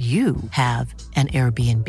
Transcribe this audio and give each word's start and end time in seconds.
you 0.00 0.36
have 0.52 0.94
an 1.14 1.28
Airbnb. 1.28 1.86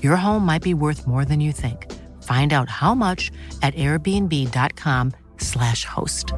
Your 0.00 0.14
home 0.14 0.46
might 0.46 0.62
be 0.62 0.74
worth 0.74 1.08
more 1.08 1.24
than 1.24 1.40
you 1.40 1.50
think. 1.50 1.90
Find 2.22 2.52
out 2.52 2.68
how 2.68 2.94
much 2.94 3.32
at 3.62 3.74
airbnb.com/slash 3.74 5.84
host. 5.84 6.32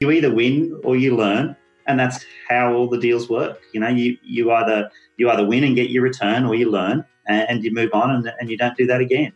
You 0.00 0.10
either 0.10 0.34
win 0.34 0.78
or 0.84 0.96
you 0.96 1.16
learn, 1.16 1.56
and 1.86 1.98
that's 1.98 2.26
how 2.46 2.74
all 2.74 2.90
the 2.90 2.98
deals 2.98 3.30
work. 3.30 3.62
You 3.72 3.80
know, 3.80 3.88
you, 3.88 4.18
you 4.22 4.52
either 4.52 4.90
you 5.16 5.30
either 5.30 5.46
win 5.46 5.64
and 5.64 5.74
get 5.74 5.88
your 5.88 6.02
return, 6.02 6.44
or 6.44 6.54
you 6.54 6.70
learn 6.70 7.06
and, 7.26 7.48
and 7.48 7.64
you 7.64 7.72
move 7.72 7.88
on, 7.94 8.10
and, 8.10 8.30
and 8.38 8.50
you 8.50 8.58
don't 8.58 8.76
do 8.76 8.86
that 8.86 9.00
again. 9.00 9.32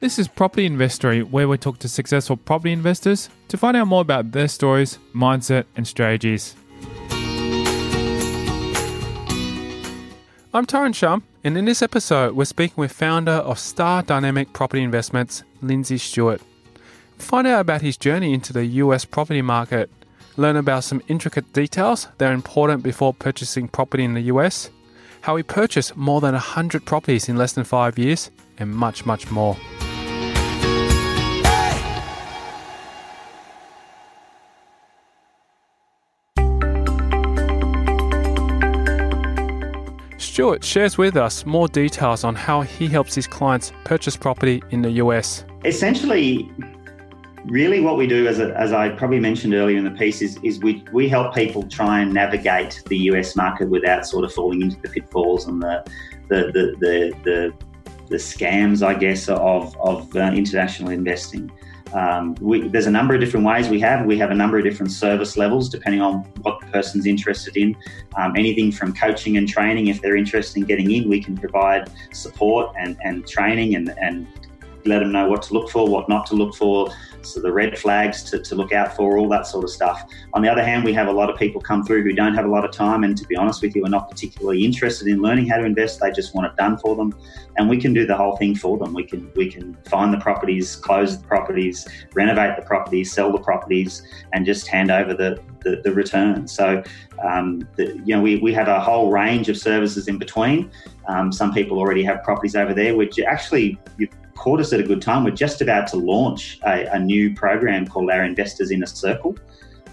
This 0.00 0.18
is 0.18 0.28
Property 0.28 0.64
Investory, 0.64 1.22
where 1.22 1.46
we 1.46 1.58
talk 1.58 1.78
to 1.80 1.88
successful 1.88 2.38
property 2.38 2.72
investors 2.72 3.28
to 3.48 3.58
find 3.58 3.76
out 3.76 3.86
more 3.86 4.00
about 4.00 4.32
their 4.32 4.48
stories, 4.48 4.98
mindset, 5.14 5.66
and 5.76 5.86
strategies. 5.86 6.56
I'm 10.54 10.64
Tyron 10.64 10.94
Shum, 10.94 11.22
and 11.44 11.58
in 11.58 11.66
this 11.66 11.82
episode, 11.82 12.34
we're 12.34 12.46
speaking 12.46 12.80
with 12.80 12.92
founder 12.92 13.32
of 13.32 13.58
Star 13.58 14.02
Dynamic 14.02 14.54
Property 14.54 14.82
Investments, 14.82 15.42
Lindsay 15.60 15.98
Stewart. 15.98 16.40
Find 17.18 17.46
out 17.46 17.60
about 17.60 17.82
his 17.82 17.98
journey 17.98 18.32
into 18.32 18.54
the 18.54 18.64
US 18.64 19.04
property 19.04 19.42
market, 19.42 19.90
learn 20.38 20.56
about 20.56 20.84
some 20.84 21.02
intricate 21.08 21.52
details 21.52 22.08
that 22.16 22.30
are 22.30 22.32
important 22.32 22.82
before 22.82 23.12
purchasing 23.12 23.68
property 23.68 24.04
in 24.04 24.14
the 24.14 24.32
US, 24.32 24.70
how 25.20 25.36
he 25.36 25.42
purchased 25.42 25.94
more 25.94 26.22
than 26.22 26.32
100 26.32 26.86
properties 26.86 27.28
in 27.28 27.36
less 27.36 27.52
than 27.52 27.64
five 27.64 27.98
years, 27.98 28.30
and 28.56 28.74
much, 28.74 29.04
much 29.04 29.30
more. 29.30 29.58
Stewart 40.40 40.64
shares 40.64 40.96
with 40.96 41.18
us 41.18 41.44
more 41.44 41.68
details 41.68 42.24
on 42.24 42.34
how 42.34 42.62
he 42.62 42.88
helps 42.88 43.14
his 43.14 43.26
clients 43.26 43.74
purchase 43.84 44.16
property 44.16 44.62
in 44.70 44.80
the 44.80 44.92
US. 44.92 45.44
Essentially, 45.66 46.50
really 47.44 47.80
what 47.80 47.98
we 47.98 48.06
do, 48.06 48.26
as, 48.26 48.38
a, 48.38 48.58
as 48.58 48.72
I 48.72 48.88
probably 48.88 49.20
mentioned 49.20 49.52
earlier 49.52 49.76
in 49.76 49.84
the 49.84 49.90
piece, 49.90 50.22
is, 50.22 50.38
is 50.42 50.58
we, 50.60 50.82
we 50.94 51.10
help 51.10 51.34
people 51.34 51.64
try 51.64 52.00
and 52.00 52.14
navigate 52.14 52.82
the 52.86 52.96
US 53.10 53.36
market 53.36 53.68
without 53.68 54.06
sort 54.06 54.24
of 54.24 54.32
falling 54.32 54.62
into 54.62 54.80
the 54.80 54.88
pitfalls 54.88 55.46
and 55.46 55.60
the, 55.60 55.84
the, 56.28 56.36
the, 56.54 56.74
the, 56.80 57.12
the, 57.24 57.52
the 58.08 58.16
scams, 58.16 58.82
I 58.82 58.94
guess, 58.94 59.28
of, 59.28 59.76
of 59.78 60.16
uh, 60.16 60.32
international 60.34 60.88
investing. 60.88 61.52
Um, 61.92 62.34
we, 62.40 62.68
there's 62.68 62.86
a 62.86 62.90
number 62.90 63.14
of 63.14 63.20
different 63.20 63.46
ways 63.46 63.68
we 63.68 63.80
have. 63.80 64.06
We 64.06 64.18
have 64.18 64.30
a 64.30 64.34
number 64.34 64.58
of 64.58 64.64
different 64.64 64.92
service 64.92 65.36
levels 65.36 65.68
depending 65.68 66.00
on 66.00 66.24
what 66.42 66.60
the 66.60 66.66
person's 66.66 67.06
interested 67.06 67.56
in. 67.56 67.76
Um, 68.16 68.34
anything 68.36 68.72
from 68.72 68.94
coaching 68.94 69.36
and 69.36 69.48
training, 69.48 69.88
if 69.88 70.00
they're 70.00 70.16
interested 70.16 70.60
in 70.60 70.66
getting 70.66 70.90
in, 70.90 71.08
we 71.08 71.22
can 71.22 71.36
provide 71.36 71.90
support 72.12 72.74
and, 72.78 72.96
and 73.02 73.26
training 73.26 73.74
and, 73.74 73.94
and 74.00 74.26
let 74.84 75.00
them 75.00 75.12
know 75.12 75.28
what 75.28 75.42
to 75.42 75.54
look 75.54 75.70
for, 75.70 75.88
what 75.88 76.08
not 76.08 76.26
to 76.26 76.34
look 76.34 76.54
for, 76.54 76.90
so 77.22 77.40
the 77.40 77.52
red 77.52 77.78
flags 77.78 78.22
to, 78.24 78.38
to 78.38 78.54
look 78.54 78.72
out 78.72 78.96
for, 78.96 79.18
all 79.18 79.28
that 79.28 79.46
sort 79.46 79.64
of 79.64 79.70
stuff. 79.70 80.04
On 80.34 80.42
the 80.42 80.48
other 80.48 80.64
hand, 80.64 80.84
we 80.84 80.92
have 80.94 81.08
a 81.08 81.12
lot 81.12 81.30
of 81.30 81.38
people 81.38 81.60
come 81.60 81.84
through 81.84 82.02
who 82.02 82.12
don't 82.12 82.34
have 82.34 82.44
a 82.44 82.48
lot 82.48 82.64
of 82.64 82.72
time 82.72 83.04
and 83.04 83.16
to 83.16 83.26
be 83.26 83.36
honest 83.36 83.62
with 83.62 83.76
you, 83.76 83.84
are 83.84 83.90
not 83.90 84.10
particularly 84.10 84.64
interested 84.64 85.08
in 85.08 85.20
learning 85.20 85.46
how 85.48 85.58
to 85.58 85.64
invest. 85.64 86.00
They 86.00 86.10
just 86.12 86.34
want 86.34 86.46
it 86.46 86.56
done 86.56 86.78
for 86.78 86.96
them. 86.96 87.14
And 87.56 87.68
we 87.68 87.78
can 87.78 87.92
do 87.92 88.06
the 88.06 88.16
whole 88.16 88.36
thing 88.36 88.54
for 88.54 88.78
them. 88.78 88.94
We 88.94 89.04
can 89.04 89.30
we 89.34 89.50
can 89.50 89.76
find 89.88 90.14
the 90.14 90.18
properties, 90.18 90.76
close 90.76 91.18
the 91.20 91.26
properties, 91.26 91.86
renovate 92.14 92.56
the 92.56 92.62
properties, 92.62 93.12
sell 93.12 93.32
the 93.32 93.40
properties, 93.40 94.02
and 94.32 94.46
just 94.46 94.66
hand 94.66 94.90
over 94.90 95.12
the, 95.12 95.42
the, 95.60 95.80
the 95.84 95.92
return. 95.92 96.46
So 96.48 96.82
um, 97.22 97.68
the, 97.76 98.00
you 98.04 98.14
know, 98.14 98.22
we, 98.22 98.36
we 98.36 98.54
have 98.54 98.68
a 98.68 98.80
whole 98.80 99.10
range 99.10 99.48
of 99.48 99.58
services 99.58 100.08
in 100.08 100.16
between. 100.16 100.70
Um, 101.06 101.32
some 101.32 101.52
people 101.52 101.78
already 101.78 102.04
have 102.04 102.22
properties 102.22 102.56
over 102.56 102.72
there, 102.72 102.96
which 102.96 103.18
actually 103.18 103.78
caught 104.40 104.58
us 104.58 104.72
at 104.72 104.80
a 104.80 104.82
good 104.82 105.02
time. 105.02 105.22
We're 105.22 105.32
just 105.32 105.60
about 105.60 105.86
to 105.88 105.96
launch 105.96 106.58
a, 106.64 106.86
a 106.94 106.98
new 106.98 107.34
program 107.34 107.86
called 107.86 108.10
Our 108.10 108.24
Investors 108.24 108.70
in 108.70 108.82
a 108.82 108.86
Circle, 108.86 109.36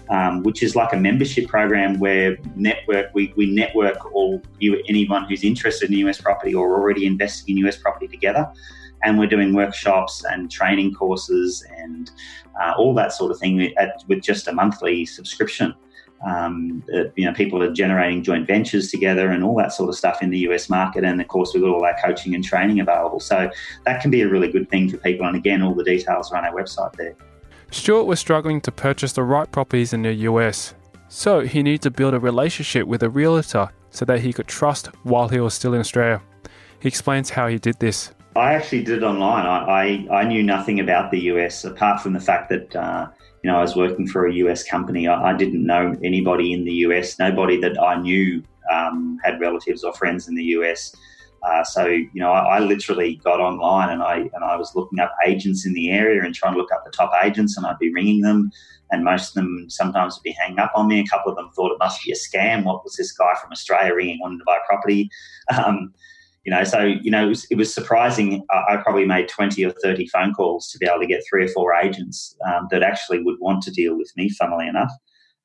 um, 0.08 0.42
which 0.42 0.62
is 0.62 0.74
like 0.74 0.94
a 0.94 0.96
membership 0.96 1.46
program 1.48 1.98
where 1.98 2.38
network 2.56 3.10
we, 3.12 3.34
we 3.36 3.50
network 3.50 4.10
all 4.14 4.42
you, 4.58 4.82
anyone 4.88 5.24
who's 5.24 5.44
interested 5.44 5.90
in 5.90 5.98
US 6.08 6.18
property 6.18 6.54
or 6.54 6.74
already 6.80 7.04
investing 7.04 7.58
in 7.58 7.66
US 7.66 7.76
property 7.76 8.08
together. 8.08 8.50
And 9.02 9.18
we're 9.18 9.28
doing 9.28 9.52
workshops 9.52 10.24
and 10.24 10.50
training 10.50 10.94
courses 10.94 11.62
and 11.76 12.10
uh, 12.60 12.72
all 12.78 12.94
that 12.94 13.12
sort 13.12 13.30
of 13.30 13.38
thing 13.38 13.76
at, 13.76 14.02
with 14.08 14.22
just 14.22 14.48
a 14.48 14.52
monthly 14.52 15.04
subscription. 15.04 15.74
Um, 16.26 16.82
you 17.16 17.24
know, 17.24 17.32
people 17.32 17.62
are 17.62 17.72
generating 17.72 18.22
joint 18.22 18.46
ventures 18.46 18.90
together 18.90 19.30
and 19.30 19.44
all 19.44 19.56
that 19.56 19.72
sort 19.72 19.88
of 19.88 19.96
stuff 19.96 20.22
in 20.22 20.30
the 20.30 20.38
US 20.50 20.68
market. 20.68 21.04
And 21.04 21.20
of 21.20 21.28
course, 21.28 21.52
we've 21.54 21.62
got 21.62 21.70
all 21.70 21.84
our 21.84 21.96
coaching 22.04 22.34
and 22.34 22.44
training 22.44 22.80
available. 22.80 23.20
So 23.20 23.50
that 23.86 24.00
can 24.00 24.10
be 24.10 24.22
a 24.22 24.28
really 24.28 24.50
good 24.50 24.68
thing 24.68 24.90
for 24.90 24.96
people. 24.96 25.26
And 25.26 25.36
again, 25.36 25.62
all 25.62 25.74
the 25.74 25.84
details 25.84 26.32
are 26.32 26.38
on 26.38 26.44
our 26.44 26.52
website 26.52 26.92
there. 26.94 27.14
Stewart 27.70 28.06
was 28.06 28.18
struggling 28.18 28.60
to 28.62 28.72
purchase 28.72 29.12
the 29.12 29.22
right 29.22 29.50
properties 29.50 29.92
in 29.92 30.02
the 30.02 30.12
US. 30.12 30.74
So 31.08 31.40
he 31.40 31.62
needed 31.62 31.82
to 31.82 31.90
build 31.90 32.14
a 32.14 32.20
relationship 32.20 32.86
with 32.86 33.02
a 33.02 33.10
realtor 33.10 33.70
so 33.90 34.04
that 34.04 34.20
he 34.20 34.32
could 34.32 34.46
trust 34.46 34.86
while 35.04 35.28
he 35.28 35.40
was 35.40 35.54
still 35.54 35.74
in 35.74 35.80
Australia. 35.80 36.20
He 36.80 36.88
explains 36.88 37.30
how 37.30 37.48
he 37.48 37.58
did 37.58 37.78
this. 37.78 38.12
I 38.36 38.54
actually 38.54 38.84
did 38.84 38.98
it 38.98 39.02
online. 39.02 39.46
I, 39.46 40.06
I, 40.10 40.20
I 40.20 40.24
knew 40.24 40.42
nothing 40.42 40.80
about 40.80 41.10
the 41.10 41.20
US 41.32 41.64
apart 41.64 42.02
from 42.02 42.12
the 42.12 42.20
fact 42.20 42.48
that 42.50 42.76
uh, 42.76 43.08
you 43.48 43.54
know, 43.54 43.60
I 43.60 43.62
was 43.62 43.76
working 43.76 44.06
for 44.06 44.26
a 44.26 44.34
US 44.44 44.62
company. 44.62 45.08
I, 45.08 45.30
I 45.30 45.32
didn't 45.32 45.64
know 45.64 45.96
anybody 46.04 46.52
in 46.52 46.66
the 46.66 46.74
US. 46.84 47.18
Nobody 47.18 47.58
that 47.62 47.82
I 47.82 47.98
knew 47.98 48.42
um, 48.70 49.18
had 49.24 49.40
relatives 49.40 49.84
or 49.84 49.94
friends 49.94 50.28
in 50.28 50.34
the 50.34 50.44
US. 50.58 50.94
Uh, 51.42 51.64
so 51.64 51.86
you 51.86 52.10
know, 52.16 52.30
I, 52.30 52.56
I, 52.56 52.58
literally 52.58 53.16
got 53.24 53.40
online 53.40 53.88
and 53.88 54.02
I 54.02 54.16
and 54.16 54.44
I 54.44 54.56
was 54.56 54.72
looking 54.74 54.98
up 54.98 55.14
agents 55.24 55.64
in 55.64 55.72
the 55.72 55.90
area 55.90 56.22
and 56.22 56.34
trying 56.34 56.52
to 56.52 56.58
look 56.58 56.70
up 56.72 56.84
the 56.84 56.90
top 56.90 57.10
agents, 57.24 57.56
and 57.56 57.64
I'd 57.64 57.78
be 57.78 57.90
ringing 57.90 58.20
them, 58.20 58.50
and 58.90 59.02
most 59.02 59.28
of 59.28 59.34
them 59.36 59.64
sometimes 59.68 60.16
would 60.16 60.24
be 60.24 60.36
hanging 60.38 60.58
up 60.58 60.72
on 60.74 60.86
me. 60.86 61.00
A 61.00 61.06
couple 61.06 61.32
of 61.32 61.36
them 61.38 61.48
thought 61.56 61.72
it 61.72 61.78
must 61.78 62.04
be 62.04 62.12
a 62.12 62.16
scam. 62.16 62.64
What 62.64 62.84
was 62.84 62.96
this 62.96 63.12
guy 63.12 63.32
from 63.40 63.52
Australia 63.52 63.94
ringing 63.94 64.18
wanting 64.20 64.40
to 64.40 64.44
buy 64.44 64.58
property? 64.66 65.08
Um, 65.56 65.94
you 66.48 66.54
know, 66.54 66.64
so 66.64 66.80
you 66.80 67.10
know, 67.10 67.26
it 67.26 67.28
was, 67.28 67.46
it 67.50 67.56
was 67.56 67.74
surprising. 67.74 68.42
I, 68.50 68.78
probably 68.78 69.04
made 69.04 69.28
twenty 69.28 69.66
or 69.66 69.70
thirty 69.84 70.06
phone 70.08 70.32
calls 70.32 70.70
to 70.70 70.78
be 70.78 70.86
able 70.86 71.00
to 71.00 71.06
get 71.06 71.22
three 71.28 71.44
or 71.44 71.48
four 71.48 71.74
agents 71.74 72.34
um, 72.46 72.68
that 72.70 72.82
actually 72.82 73.22
would 73.22 73.36
want 73.38 73.62
to 73.64 73.70
deal 73.70 73.98
with 73.98 74.10
me. 74.16 74.30
Funnily 74.30 74.66
enough, 74.66 74.90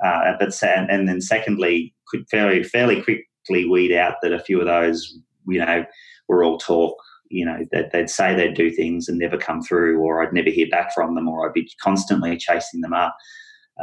uh, 0.01 0.31
but 0.39 0.53
and, 0.63 0.89
and 0.89 1.09
then 1.09 1.19
secondly, 1.19 1.93
could 2.07 2.25
fairly 2.29 2.63
fairly 2.63 3.01
quickly 3.01 3.67
weed 3.69 3.91
out 3.91 4.15
that 4.23 4.31
a 4.31 4.39
few 4.39 4.61
of 4.61 4.65
those, 4.65 5.19
you 5.45 5.59
know, 5.59 5.83
were 6.29 6.41
all 6.41 6.57
talk. 6.57 6.95
You 7.27 7.47
know, 7.47 7.65
that 7.73 7.91
they'd 7.91 8.09
say 8.09 8.33
they'd 8.33 8.53
do 8.53 8.71
things 8.71 9.09
and 9.09 9.19
never 9.19 9.37
come 9.37 9.61
through, 9.61 9.99
or 9.99 10.23
I'd 10.23 10.31
never 10.31 10.51
hear 10.51 10.69
back 10.71 10.93
from 10.93 11.15
them, 11.15 11.27
or 11.27 11.45
I'd 11.45 11.53
be 11.53 11.69
constantly 11.81 12.37
chasing 12.37 12.79
them 12.79 12.93
up. 12.93 13.13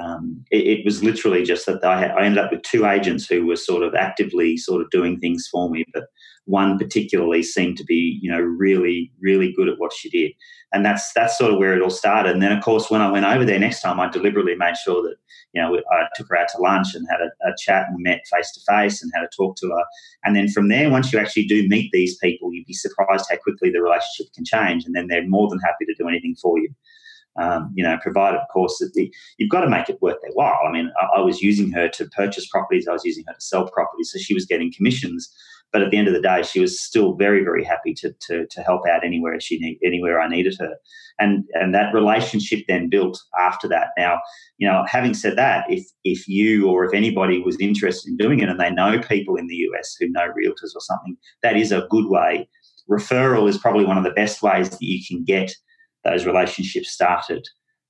Um, 0.03 0.43
it, 0.51 0.79
it, 0.79 0.85
was 0.87 1.03
literally 1.03 1.43
just 1.43 1.67
that 1.67 1.85
I, 1.85 2.01
had, 2.01 2.13
I 2.13 2.25
ended 2.25 2.39
up 2.39 2.53
with 2.53 2.63
two 2.63 2.87
agents 2.87 3.27
who 3.27 3.45
were 3.45 3.57
sort 3.57 3.83
of 3.83 3.93
actively 3.95 4.57
sort 4.57 4.81
of 4.81 4.91
doing 4.91 5.19
things 5.19 5.49
for 5.51 5.69
me, 5.69 5.85
but 5.93 6.05
one 6.47 6.79
particularly 6.79 7.43
seemed 7.43 7.77
to 7.77 7.85
be, 7.85 8.19
you 8.21 8.31
know, 8.31 8.41
really, 8.41 9.13
really 9.21 9.53
good 9.53 9.69
at 9.69 9.79
what 9.79 9.93
she 9.93 10.11
did. 10.11 10.33
And 10.73 10.85
that's 10.85 11.13
that's 11.15 11.37
sort 11.37 11.53
of 11.53 11.59
where 11.59 11.75
it 11.75 11.83
all 11.83 11.91
started. 11.91 12.33
And 12.33 12.43
then, 12.43 12.53
of 12.53 12.63
course, 12.63 12.91
when 12.91 13.01
I 13.01 13.11
went 13.11 13.27
over 13.27 13.45
there 13.45 13.59
next 13.59 13.83
time, 13.83 13.99
I 13.99 14.09
deliberately 14.09 14.55
made 14.55 14.77
sure 14.77 15.03
that, 15.03 15.17
you 15.53 15.61
know, 15.61 15.77
I 15.93 16.07
took 16.15 16.29
her 16.29 16.39
out 16.39 16.49
to 16.55 16.61
lunch 16.61 16.95
and 16.95 17.07
had 17.11 17.21
a, 17.21 17.49
a 17.49 17.55
chat 17.59 17.87
and 17.89 18.03
met 18.03 18.21
face 18.33 18.53
to 18.53 18.61
face 18.73 19.03
and 19.03 19.11
had 19.15 19.25
a 19.25 19.29
talk 19.37 19.57
to 19.57 19.69
her. 19.69 19.85
And 20.25 20.37
then 20.37 20.49
from 20.49 20.69
there, 20.69 20.91
once 20.91 21.13
you 21.13 21.19
actually 21.19 21.47
do 21.47 21.67
meet 21.69 21.91
these 21.93 22.17
people, 22.19 22.53
you'd 22.53 22.67
be 22.67 22.73
surprised 22.73 23.27
how 23.31 23.37
quickly 23.39 23.71
the 23.71 23.83
relationship 23.83 24.33
can 24.35 24.45
change. 24.45 24.85
And 24.85 24.95
then 24.95 25.09
they're 25.09 25.29
more 25.29 25.49
than 25.49 25.59
happy 25.61 25.87
to 25.87 25.95
do 25.99 26.09
anything 26.09 26.37
for 26.41 26.59
you. 26.59 26.71
Um, 27.37 27.73
you 27.77 27.85
know, 27.85 27.97
provided, 28.03 28.39
of 28.39 28.49
course, 28.53 28.79
that 28.79 28.93
the, 28.95 29.13
you've 29.39 29.51
got 29.51 29.61
to 29.61 29.71
make 29.71 29.89
it 29.89 30.03
worth 30.03 30.21
their 30.21 30.33
while. 30.33 30.59
I 30.69 30.73
mean, 30.73 30.91
I, 31.01 31.19
I, 31.19 31.21
was 31.21 31.41
using 31.41 31.71
her 31.71 31.89
to 31.89 32.09
purchase 32.09 32.49
properties, 32.49 32.89
I 32.89 32.93
was 32.93 33.05
using 33.05 33.25
her 33.29 33.35
to 33.35 33.41
sell 33.41 33.69
properties, 33.69 34.11
so 34.13 34.19
she 34.19 34.35
was 34.35 34.47
getting 34.47 34.73
commissions 34.73 35.33
But 35.73 35.83
at 35.83 35.91
the 35.91 35.99
end 35.99 36.09
of 36.09 36.15
the 36.15 36.21
day, 36.21 36.43
she 36.43 36.61
was 36.61 36.83
still 36.83 37.15
very, 37.15 37.45
very 37.45 37.65
happy 37.65 37.95
to 37.95 38.13
to, 38.29 38.47
to 38.47 38.61
help 38.63 38.83
out 38.89 39.05
anywhere 39.05 39.39
she 39.41 39.59
need, 39.59 39.79
anywhere 39.85 40.21
I 40.21 40.29
needed 40.29 40.57
her, 40.59 40.75
and 41.19 41.45
and 41.55 41.75
that 41.75 41.95
relationship 41.95 42.61
then 42.67 42.89
built 42.89 43.21
after 43.39 43.69
that. 43.69 43.89
Now, 43.97 44.21
you 44.59 44.69
know, 44.69 44.85
having 44.87 45.15
said 45.15 45.37
that, 45.37 45.65
if 45.69 45.85
if 46.05 46.27
you 46.27 46.69
or 46.69 46.85
if 46.85 46.95
anybody 46.95 47.41
was 47.41 47.57
interested 47.61 48.11
in 48.11 48.17
doing 48.17 48.41
it 48.41 48.49
and 48.49 48.59
they 48.59 48.71
know 48.71 49.01
people 49.01 49.37
in 49.37 49.47
the 49.47 49.57
US 49.57 49.97
who 49.99 50.09
know 50.09 50.29
realtors 50.29 50.75
or 50.75 50.81
something, 50.81 51.17
that 51.43 51.57
is 51.57 51.73
a 51.73 51.87
good 51.91 52.09
way. 52.09 52.49
Referral 52.91 53.49
is 53.49 53.59
probably 53.59 53.85
one 53.85 53.99
of 53.99 54.05
the 54.05 54.11
best 54.11 54.43
ways 54.43 54.71
that 54.71 54.83
you 54.83 55.01
can 55.07 55.23
get 55.25 55.55
those 56.03 56.27
relationships 56.27 56.91
started 56.91 57.47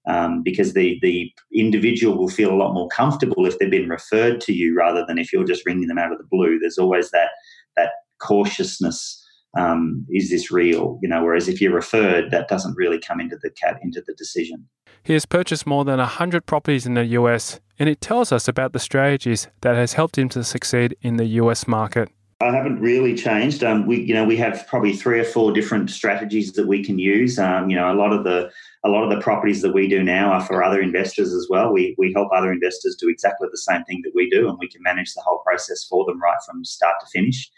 um, 0.06 0.42
because 0.42 0.72
the 0.72 0.98
the 1.02 1.30
individual 1.54 2.16
will 2.16 2.28
feel 2.28 2.52
a 2.52 2.56
lot 2.56 2.74
more 2.74 2.88
comfortable 2.88 3.46
if 3.46 3.58
they've 3.58 3.70
been 3.70 3.88
referred 3.88 4.40
to 4.42 4.52
you 4.52 4.74
rather 4.76 5.04
than 5.06 5.18
if 5.18 5.32
you're 5.32 5.44
just 5.44 5.64
ringing 5.66 5.88
them 5.88 5.98
out 5.98 6.12
of 6.12 6.18
the 6.18 6.28
blue. 6.30 6.58
There's 6.58 6.78
always 6.78 7.10
that 7.10 7.30
that 7.76 7.90
cautiousness. 8.20 9.16
Um, 9.58 10.06
is 10.10 10.30
this 10.30 10.52
real? 10.52 10.98
You 11.02 11.08
know, 11.08 11.24
whereas 11.24 11.48
if 11.48 11.60
you're 11.60 11.74
referred, 11.74 12.30
that 12.30 12.46
doesn't 12.46 12.76
really 12.76 13.00
come 13.00 13.20
into 13.20 13.36
the 13.42 13.50
cat 13.50 13.80
into 13.82 14.00
the 14.06 14.14
decision. 14.14 14.68
He 15.02 15.12
has 15.14 15.26
purchased 15.26 15.66
more 15.66 15.84
than 15.84 15.98
a 15.98 16.04
100 16.04 16.46
properties 16.46 16.86
in 16.86 16.94
the 16.94 17.04
US, 17.06 17.58
and 17.78 17.88
it 17.88 18.00
tells 18.00 18.30
us 18.30 18.46
about 18.46 18.72
the 18.72 18.78
strategies 18.78 19.48
that 19.62 19.74
has 19.74 19.94
helped 19.94 20.18
him 20.18 20.28
to 20.30 20.44
succeed 20.44 20.96
in 21.02 21.16
the 21.16 21.26
US 21.26 21.66
market. 21.66 22.10
I 22.42 22.54
haven't 22.54 22.80
really 22.80 23.14
changed. 23.14 23.62
Um, 23.62 23.86
we, 23.86 24.00
you 24.00 24.14
know, 24.14 24.24
we 24.24 24.36
have 24.38 24.66
probably 24.66 24.94
three 24.94 25.20
or 25.20 25.24
four 25.24 25.52
different 25.52 25.90
strategies 25.90 26.52
that 26.52 26.66
we 26.66 26.82
can 26.82 26.98
use. 26.98 27.38
Um, 27.38 27.68
you 27.68 27.76
know, 27.76 27.92
a 27.92 27.94
lot 27.94 28.14
of 28.14 28.24
the 28.24 28.50
a 28.82 28.88
lot 28.88 29.04
of 29.04 29.10
the 29.10 29.20
properties 29.20 29.60
that 29.60 29.74
we 29.74 29.86
do 29.86 30.02
now 30.02 30.32
are 30.32 30.40
for 30.40 30.62
other 30.62 30.80
investors 30.80 31.34
as 31.34 31.48
well. 31.50 31.70
We 31.70 31.94
we 31.98 32.14
help 32.14 32.28
other 32.32 32.50
investors 32.50 32.96
do 32.98 33.10
exactly 33.10 33.46
the 33.50 33.58
same 33.58 33.84
thing 33.84 34.00
that 34.04 34.12
we 34.14 34.30
do, 34.30 34.48
and 34.48 34.56
we 34.58 34.68
can 34.68 34.82
manage 34.82 35.12
the 35.12 35.20
whole 35.20 35.42
process 35.44 35.84
for 35.84 36.06
them 36.06 36.20
right 36.20 36.38
from 36.46 36.64
start 36.64 36.94
to 37.00 37.06
finish. 37.12 37.50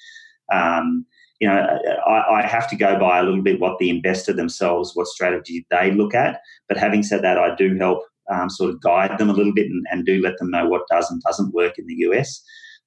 Um, 0.53 1.07
you 1.39 1.47
know, 1.47 1.65
I, 2.07 2.41
I, 2.41 2.47
have 2.47 2.69
to 2.71 2.77
go 2.77 2.99
by 3.01 3.19
a 3.19 3.23
little 3.25 3.43
bit 3.43 3.59
what 3.59 3.79
the 3.79 3.91
investor 3.91 4.33
themselves, 4.33 4.95
what 4.95 5.09
strategy 5.09 5.67
they 5.71 5.91
look 5.91 6.15
at. 6.15 6.41
But 6.69 6.77
having 6.77 7.03
said 7.03 7.25
that, 7.25 7.39
I 7.39 7.55
do 7.57 7.77
help 7.77 8.05
um, 8.31 8.49
sort 8.49 8.71
of 8.71 8.81
guide 8.81 9.19
them 9.19 9.31
a 9.31 9.33
little 9.33 9.55
bit 9.55 9.67
and, 9.67 9.85
and 9.91 10.07
do 10.07 10.21
let 10.21 10.39
them 10.39 10.51
know 10.51 10.69
what 10.69 10.87
does 10.89 11.11
and 11.11 11.21
doesn't 11.23 11.55
work 11.55 11.79
in 11.79 11.87
the 11.87 11.95
US. 12.11 12.45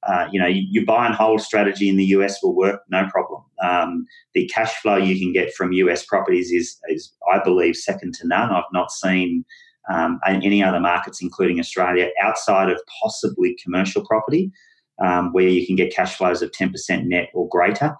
Uh, 0.08 0.28
you 0.32 0.40
know, 0.40 0.48
your 0.48 0.86
buy 0.86 1.06
and 1.06 1.16
hold 1.16 1.42
strategy 1.42 1.90
in 1.90 1.98
the 1.98 2.06
US 2.06 2.42
will 2.44 2.56
work, 2.56 2.82
no 2.90 3.08
problem. 3.12 3.42
Um, 3.64 4.06
the 4.34 4.48
cash 4.48 4.74
flow 4.76 4.98
you 4.98 5.20
can 5.20 5.34
get 5.34 5.54
from 5.54 5.72
US 5.72 6.06
properties 6.06 6.52
is, 6.52 6.80
is, 6.90 7.14
I 7.34 7.40
believe, 7.44 7.76
second 7.76 8.14
to 8.16 8.28
none. 8.28 8.52
I've 8.52 8.64
not 8.72 8.92
seen 8.92 9.46
um, 9.92 10.20
any 10.26 10.64
other 10.64 10.80
markets, 10.80 11.22
including 11.22 11.60
Australia, 11.60 12.10
outside 12.22 12.70
of 12.70 12.80
possibly 13.02 13.58
commercial 13.64 14.06
property, 14.06 14.52
um, 15.04 15.34
where 15.34 15.48
you 15.48 15.66
can 15.66 15.76
get 15.76 15.94
cash 15.94 16.18
flows 16.18 16.42
of 16.42 16.52
10% 16.52 17.06
net 17.06 17.30
or 17.34 17.48
greater. 17.50 17.96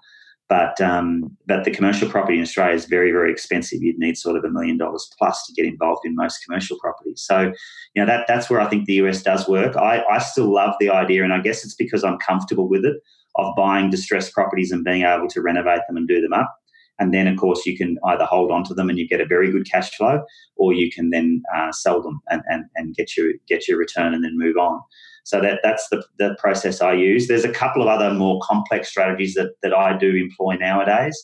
But 0.48 0.80
um, 0.80 1.36
but 1.46 1.64
the 1.64 1.72
commercial 1.72 2.08
property 2.08 2.36
in 2.36 2.42
Australia 2.42 2.74
is 2.74 2.84
very 2.84 3.10
very 3.10 3.32
expensive. 3.32 3.82
You'd 3.82 3.98
need 3.98 4.16
sort 4.16 4.36
of 4.36 4.44
a 4.44 4.50
million 4.50 4.78
dollars 4.78 5.10
plus 5.18 5.44
to 5.46 5.52
get 5.52 5.68
involved 5.68 6.02
in 6.04 6.14
most 6.14 6.44
commercial 6.44 6.78
properties. 6.78 7.20
So 7.26 7.52
you 7.94 8.02
know 8.02 8.06
that 8.06 8.26
that's 8.28 8.48
where 8.48 8.60
I 8.60 8.68
think 8.68 8.86
the 8.86 8.94
US 8.94 9.22
does 9.22 9.48
work. 9.48 9.76
I, 9.76 10.04
I 10.04 10.18
still 10.18 10.52
love 10.52 10.74
the 10.78 10.90
idea, 10.90 11.24
and 11.24 11.32
I 11.32 11.40
guess 11.40 11.64
it's 11.64 11.74
because 11.74 12.04
I'm 12.04 12.18
comfortable 12.18 12.68
with 12.68 12.84
it 12.84 12.96
of 13.36 13.54
buying 13.56 13.90
distressed 13.90 14.32
properties 14.32 14.72
and 14.72 14.84
being 14.84 15.02
able 15.02 15.28
to 15.28 15.42
renovate 15.42 15.80
them 15.88 15.96
and 15.96 16.08
do 16.08 16.20
them 16.20 16.32
up. 16.32 16.56
And 16.98 17.12
then, 17.12 17.26
of 17.26 17.36
course, 17.36 17.66
you 17.66 17.76
can 17.76 17.98
either 18.06 18.24
hold 18.24 18.50
on 18.50 18.64
to 18.64 18.74
them 18.74 18.88
and 18.88 18.98
you 18.98 19.06
get 19.06 19.20
a 19.20 19.26
very 19.26 19.52
good 19.52 19.70
cash 19.70 19.94
flow, 19.94 20.22
or 20.56 20.72
you 20.72 20.90
can 20.90 21.10
then 21.10 21.42
uh, 21.54 21.70
sell 21.72 22.02
them 22.02 22.20
and, 22.28 22.42
and, 22.46 22.64
and 22.76 22.94
get 22.94 23.16
your 23.16 23.32
get 23.48 23.68
your 23.68 23.78
return 23.78 24.14
and 24.14 24.24
then 24.24 24.38
move 24.38 24.56
on. 24.56 24.80
So 25.26 25.40
that 25.40 25.58
that's 25.64 25.88
the, 25.88 26.04
the 26.20 26.36
process 26.38 26.80
I 26.80 26.92
use. 26.92 27.26
There's 27.26 27.44
a 27.44 27.50
couple 27.50 27.82
of 27.82 27.88
other 27.88 28.14
more 28.14 28.40
complex 28.44 28.88
strategies 28.88 29.34
that, 29.34 29.54
that 29.60 29.74
I 29.74 29.98
do 29.98 30.14
employ 30.14 30.54
nowadays. 30.54 31.20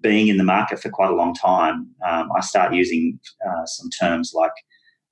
Being 0.00 0.28
in 0.28 0.36
the 0.36 0.44
market 0.44 0.78
for 0.78 0.88
quite 0.88 1.10
a 1.10 1.16
long 1.16 1.34
time, 1.34 1.88
um, 2.08 2.28
I 2.36 2.42
start 2.42 2.72
using 2.72 3.18
uh, 3.44 3.66
some 3.66 3.90
terms 3.90 4.30
like 4.36 4.52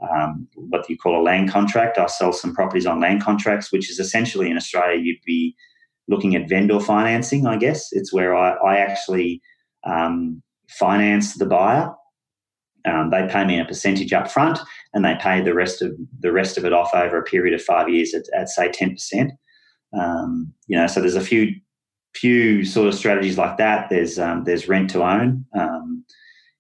um, 0.09 0.47
what 0.55 0.89
you 0.89 0.97
call 0.97 1.21
a 1.21 1.23
land 1.23 1.51
contract. 1.51 1.99
I 1.99 2.07
sell 2.07 2.33
some 2.33 2.55
properties 2.55 2.87
on 2.87 3.01
land 3.01 3.25
contracts, 3.25 3.73
which 3.73 3.91
is 3.91 3.99
essentially 3.99 4.49
in 4.49 4.57
Australia 4.57 5.03
you'd 5.03 5.25
be 5.27 5.57
looking 6.07 6.37
at 6.37 6.49
vendor 6.49 6.79
financing. 6.79 7.45
I 7.45 7.57
guess 7.57 7.89
it's 7.91 8.13
where 8.13 8.37
I, 8.37 8.53
I 8.53 8.77
actually 8.79 9.43
um, 9.83 10.45
finance 10.69 11.35
the 11.35 11.47
buyer 11.47 11.93
um, 12.85 13.11
they 13.11 13.27
pay 13.27 13.45
me 13.45 13.61
a 13.61 13.65
percentage 13.65 14.13
up 14.13 14.31
front, 14.31 14.59
and 14.95 15.05
they 15.05 15.17
pay 15.21 15.41
the 15.41 15.55
rest 15.55 15.83
of 15.83 15.93
the 16.21 16.33
rest 16.33 16.57
of 16.57 16.65
it 16.65 16.73
off 16.73 16.95
over 16.95 17.19
a 17.19 17.25
period 17.25 17.55
of 17.55 17.63
five 17.63 17.89
years 17.89 18.15
at, 18.15 18.25
at 18.35 18.49
say 18.49 18.71
ten 18.71 18.91
percent. 18.91 19.33
Um, 19.99 20.53
you 20.67 20.77
know, 20.77 20.87
so 20.87 21.01
there's 21.01 21.15
a 21.15 21.21
few 21.21 21.55
few 22.15 22.65
sort 22.65 22.89
of 22.89 22.95
strategies 22.95 23.39
like 23.39 23.57
that. 23.59 23.89
There's 23.91 24.19
um, 24.19 24.45
there's 24.45 24.69
rent 24.69 24.91
to 24.91 25.03
own 25.03 25.45
um, 25.59 26.05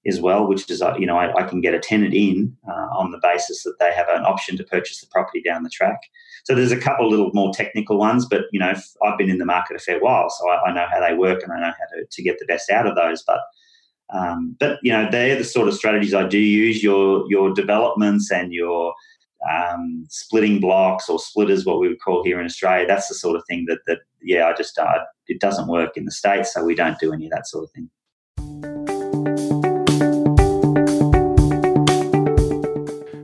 as 0.07 0.21
well, 0.21 0.47
which 0.47 0.69
is 0.71 0.83
uh, 0.83 0.95
you 0.99 1.07
know 1.07 1.19
I, 1.19 1.35
I 1.37 1.43
can 1.45 1.61
get 1.61 1.75
a 1.75 1.79
tenant 1.79 2.15
in 2.15 2.57
uh, 2.69 2.89
on 2.97 3.11
the 3.11 3.21
basis 3.23 3.63
that 3.65 3.77
they 3.79 3.93
have 3.93 4.09
an 4.09 4.25
option 4.25 4.57
to 4.57 4.65
purchase 4.65 5.01
the 5.01 5.07
property 5.11 5.43
down 5.43 5.63
the 5.63 5.71
track. 5.71 6.01
So 6.45 6.55
there's 6.55 6.73
a 6.73 6.81
couple 6.81 7.09
little 7.09 7.31
more 7.35 7.53
technical 7.53 7.99
ones, 7.99 8.27
but 8.27 8.43
you 8.53 8.61
know 8.61 8.73
I've 9.05 9.19
been 9.19 9.31
in 9.31 9.39
the 9.39 9.45
market 9.45 9.77
a 9.77 9.81
fair 9.81 10.01
while, 10.01 10.31
so 10.31 10.49
I, 10.49 10.71
I 10.71 10.75
know 10.75 10.87
how 10.91 11.01
they 11.01 11.15
work 11.15 11.43
and 11.43 11.53
I 11.53 11.61
know 11.61 11.73
how 11.79 11.97
to, 11.97 12.05
to 12.11 12.23
get 12.23 12.39
the 12.39 12.47
best 12.47 12.71
out 12.71 12.87
of 12.87 12.97
those. 12.97 13.23
But 13.27 13.41
um, 14.11 14.57
but 14.59 14.79
you 14.83 14.93
know, 14.93 15.09
they're 15.11 15.37
the 15.37 15.45
sort 15.45 15.69
of 15.69 15.75
strategies 15.75 16.15
I 16.15 16.27
do 16.27 16.39
use. 16.39 16.83
Your 16.83 17.25
your 17.29 17.53
developments 17.53 18.31
and 18.31 18.53
your 18.53 18.95
um, 19.51 20.07
splitting 20.09 20.61
blocks 20.61 21.09
or 21.09 21.19
splitters, 21.19 21.67
what 21.67 21.79
we 21.79 21.89
would 21.89 22.01
call 22.01 22.25
here 22.25 22.41
in 22.41 22.47
Australia. 22.47 22.87
That's 22.87 23.09
the 23.09 23.15
sort 23.15 23.37
of 23.37 23.43
thing 23.49 23.67
that 23.69 23.81
that 23.87 23.99
yeah, 24.23 24.47
I 24.47 24.55
just 24.55 24.79
uh, 24.79 25.05
it 25.27 25.41
doesn't 25.41 25.69
work 25.69 25.97
in 25.97 26.05
the 26.05 26.11
states, 26.11 26.55
so 26.55 26.65
we 26.65 26.75
don't 26.75 26.99
do 26.99 27.13
any 27.13 27.27
of 27.27 27.33
that 27.33 27.47
sort 27.47 27.65
of 27.65 27.71
thing. 27.73 27.91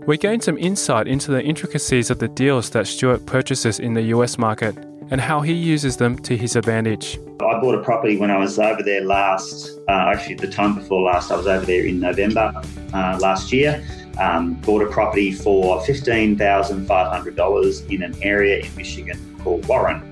We 0.06 0.18
gained 0.18 0.44
some 0.44 0.58
insight 0.58 1.08
into 1.08 1.30
the 1.30 1.42
intricacies 1.42 2.10
of 2.10 2.18
the 2.18 2.28
deals 2.28 2.68
that 2.70 2.86
Stewart 2.86 3.24
purchases 3.24 3.80
in 3.80 3.94
the 3.94 4.02
US 4.02 4.36
market 4.36 4.76
and 5.10 5.20
how 5.20 5.40
he 5.40 5.52
uses 5.52 5.96
them 5.96 6.16
to 6.18 6.36
his 6.36 6.54
advantage. 6.56 7.20
I 7.40 7.60
bought 7.60 7.74
a 7.74 7.82
property 7.82 8.16
when 8.16 8.30
I 8.30 8.38
was 8.38 8.58
over 8.58 8.82
there 8.82 9.04
last, 9.04 9.78
uh, 9.88 10.12
actually, 10.14 10.36
the 10.36 10.48
time 10.48 10.74
before 10.74 11.02
last, 11.02 11.30
I 11.30 11.36
was 11.36 11.46
over 11.46 11.66
there 11.66 11.84
in 11.84 12.00
November 12.00 12.54
uh, 12.92 13.18
last 13.20 13.52
year. 13.52 13.84
Um, 14.18 14.54
bought 14.54 14.82
a 14.82 14.86
property 14.86 15.32
for 15.32 15.78
$15,500 15.80 17.90
in 17.90 18.02
an 18.02 18.16
area 18.22 18.64
in 18.64 18.74
Michigan 18.76 19.18
called 19.42 19.66
Warren. 19.66 20.10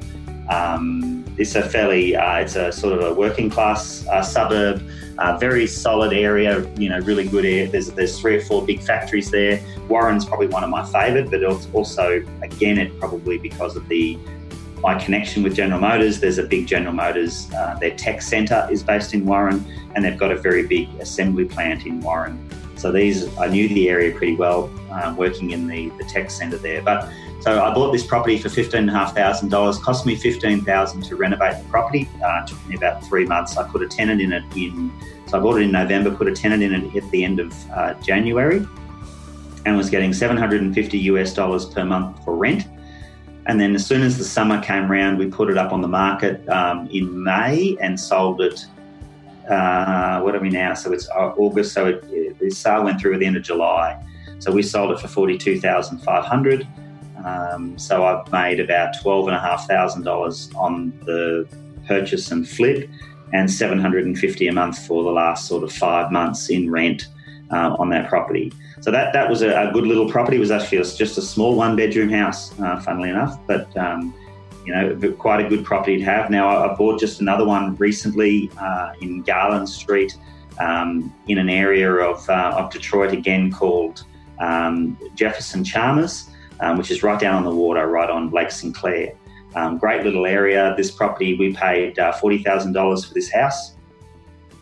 Um, 0.51 1.25
it's 1.39 1.55
a 1.55 1.63
fairly, 1.63 2.17
uh, 2.17 2.41
it's 2.41 2.57
a 2.57 2.73
sort 2.73 2.99
of 2.99 3.05
a 3.05 3.15
working 3.15 3.49
class 3.49 4.07
uh, 4.09 4.23
suburb, 4.23 4.83
uh, 5.19 5.37
very 5.39 5.67
solid 5.67 6.13
area, 6.13 6.69
you 6.77 6.89
know, 6.89 6.99
really 7.01 7.27
good 7.27 7.45
air. 7.45 7.67
There's, 7.69 7.91
there's 7.93 8.21
three 8.21 8.37
or 8.37 8.41
four 8.41 8.65
big 8.67 8.83
factories 8.83 9.31
there. 9.31 9.63
Warren's 9.89 10.25
probably 10.25 10.49
one 10.49 10.65
of 10.65 10.71
my 10.71 10.85
favourite, 10.85 11.31
but 11.31 11.43
it's 11.43 11.69
also, 11.73 12.25
again, 12.43 12.79
it 12.79 12.99
probably 12.99 13.39
because 13.39 13.77
of 13.77 13.87
the 13.89 14.19
my 14.83 14.99
connection 14.99 15.43
with 15.43 15.55
General 15.55 15.81
Motors. 15.81 16.21
There's 16.21 16.39
a 16.39 16.43
big 16.43 16.67
General 16.67 16.93
Motors, 16.93 17.51
uh, 17.55 17.77
their 17.81 17.97
tech 17.97 18.21
centre 18.21 18.69
is 18.71 18.83
based 18.83 19.15
in 19.15 19.25
Warren, 19.25 19.65
and 19.95 20.05
they've 20.05 20.19
got 20.19 20.33
a 20.33 20.37
very 20.37 20.67
big 20.67 20.89
assembly 21.01 21.45
plant 21.45 21.87
in 21.87 22.01
Warren. 22.01 22.49
So 22.77 22.91
these, 22.91 23.37
I 23.39 23.47
knew 23.47 23.69
the 23.69 23.89
area 23.89 24.13
pretty 24.13 24.35
well, 24.35 24.69
um, 24.91 25.17
working 25.17 25.53
in 25.53 25.69
the, 25.69 25.91
the 25.91 26.05
tech 26.05 26.31
centre 26.31 26.59
there. 26.59 26.83
But 26.83 27.09
so 27.41 27.63
I 27.63 27.73
bought 27.73 27.93
this 27.93 28.05
property 28.05 28.39
for 28.39 28.49
fifteen 28.49 28.83
and 28.83 28.91
a 28.91 28.93
half 28.93 29.15
thousand 29.15 29.51
dollars. 29.51 29.79
Cost 29.79 30.05
me 30.05 30.17
fifteen 30.17 30.65
thousand 30.65 31.03
to 31.05 31.17
renovate 31.17 31.63
the 31.63 31.69
property. 31.69 32.09
Uh, 32.25 32.45
took 32.45 32.67
me 32.67 32.75
about 32.77 33.05
three 33.05 33.25
months. 33.25 33.57
I 33.57 33.69
put 33.69 33.83
a 33.83 33.89
tenant 33.89 34.21
in 34.21 34.33
it 34.33 34.45
in. 34.57 34.93
So 35.27 35.39
I 35.39 35.41
bought 35.41 35.57
it 35.57 35.63
in 35.63 35.73
November. 35.73 36.11
Put 36.13 36.29
a 36.29 36.35
tenant 36.35 36.63
in 36.63 36.73
it 36.73 36.97
at 36.97 37.09
the 37.11 37.25
end 37.25 37.41
of 37.41 37.53
uh, 37.71 37.95
January, 37.95 38.67
and 39.65 39.77
was 39.77 39.91
getting 39.91 40.13
seven 40.13 40.37
hundred 40.37 40.63
and 40.63 40.75
fifty 40.75 40.99
US 40.99 41.35
dollars 41.35 41.67
per 41.67 41.85
month 41.85 42.25
for 42.25 42.37
rent. 42.37 42.67
And 43.47 43.61
then 43.61 43.75
as 43.75 43.85
soon 43.85 44.03
as 44.03 44.19
the 44.19 44.25
summer 44.25 44.63
came 44.63 44.91
around, 44.91 45.19
we 45.19 45.27
put 45.27 45.51
it 45.51 45.59
up 45.59 45.73
on 45.73 45.81
the 45.81 45.89
market 45.89 46.49
um, 46.49 46.89
in 46.91 47.23
May 47.23 47.77
and 47.81 47.99
sold 47.99 48.41
it. 48.41 48.65
Uh, 49.51 50.21
what 50.21 50.37
are 50.37 50.41
we 50.41 50.49
now? 50.49 50.75
So 50.75 50.93
it's 50.93 51.09
uh, 51.11 51.33
August. 51.37 51.73
So 51.73 51.87
it, 51.87 52.39
the 52.39 52.51
sale 52.51 52.85
went 52.85 53.01
through 53.01 53.15
at 53.15 53.21
the 53.21 53.27
end 53.27 53.37
of 53.37 53.43
July. 53.43 54.01
So 54.39 54.53
we 54.53 54.63
sold 54.63 54.93
it 54.93 55.01
for 55.01 55.09
forty-two 55.09 55.61
thousand 55.61 55.99
five 55.99 56.25
hundred. 56.25 56.67
Um, 57.25 57.77
so 57.79 58.05
I've 58.05 58.31
made 58.33 58.61
about 58.61 58.95
twelve 59.01 59.27
and 59.27 59.37
a 59.37 59.41
half 59.41 59.67
thousand 59.67 60.03
dollars 60.03 60.51
on 60.55 60.93
the 61.05 61.49
purchase 61.87 62.31
and 62.31 62.49
flip, 62.49 62.89
and 63.33 63.51
seven 63.51 63.81
hundred 63.81 64.07
and 64.07 64.17
fifty 64.17 64.47
a 64.47 64.53
month 64.53 64.87
for 64.87 65.03
the 65.03 65.11
last 65.11 65.49
sort 65.49 65.65
of 65.65 65.73
five 65.73 66.13
months 66.13 66.49
in 66.49 66.71
rent 66.71 67.09
uh, 67.53 67.77
on 67.79 67.91
that 67.91 68.09
property. 68.09 68.53
So 68.81 68.91
that 68.91 69.13
that 69.13 69.29
was 69.29 69.43
a, 69.43 69.69
a, 69.69 69.73
good 69.73 69.87
little 69.87 70.09
property. 70.09 70.37
It 70.37 70.41
was 70.41 70.51
actually 70.51 70.79
just 70.79 71.19
a 71.19 71.23
small 71.23 71.55
one 71.55 71.77
bedroom 71.77 72.09
house, 72.09 72.59
uh, 72.61 72.81
funnily 72.81 73.11
enough, 73.11 73.39
but 73.47 73.75
um, 73.77 74.15
you 74.65 74.75
know 74.75 75.13
quite 75.13 75.45
a 75.45 75.49
good 75.49 75.65
property 75.65 75.99
to 75.99 76.05
have. 76.05 76.31
Now 76.31 76.49
I, 76.49 76.75
bought 76.75 76.99
just 76.99 77.21
another 77.21 77.45
one 77.45 77.77
recently 77.77 78.51
uh, 78.59 78.93
in 79.01 79.23
Garland 79.23 79.69
Street 79.69 80.17
um, 80.59 81.15
in 81.29 81.39
an 81.39 81.49
area 81.49 81.93
of 81.93 82.29
uh, 82.29 82.55
of 82.57 82.73
Detroit 82.73 83.13
again 83.13 83.53
called 83.53 84.05
um, 84.39 84.99
Jefferson 85.15 85.63
Chalmers, 85.63 86.31
um, 86.61 86.79
which 86.79 86.91
is 86.91 87.03
right 87.03 87.21
down 87.21 87.35
on 87.35 87.45
the 87.45 87.55
water, 87.55 87.87
right 87.87 88.11
on 88.11 88.31
Lake 88.31 88.51
St. 88.51 88.75
Clair. 88.75 89.13
Um, 89.55 89.77
great 89.77 90.03
little 90.03 90.25
area. 90.25 90.75
This 90.79 90.91
property, 90.91 91.37
we 91.37 91.53
paid 91.53 91.99
uh, 91.99 92.13
$40,000 92.13 93.07
for 93.07 93.13
this 93.13 93.31
house. 93.31 93.77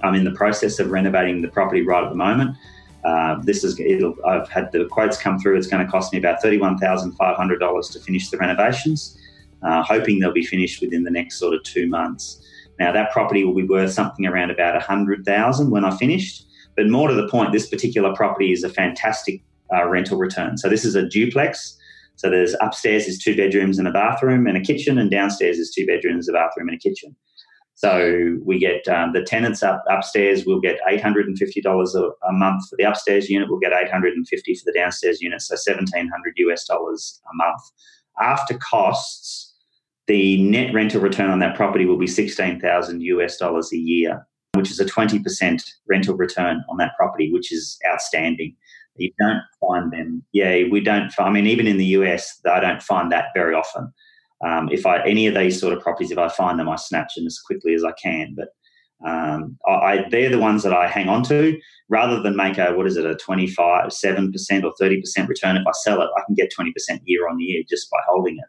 I'm 0.02 0.14
in 0.14 0.24
the 0.24 0.32
process 0.32 0.80
of 0.80 0.90
renovating 0.90 1.42
the 1.42 1.48
property 1.48 1.82
right 1.82 2.02
at 2.02 2.10
the 2.10 2.16
moment. 2.16 2.56
Uh, 3.04 3.36
this 3.42 3.64
is 3.64 3.80
I've 4.26 4.48
had 4.48 4.70
the 4.72 4.86
quotes 4.90 5.16
come 5.16 5.38
through. 5.38 5.56
It's 5.56 5.66
going 5.66 5.84
to 5.84 5.90
cost 5.90 6.12
me 6.12 6.18
about 6.18 6.42
thirty-one 6.42 6.78
thousand 6.78 7.12
five 7.12 7.36
hundred 7.36 7.58
dollars 7.58 7.88
to 7.90 8.00
finish 8.00 8.30
the 8.30 8.36
renovations. 8.38 9.18
Uh, 9.62 9.82
hoping 9.82 10.18
they'll 10.18 10.32
be 10.32 10.44
finished 10.44 10.80
within 10.80 11.04
the 11.04 11.10
next 11.10 11.38
sort 11.38 11.54
of 11.54 11.62
two 11.62 11.86
months. 11.86 12.42
Now 12.78 12.92
that 12.92 13.12
property 13.12 13.44
will 13.44 13.54
be 13.54 13.64
worth 13.64 13.92
something 13.92 14.26
around 14.26 14.50
about 14.50 14.76
a 14.76 14.80
hundred 14.80 15.24
thousand 15.24 15.70
when 15.70 15.84
I 15.84 15.96
finished. 15.96 16.46
But 16.76 16.88
more 16.88 17.08
to 17.08 17.14
the 17.14 17.28
point, 17.28 17.52
this 17.52 17.68
particular 17.68 18.14
property 18.14 18.52
is 18.52 18.64
a 18.64 18.70
fantastic 18.70 19.42
uh, 19.74 19.86
rental 19.86 20.18
return. 20.18 20.56
So 20.56 20.68
this 20.68 20.84
is 20.84 20.94
a 20.94 21.06
duplex. 21.06 21.76
So 22.16 22.28
there's 22.28 22.54
upstairs 22.60 23.06
is 23.06 23.18
two 23.18 23.34
bedrooms 23.34 23.78
and 23.78 23.88
a 23.88 23.92
bathroom 23.92 24.46
and 24.46 24.56
a 24.56 24.60
kitchen, 24.60 24.98
and 24.98 25.10
downstairs 25.10 25.58
is 25.58 25.70
two 25.70 25.86
bedrooms, 25.86 26.28
a 26.28 26.32
bathroom, 26.32 26.68
and 26.68 26.76
a 26.76 26.80
kitchen. 26.80 27.16
So 27.80 28.36
we 28.44 28.58
get 28.58 28.86
um, 28.88 29.14
the 29.14 29.22
tenants 29.22 29.62
up 29.62 29.82
upstairs 29.88 30.44
will 30.44 30.60
get 30.60 30.78
eight 30.86 31.00
hundred 31.00 31.28
and 31.28 31.38
fifty 31.38 31.62
dollars 31.62 31.94
a 31.94 32.30
month 32.30 32.68
for 32.68 32.76
the 32.76 32.84
upstairs 32.84 33.30
unit. 33.30 33.48
We'll 33.48 33.58
get 33.58 33.72
eight 33.72 33.90
hundred 33.90 34.12
and 34.12 34.28
fifty 34.28 34.54
for 34.54 34.64
the 34.66 34.78
downstairs 34.78 35.22
unit, 35.22 35.40
so 35.40 35.56
seventeen 35.56 36.06
hundred 36.08 36.34
US 36.36 36.66
dollars 36.66 37.22
a 37.24 37.34
month 37.36 37.62
after 38.20 38.58
costs. 38.58 39.54
The 40.08 40.42
net 40.42 40.74
rental 40.74 41.00
return 41.00 41.30
on 41.30 41.38
that 41.38 41.56
property 41.56 41.86
will 41.86 41.96
be 41.96 42.06
sixteen 42.06 42.60
thousand 42.60 43.00
US 43.00 43.38
dollars 43.38 43.72
a 43.72 43.78
year, 43.78 44.26
which 44.52 44.70
is 44.70 44.78
a 44.78 44.84
twenty 44.84 45.18
percent 45.18 45.62
rental 45.88 46.18
return 46.18 46.62
on 46.68 46.76
that 46.76 46.94
property, 46.98 47.32
which 47.32 47.50
is 47.50 47.78
outstanding. 47.90 48.54
You 48.96 49.10
don't 49.18 49.40
find 49.58 49.90
them. 49.90 50.22
Yeah, 50.32 50.64
we 50.70 50.80
don't. 50.80 51.10
I 51.18 51.30
mean, 51.30 51.46
even 51.46 51.66
in 51.66 51.78
the 51.78 51.96
US, 51.96 52.42
I 52.44 52.60
don't 52.60 52.82
find 52.82 53.10
that 53.10 53.28
very 53.34 53.54
often. 53.54 53.90
Um, 54.44 54.68
if 54.72 54.86
I 54.86 55.04
any 55.04 55.26
of 55.26 55.34
these 55.34 55.60
sort 55.60 55.72
of 55.72 55.82
properties, 55.82 56.10
if 56.10 56.18
I 56.18 56.28
find 56.28 56.58
them, 56.58 56.68
I 56.68 56.76
snatch 56.76 57.14
them 57.14 57.26
as 57.26 57.38
quickly 57.38 57.74
as 57.74 57.84
I 57.84 57.92
can. 57.92 58.34
But 58.36 58.48
um, 59.06 59.58
I, 59.66 60.04
they're 60.10 60.30
the 60.30 60.38
ones 60.38 60.62
that 60.62 60.72
I 60.72 60.86
hang 60.86 61.08
on 61.08 61.22
to. 61.24 61.58
Rather 61.88 62.22
than 62.22 62.36
make 62.36 62.58
a 62.58 62.72
what 62.72 62.86
is 62.86 62.96
it 62.96 63.06
a 63.06 63.16
25 63.16 63.92
7 63.92 64.32
percent 64.32 64.64
or 64.64 64.72
30 64.78 65.00
percent 65.00 65.28
return 65.28 65.56
if 65.56 65.66
I 65.66 65.72
sell 65.82 66.00
it 66.02 66.08
I 66.16 66.22
can 66.24 66.34
get 66.34 66.52
20 66.54 66.72
percent 66.72 67.02
year 67.04 67.28
on 67.28 67.40
year 67.40 67.62
just 67.68 67.90
by 67.90 67.98
holding 68.08 68.36
it. 68.36 68.44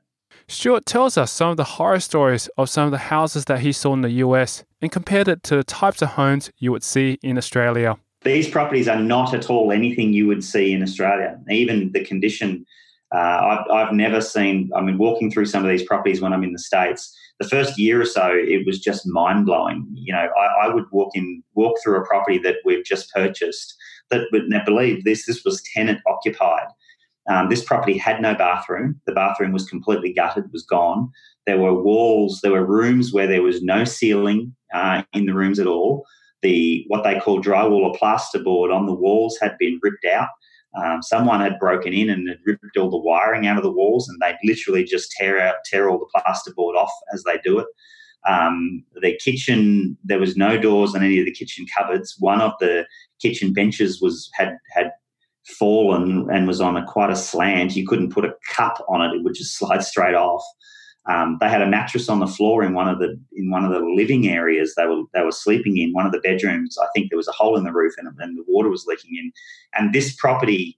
Stewart 0.47 0.85
tells 0.85 1.17
us 1.17 1.31
some 1.31 1.49
of 1.49 1.57
the 1.57 1.63
horror 1.63 1.99
stories 1.99 2.49
of 2.57 2.69
some 2.69 2.85
of 2.85 2.91
the 2.91 2.97
houses 2.97 3.45
that 3.45 3.61
he 3.61 3.71
saw 3.71 3.93
in 3.93 4.01
the 4.01 4.11
US 4.25 4.63
and 4.81 4.91
compared 4.91 5.27
it 5.27 5.43
to 5.43 5.55
the 5.55 5.63
types 5.63 6.01
of 6.01 6.09
homes 6.09 6.51
you 6.57 6.71
would 6.71 6.83
see 6.83 7.17
in 7.23 7.37
Australia. 7.37 7.97
These 8.23 8.49
properties 8.49 8.87
are 8.87 8.99
not 8.99 9.33
at 9.33 9.49
all 9.49 9.71
anything 9.71 10.13
you 10.13 10.27
would 10.27 10.43
see 10.43 10.73
in 10.73 10.83
Australia. 10.83 11.39
Even 11.49 11.91
the 11.93 12.03
condition 12.03 12.65
uh, 13.13 13.17
I've, 13.17 13.71
I've 13.71 13.93
never 13.93 14.21
seen, 14.21 14.69
I 14.75 14.81
mean, 14.81 14.97
walking 14.97 15.29
through 15.29 15.45
some 15.45 15.63
of 15.63 15.69
these 15.69 15.83
properties 15.83 16.21
when 16.21 16.33
I'm 16.33 16.43
in 16.43 16.53
the 16.53 16.59
States, 16.59 17.15
the 17.39 17.47
first 17.47 17.77
year 17.77 18.01
or 18.01 18.05
so, 18.05 18.31
it 18.33 18.65
was 18.65 18.79
just 18.79 19.07
mind 19.07 19.45
blowing. 19.45 19.87
You 19.93 20.13
know, 20.13 20.29
I, 20.37 20.67
I, 20.67 20.73
would 20.73 20.85
walk 20.91 21.15
in, 21.15 21.43
walk 21.55 21.77
through 21.83 21.97
a 21.97 22.05
property 22.05 22.37
that 22.39 22.57
we've 22.63 22.85
just 22.85 23.11
purchased 23.11 23.75
that, 24.11 24.27
but 24.31 24.43
now 24.47 24.63
believe 24.63 25.03
this, 25.03 25.25
this 25.25 25.43
was 25.43 25.63
tenant 25.73 25.99
occupied. 26.07 26.67
Um, 27.29 27.49
this 27.49 27.63
property 27.63 27.97
had 27.97 28.21
no 28.21 28.33
bathroom. 28.33 28.99
The 29.05 29.13
bathroom 29.13 29.51
was 29.51 29.65
completely 29.65 30.13
gutted, 30.13 30.51
was 30.51 30.63
gone. 30.63 31.11
There 31.45 31.57
were 31.57 31.81
walls, 31.81 32.39
there 32.41 32.51
were 32.51 32.65
rooms 32.65 33.11
where 33.11 33.27
there 33.27 33.43
was 33.43 33.61
no 33.61 33.83
ceiling 33.83 34.55
uh, 34.73 35.03
in 35.13 35.25
the 35.25 35.33
rooms 35.33 35.59
at 35.59 35.67
all. 35.67 36.05
The 36.43 36.85
what 36.87 37.03
they 37.03 37.19
call 37.19 37.41
drywall 37.41 37.81
or 37.81 37.93
plasterboard 37.95 38.73
on 38.73 38.85
the 38.87 38.93
walls 38.93 39.37
had 39.41 39.57
been 39.59 39.79
ripped 39.81 40.05
out. 40.05 40.29
Um, 40.75 41.01
someone 41.01 41.41
had 41.41 41.59
broken 41.59 41.93
in 41.93 42.09
and 42.09 42.29
had 42.29 42.39
ripped 42.45 42.77
all 42.77 42.89
the 42.89 42.97
wiring 42.97 43.45
out 43.45 43.57
of 43.57 43.63
the 43.63 43.71
walls, 43.71 44.07
and 44.07 44.19
they'd 44.21 44.37
literally 44.43 44.83
just 44.83 45.11
tear 45.11 45.39
out, 45.39 45.55
tear 45.65 45.89
all 45.89 45.99
the 45.99 46.21
plasterboard 46.21 46.75
off 46.75 46.91
as 47.13 47.23
they 47.23 47.39
do 47.43 47.59
it. 47.59 47.67
Um, 48.27 48.83
the 49.01 49.17
kitchen, 49.17 49.97
there 50.03 50.19
was 50.19 50.37
no 50.37 50.57
doors 50.57 50.95
on 50.95 51.03
any 51.03 51.19
of 51.19 51.25
the 51.25 51.31
kitchen 51.31 51.65
cupboards. 51.75 52.15
One 52.19 52.39
of 52.39 52.53
the 52.59 52.85
kitchen 53.21 53.51
benches 53.51 54.01
was 54.01 54.29
had 54.33 54.57
had 54.73 54.91
fallen 55.45 56.29
and 56.31 56.47
was 56.47 56.61
on 56.61 56.77
a 56.77 56.85
quite 56.85 57.09
a 57.09 57.15
slant. 57.15 57.75
You 57.75 57.87
couldn't 57.87 58.13
put 58.13 58.25
a 58.25 58.35
cup 58.49 58.83
on 58.87 59.01
it; 59.01 59.15
it 59.15 59.23
would 59.23 59.35
just 59.35 59.57
slide 59.57 59.83
straight 59.83 60.15
off. 60.15 60.43
Um, 61.09 61.37
they 61.41 61.49
had 61.49 61.63
a 61.63 61.67
mattress 61.67 62.09
on 62.09 62.19
the 62.19 62.27
floor 62.27 62.63
in 62.63 62.73
one 62.73 62.87
of 62.87 62.99
the 62.99 63.19
in 63.33 63.49
one 63.49 63.65
of 63.65 63.71
the 63.71 63.79
living 63.79 64.29
areas 64.29 64.75
they 64.75 64.85
were 64.85 65.01
they 65.13 65.23
were 65.23 65.31
sleeping 65.31 65.77
in. 65.77 65.93
One 65.93 66.05
of 66.05 66.11
the 66.11 66.19
bedrooms, 66.19 66.77
I 66.77 66.87
think 66.93 67.09
there 67.09 67.17
was 67.17 67.27
a 67.27 67.33
hole 67.33 67.57
in 67.57 67.63
the 67.63 67.71
roof 67.71 67.93
and, 67.97 68.07
and 68.19 68.37
the 68.37 68.43
water 68.47 68.69
was 68.69 68.85
leaking 68.87 69.15
in. 69.17 69.31
And 69.73 69.93
this 69.93 70.15
property 70.15 70.77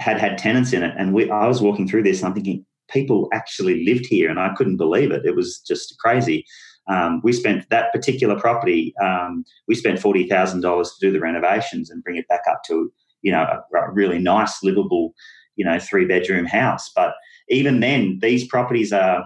had 0.00 0.18
had 0.18 0.38
tenants 0.38 0.72
in 0.72 0.82
it, 0.82 0.94
and 0.98 1.14
we, 1.14 1.30
I 1.30 1.46
was 1.46 1.62
walking 1.62 1.88
through 1.88 2.02
this 2.02 2.18
and 2.18 2.28
I'm 2.28 2.34
thinking 2.34 2.66
people 2.90 3.28
actually 3.32 3.84
lived 3.84 4.06
here, 4.06 4.28
and 4.28 4.40
I 4.40 4.54
couldn't 4.54 4.76
believe 4.76 5.12
it. 5.12 5.24
It 5.24 5.36
was 5.36 5.60
just 5.60 5.96
crazy. 6.00 6.44
Um, 6.90 7.20
we 7.24 7.32
spent 7.32 7.68
that 7.70 7.92
particular 7.92 8.38
property. 8.38 8.92
Um, 9.02 9.44
we 9.68 9.76
spent 9.76 10.00
forty 10.00 10.28
thousand 10.28 10.62
dollars 10.62 10.94
to 10.94 11.06
do 11.06 11.12
the 11.12 11.20
renovations 11.20 11.90
and 11.90 12.02
bring 12.02 12.16
it 12.16 12.28
back 12.28 12.42
up 12.50 12.62
to 12.66 12.92
you 13.22 13.30
know 13.30 13.42
a, 13.42 13.78
a 13.78 13.92
really 13.92 14.18
nice, 14.18 14.64
livable, 14.64 15.14
you 15.54 15.64
know, 15.64 15.78
three 15.78 16.06
bedroom 16.06 16.44
house. 16.44 16.90
But 16.94 17.14
even 17.48 17.80
then, 17.80 18.18
these 18.20 18.46
properties 18.48 18.92
are 18.92 19.24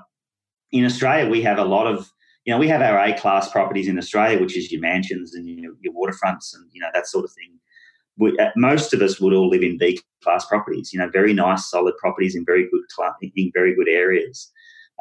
in 0.72 0.84
Australia, 0.84 1.28
we 1.30 1.42
have 1.42 1.58
a 1.58 1.64
lot 1.64 1.86
of, 1.86 2.10
you 2.44 2.52
know, 2.52 2.58
we 2.58 2.68
have 2.68 2.82
our 2.82 2.98
A 2.98 3.18
class 3.18 3.50
properties 3.50 3.88
in 3.88 3.98
Australia, 3.98 4.40
which 4.40 4.56
is 4.56 4.70
your 4.72 4.80
mansions 4.80 5.34
and 5.34 5.46
your, 5.46 5.72
your 5.80 5.94
waterfronts 5.94 6.54
and, 6.54 6.68
you 6.72 6.80
know, 6.80 6.88
that 6.94 7.06
sort 7.06 7.24
of 7.24 7.32
thing. 7.32 7.58
We, 8.16 8.36
uh, 8.38 8.50
most 8.56 8.92
of 8.92 9.00
us 9.00 9.20
would 9.20 9.32
all 9.32 9.48
live 9.48 9.62
in 9.62 9.78
B 9.78 10.00
class 10.22 10.44
properties, 10.46 10.92
you 10.92 10.98
know, 10.98 11.08
very 11.08 11.32
nice, 11.32 11.70
solid 11.70 11.96
properties 11.98 12.34
in 12.34 12.44
very 12.44 12.68
good, 12.70 12.82
in 13.36 13.50
very 13.54 13.74
good 13.74 13.88
areas. 13.88 14.50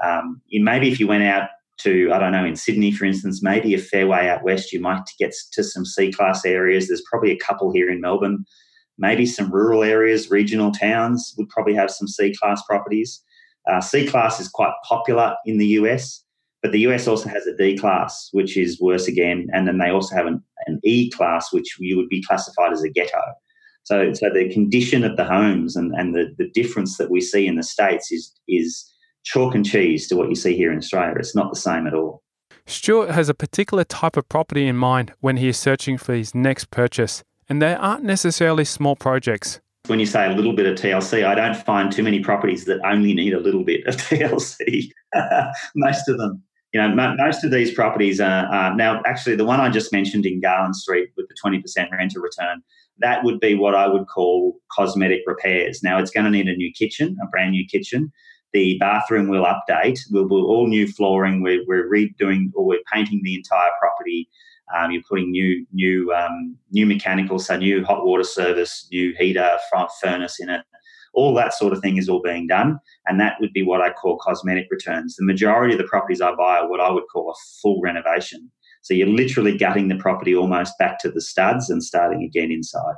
Um, 0.03 0.41
maybe 0.51 0.91
if 0.91 0.99
you 0.99 1.07
went 1.07 1.23
out 1.23 1.49
to, 1.79 2.11
I 2.11 2.19
don't 2.19 2.31
know, 2.31 2.45
in 2.45 2.55
Sydney, 2.55 2.91
for 2.91 3.05
instance, 3.05 3.41
maybe 3.41 3.73
a 3.73 3.79
fair 3.79 4.07
way 4.07 4.29
out 4.29 4.43
west, 4.43 4.71
you 4.71 4.79
might 4.79 5.09
get 5.19 5.33
to 5.53 5.63
some 5.63 5.85
C 5.85 6.11
class 6.11 6.45
areas. 6.45 6.87
There's 6.87 7.03
probably 7.09 7.31
a 7.31 7.37
couple 7.37 7.71
here 7.71 7.89
in 7.89 8.01
Melbourne. 8.01 8.45
Maybe 8.97 9.25
some 9.25 9.51
rural 9.51 9.83
areas, 9.83 10.31
regional 10.31 10.71
towns 10.71 11.33
would 11.37 11.49
probably 11.49 11.75
have 11.75 11.91
some 11.91 12.07
C 12.07 12.35
class 12.35 12.63
properties. 12.63 13.23
Uh, 13.69 13.81
C 13.81 14.07
class 14.07 14.39
is 14.39 14.47
quite 14.47 14.73
popular 14.87 15.35
in 15.45 15.57
the 15.57 15.67
US, 15.79 16.23
but 16.61 16.71
the 16.71 16.79
US 16.81 17.07
also 17.07 17.29
has 17.29 17.45
a 17.45 17.55
D 17.55 17.77
class, 17.77 18.29
which 18.31 18.57
is 18.57 18.79
worse 18.79 19.07
again. 19.07 19.47
And 19.53 19.67
then 19.67 19.77
they 19.77 19.89
also 19.89 20.15
have 20.15 20.25
an, 20.25 20.43
an 20.65 20.79
E 20.83 21.11
class, 21.11 21.51
which 21.51 21.77
you 21.79 21.97
would 21.97 22.09
be 22.09 22.23
classified 22.23 22.73
as 22.73 22.83
a 22.83 22.89
ghetto. 22.89 23.21
So, 23.83 24.11
so 24.13 24.29
the 24.33 24.51
condition 24.51 25.03
of 25.03 25.15
the 25.15 25.23
homes 25.23 25.75
and, 25.75 25.93
and 25.95 26.13
the, 26.13 26.33
the 26.37 26.49
difference 26.53 26.97
that 26.97 27.09
we 27.09 27.21
see 27.21 27.47
in 27.47 27.55
the 27.55 27.63
States 27.63 28.11
is, 28.11 28.33
is 28.47 28.85
chalk 29.23 29.55
and 29.55 29.65
cheese 29.65 30.07
to 30.07 30.15
what 30.15 30.29
you 30.29 30.35
see 30.35 30.55
here 30.55 30.71
in 30.71 30.77
Australia. 30.77 31.15
It's 31.17 31.35
not 31.35 31.53
the 31.53 31.59
same 31.59 31.87
at 31.87 31.93
all. 31.93 32.21
Stewart 32.65 33.11
has 33.11 33.29
a 33.29 33.33
particular 33.33 33.85
type 33.85 34.17
of 34.17 34.27
property 34.27 34.67
in 34.67 34.75
mind 34.75 35.13
when 35.21 35.37
he 35.37 35.47
is 35.47 35.57
searching 35.57 35.97
for 35.97 36.13
his 36.13 36.35
next 36.35 36.69
purchase, 36.69 37.23
and 37.47 37.61
they 37.61 37.73
aren't 37.73 38.03
necessarily 38.03 38.65
small 38.65 38.97
projects 38.97 39.61
when 39.87 39.99
you 39.99 40.05
say 40.05 40.25
a 40.25 40.35
little 40.35 40.53
bit 40.53 40.65
of 40.65 40.75
TLC, 40.75 41.25
I 41.25 41.35
don't 41.35 41.55
find 41.55 41.91
too 41.91 42.03
many 42.03 42.19
properties 42.19 42.65
that 42.65 42.79
only 42.85 43.13
need 43.13 43.33
a 43.33 43.39
little 43.39 43.63
bit 43.63 43.85
of 43.85 43.95
TLC. 43.97 44.91
most 45.75 46.07
of 46.07 46.17
them, 46.17 46.43
you 46.73 46.81
know, 46.81 47.15
most 47.17 47.43
of 47.43 47.51
these 47.51 47.73
properties 47.73 48.19
are, 48.19 48.45
are, 48.47 48.75
now 48.75 49.01
actually 49.05 49.35
the 49.35 49.45
one 49.45 49.59
I 49.59 49.69
just 49.69 49.93
mentioned 49.93 50.25
in 50.25 50.41
Garland 50.41 50.75
Street 50.75 51.09
with 51.15 51.27
the 51.27 51.35
20% 51.43 51.91
renter 51.91 52.19
return. 52.19 52.61
That 52.99 53.23
would 53.23 53.39
be 53.39 53.55
what 53.55 53.75
I 53.75 53.87
would 53.87 54.07
call 54.07 54.59
cosmetic 54.71 55.21
repairs. 55.25 55.81
Now 55.83 55.99
it's 55.99 56.11
going 56.11 56.25
to 56.25 56.31
need 56.31 56.47
a 56.47 56.55
new 56.55 56.71
kitchen, 56.73 57.15
a 57.23 57.27
brand 57.27 57.51
new 57.51 57.65
kitchen. 57.65 58.11
The 58.53 58.77
bathroom 58.79 59.27
will 59.27 59.45
update. 59.45 59.99
We'll 60.09 60.27
do 60.27 60.45
all 60.45 60.67
new 60.67 60.87
flooring. 60.87 61.41
We're, 61.41 61.63
we're 61.67 61.89
redoing 61.89 62.51
or 62.55 62.65
we're 62.65 62.79
painting 62.91 63.21
the 63.23 63.35
entire 63.35 63.69
property. 63.79 64.29
Um, 64.75 64.91
you're 64.91 65.03
putting 65.07 65.31
new 65.31 65.65
new 65.71 66.11
um, 66.13 66.57
new 66.71 66.85
mechanical, 66.85 67.39
so 67.39 67.57
new 67.57 67.83
hot 67.83 68.05
water 68.05 68.23
service, 68.23 68.87
new 68.91 69.13
heater, 69.17 69.57
front 69.69 69.89
furnace 70.01 70.39
in 70.39 70.49
it. 70.49 70.61
All 71.13 71.33
that 71.35 71.53
sort 71.53 71.73
of 71.73 71.81
thing 71.81 71.97
is 71.97 72.09
all 72.09 72.21
being 72.21 72.47
done, 72.47 72.79
and 73.07 73.19
that 73.19 73.37
would 73.39 73.53
be 73.53 73.63
what 73.63 73.81
I 73.81 73.91
call 73.91 74.17
cosmetic 74.17 74.67
returns. 74.69 75.15
The 75.15 75.25
majority 75.25 75.73
of 75.73 75.79
the 75.79 75.87
properties 75.87 76.21
I 76.21 76.35
buy 76.35 76.59
are 76.59 76.69
what 76.69 76.81
I 76.81 76.91
would 76.91 77.05
call 77.11 77.31
a 77.31 77.35
full 77.61 77.81
renovation. 77.81 78.51
So 78.81 78.93
you're 78.93 79.07
literally 79.07 79.57
gutting 79.57 79.87
the 79.87 79.95
property 79.97 80.35
almost 80.35 80.77
back 80.77 80.99
to 80.99 81.11
the 81.11 81.21
studs 81.21 81.69
and 81.69 81.83
starting 81.83 82.23
again 82.23 82.51
inside. 82.51 82.95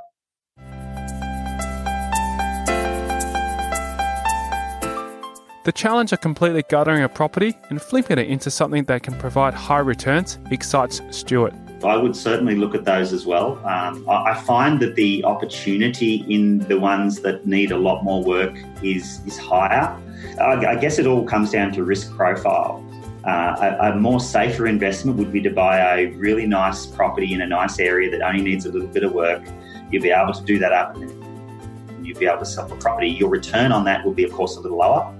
The 5.70 5.74
challenge 5.74 6.10
of 6.10 6.20
completely 6.20 6.64
guttering 6.68 7.04
a 7.04 7.08
property 7.08 7.56
and 7.68 7.80
flipping 7.80 8.18
it 8.18 8.26
into 8.26 8.50
something 8.50 8.82
that 8.86 9.04
can 9.04 9.16
provide 9.20 9.54
high 9.54 9.78
returns 9.78 10.36
excites 10.50 11.00
Stewart. 11.12 11.54
I 11.84 11.96
would 11.96 12.16
certainly 12.16 12.56
look 12.56 12.74
at 12.74 12.84
those 12.84 13.12
as 13.12 13.24
well. 13.24 13.64
Um, 13.64 14.04
I 14.08 14.34
find 14.34 14.80
that 14.80 14.96
the 14.96 15.22
opportunity 15.22 16.24
in 16.28 16.58
the 16.58 16.80
ones 16.80 17.20
that 17.20 17.46
need 17.46 17.70
a 17.70 17.76
lot 17.76 18.02
more 18.02 18.20
work 18.24 18.58
is, 18.82 19.20
is 19.24 19.38
higher. 19.38 19.96
I, 20.40 20.54
I 20.66 20.74
guess 20.74 20.98
it 20.98 21.06
all 21.06 21.22
comes 21.24 21.52
down 21.52 21.70
to 21.74 21.84
risk 21.84 22.16
profile. 22.16 22.84
Uh, 23.24 23.76
a, 23.80 23.92
a, 23.92 23.96
more 23.96 24.18
safer 24.18 24.66
investment 24.66 25.18
would 25.18 25.32
be 25.32 25.40
to 25.42 25.50
buy 25.50 25.78
a 26.00 26.06
really 26.16 26.48
nice 26.48 26.84
property 26.84 27.32
in 27.32 27.42
a 27.42 27.46
nice 27.46 27.78
area 27.78 28.10
that 28.10 28.22
only 28.22 28.42
needs 28.42 28.66
a 28.66 28.72
little 28.72 28.88
bit 28.88 29.04
of 29.04 29.12
work. 29.12 29.44
You'll 29.92 30.02
be 30.02 30.10
able 30.10 30.32
to 30.32 30.42
do 30.42 30.58
that 30.58 30.72
up 30.72 30.96
and 30.96 32.04
you'll 32.04 32.18
be 32.18 32.26
able 32.26 32.40
to 32.40 32.44
sell 32.44 32.66
the 32.66 32.74
property. 32.74 33.08
Your 33.08 33.28
return 33.28 33.70
on 33.70 33.84
that 33.84 34.04
will 34.04 34.14
be, 34.14 34.24
of 34.24 34.32
course, 34.32 34.56
a 34.56 34.60
little 34.60 34.78
lower 34.78 35.14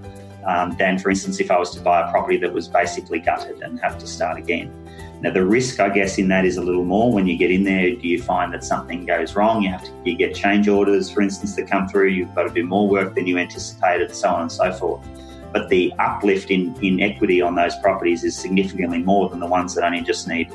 um, 0.46 0.76
than, 0.76 0.98
for 0.98 1.10
instance, 1.10 1.40
if 1.40 1.50
I 1.50 1.58
was 1.58 1.70
to 1.74 1.80
buy 1.80 2.06
a 2.06 2.10
property 2.10 2.36
that 2.38 2.52
was 2.52 2.68
basically 2.68 3.20
gutted 3.20 3.62
and 3.62 3.80
have 3.80 3.98
to 3.98 4.06
start 4.06 4.38
again. 4.38 4.72
Now, 5.20 5.30
the 5.32 5.44
risk, 5.44 5.80
I 5.80 5.90
guess, 5.90 6.16
in 6.16 6.28
that 6.28 6.46
is 6.46 6.56
a 6.56 6.62
little 6.62 6.84
more. 6.84 7.12
When 7.12 7.26
you 7.26 7.36
get 7.36 7.50
in 7.50 7.64
there, 7.64 7.94
do 7.94 8.08
you 8.08 8.22
find 8.22 8.54
that 8.54 8.64
something 8.64 9.04
goes 9.04 9.36
wrong? 9.36 9.62
You 9.62 9.70
have 9.70 9.84
to 9.84 9.92
you 10.04 10.16
get 10.16 10.34
change 10.34 10.66
orders, 10.66 11.10
for 11.10 11.20
instance, 11.20 11.56
that 11.56 11.68
come 11.68 11.88
through. 11.88 12.08
You've 12.08 12.34
got 12.34 12.44
to 12.44 12.54
do 12.54 12.64
more 12.64 12.88
work 12.88 13.14
than 13.14 13.26
you 13.26 13.36
anticipated, 13.36 14.14
so 14.14 14.30
on 14.30 14.42
and 14.42 14.52
so 14.52 14.72
forth. 14.72 15.06
But 15.52 15.68
the 15.68 15.92
uplift 15.98 16.50
in, 16.50 16.74
in 16.82 17.00
equity 17.00 17.42
on 17.42 17.54
those 17.54 17.76
properties 17.82 18.24
is 18.24 18.36
significantly 18.36 19.02
more 19.02 19.28
than 19.28 19.40
the 19.40 19.46
ones 19.46 19.74
that 19.74 19.84
only 19.84 20.00
just 20.00 20.26
need 20.26 20.50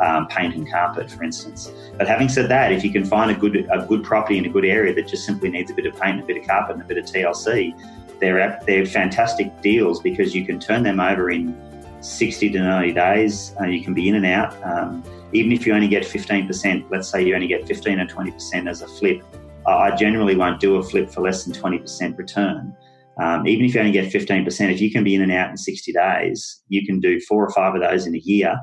um, 0.00 0.26
paint 0.28 0.54
and 0.54 0.70
carpet, 0.70 1.10
for 1.10 1.22
instance. 1.24 1.70
But 1.96 2.08
having 2.08 2.28
said 2.28 2.48
that, 2.48 2.72
if 2.72 2.82
you 2.84 2.90
can 2.90 3.04
find 3.04 3.30
a 3.30 3.34
good 3.34 3.68
a 3.70 3.86
good 3.86 4.02
property 4.02 4.38
in 4.38 4.46
a 4.46 4.48
good 4.48 4.64
area 4.64 4.94
that 4.94 5.06
just 5.08 5.24
simply 5.24 5.50
needs 5.50 5.70
a 5.70 5.74
bit 5.74 5.86
of 5.86 5.98
paint, 5.98 6.20
a 6.20 6.24
bit 6.24 6.38
of 6.38 6.46
carpet, 6.46 6.76
and 6.76 6.82
a 6.82 6.86
bit 6.86 6.98
of 6.98 7.04
TLC, 7.04 7.74
they're 8.20 8.60
they're 8.66 8.86
fantastic 8.86 9.60
deals 9.62 10.00
because 10.00 10.34
you 10.34 10.44
can 10.44 10.58
turn 10.58 10.82
them 10.82 11.00
over 11.00 11.30
in 11.30 11.56
60 12.00 12.50
to 12.50 12.58
90 12.60 12.92
days. 12.92 13.54
Uh, 13.60 13.66
you 13.66 13.82
can 13.82 13.94
be 13.94 14.08
in 14.08 14.16
and 14.16 14.26
out. 14.26 14.56
Um, 14.64 15.02
even 15.32 15.52
if 15.52 15.66
you 15.66 15.74
only 15.74 15.88
get 15.88 16.02
15%, 16.04 16.90
let's 16.90 17.08
say 17.08 17.22
you 17.24 17.34
only 17.34 17.46
get 17.46 17.66
15 17.66 18.00
or 18.00 18.06
20% 18.06 18.68
as 18.68 18.82
a 18.82 18.88
flip, 18.88 19.22
I 19.66 19.94
generally 19.94 20.34
won't 20.34 20.60
do 20.60 20.76
a 20.76 20.82
flip 20.82 21.10
for 21.10 21.20
less 21.20 21.44
than 21.44 21.54
20% 21.54 22.16
return. 22.16 22.74
Um, 23.20 23.46
even 23.46 23.66
if 23.66 23.74
you 23.74 23.80
only 23.80 23.92
get 23.92 24.12
15%, 24.12 24.72
if 24.72 24.80
you 24.80 24.90
can 24.90 25.04
be 25.04 25.14
in 25.14 25.22
and 25.22 25.32
out 25.32 25.50
in 25.50 25.56
60 25.56 25.92
days, 25.92 26.62
you 26.68 26.84
can 26.86 27.00
do 27.00 27.20
four 27.20 27.44
or 27.44 27.50
five 27.50 27.74
of 27.74 27.82
those 27.82 28.06
in 28.06 28.14
a 28.14 28.18
year. 28.18 28.58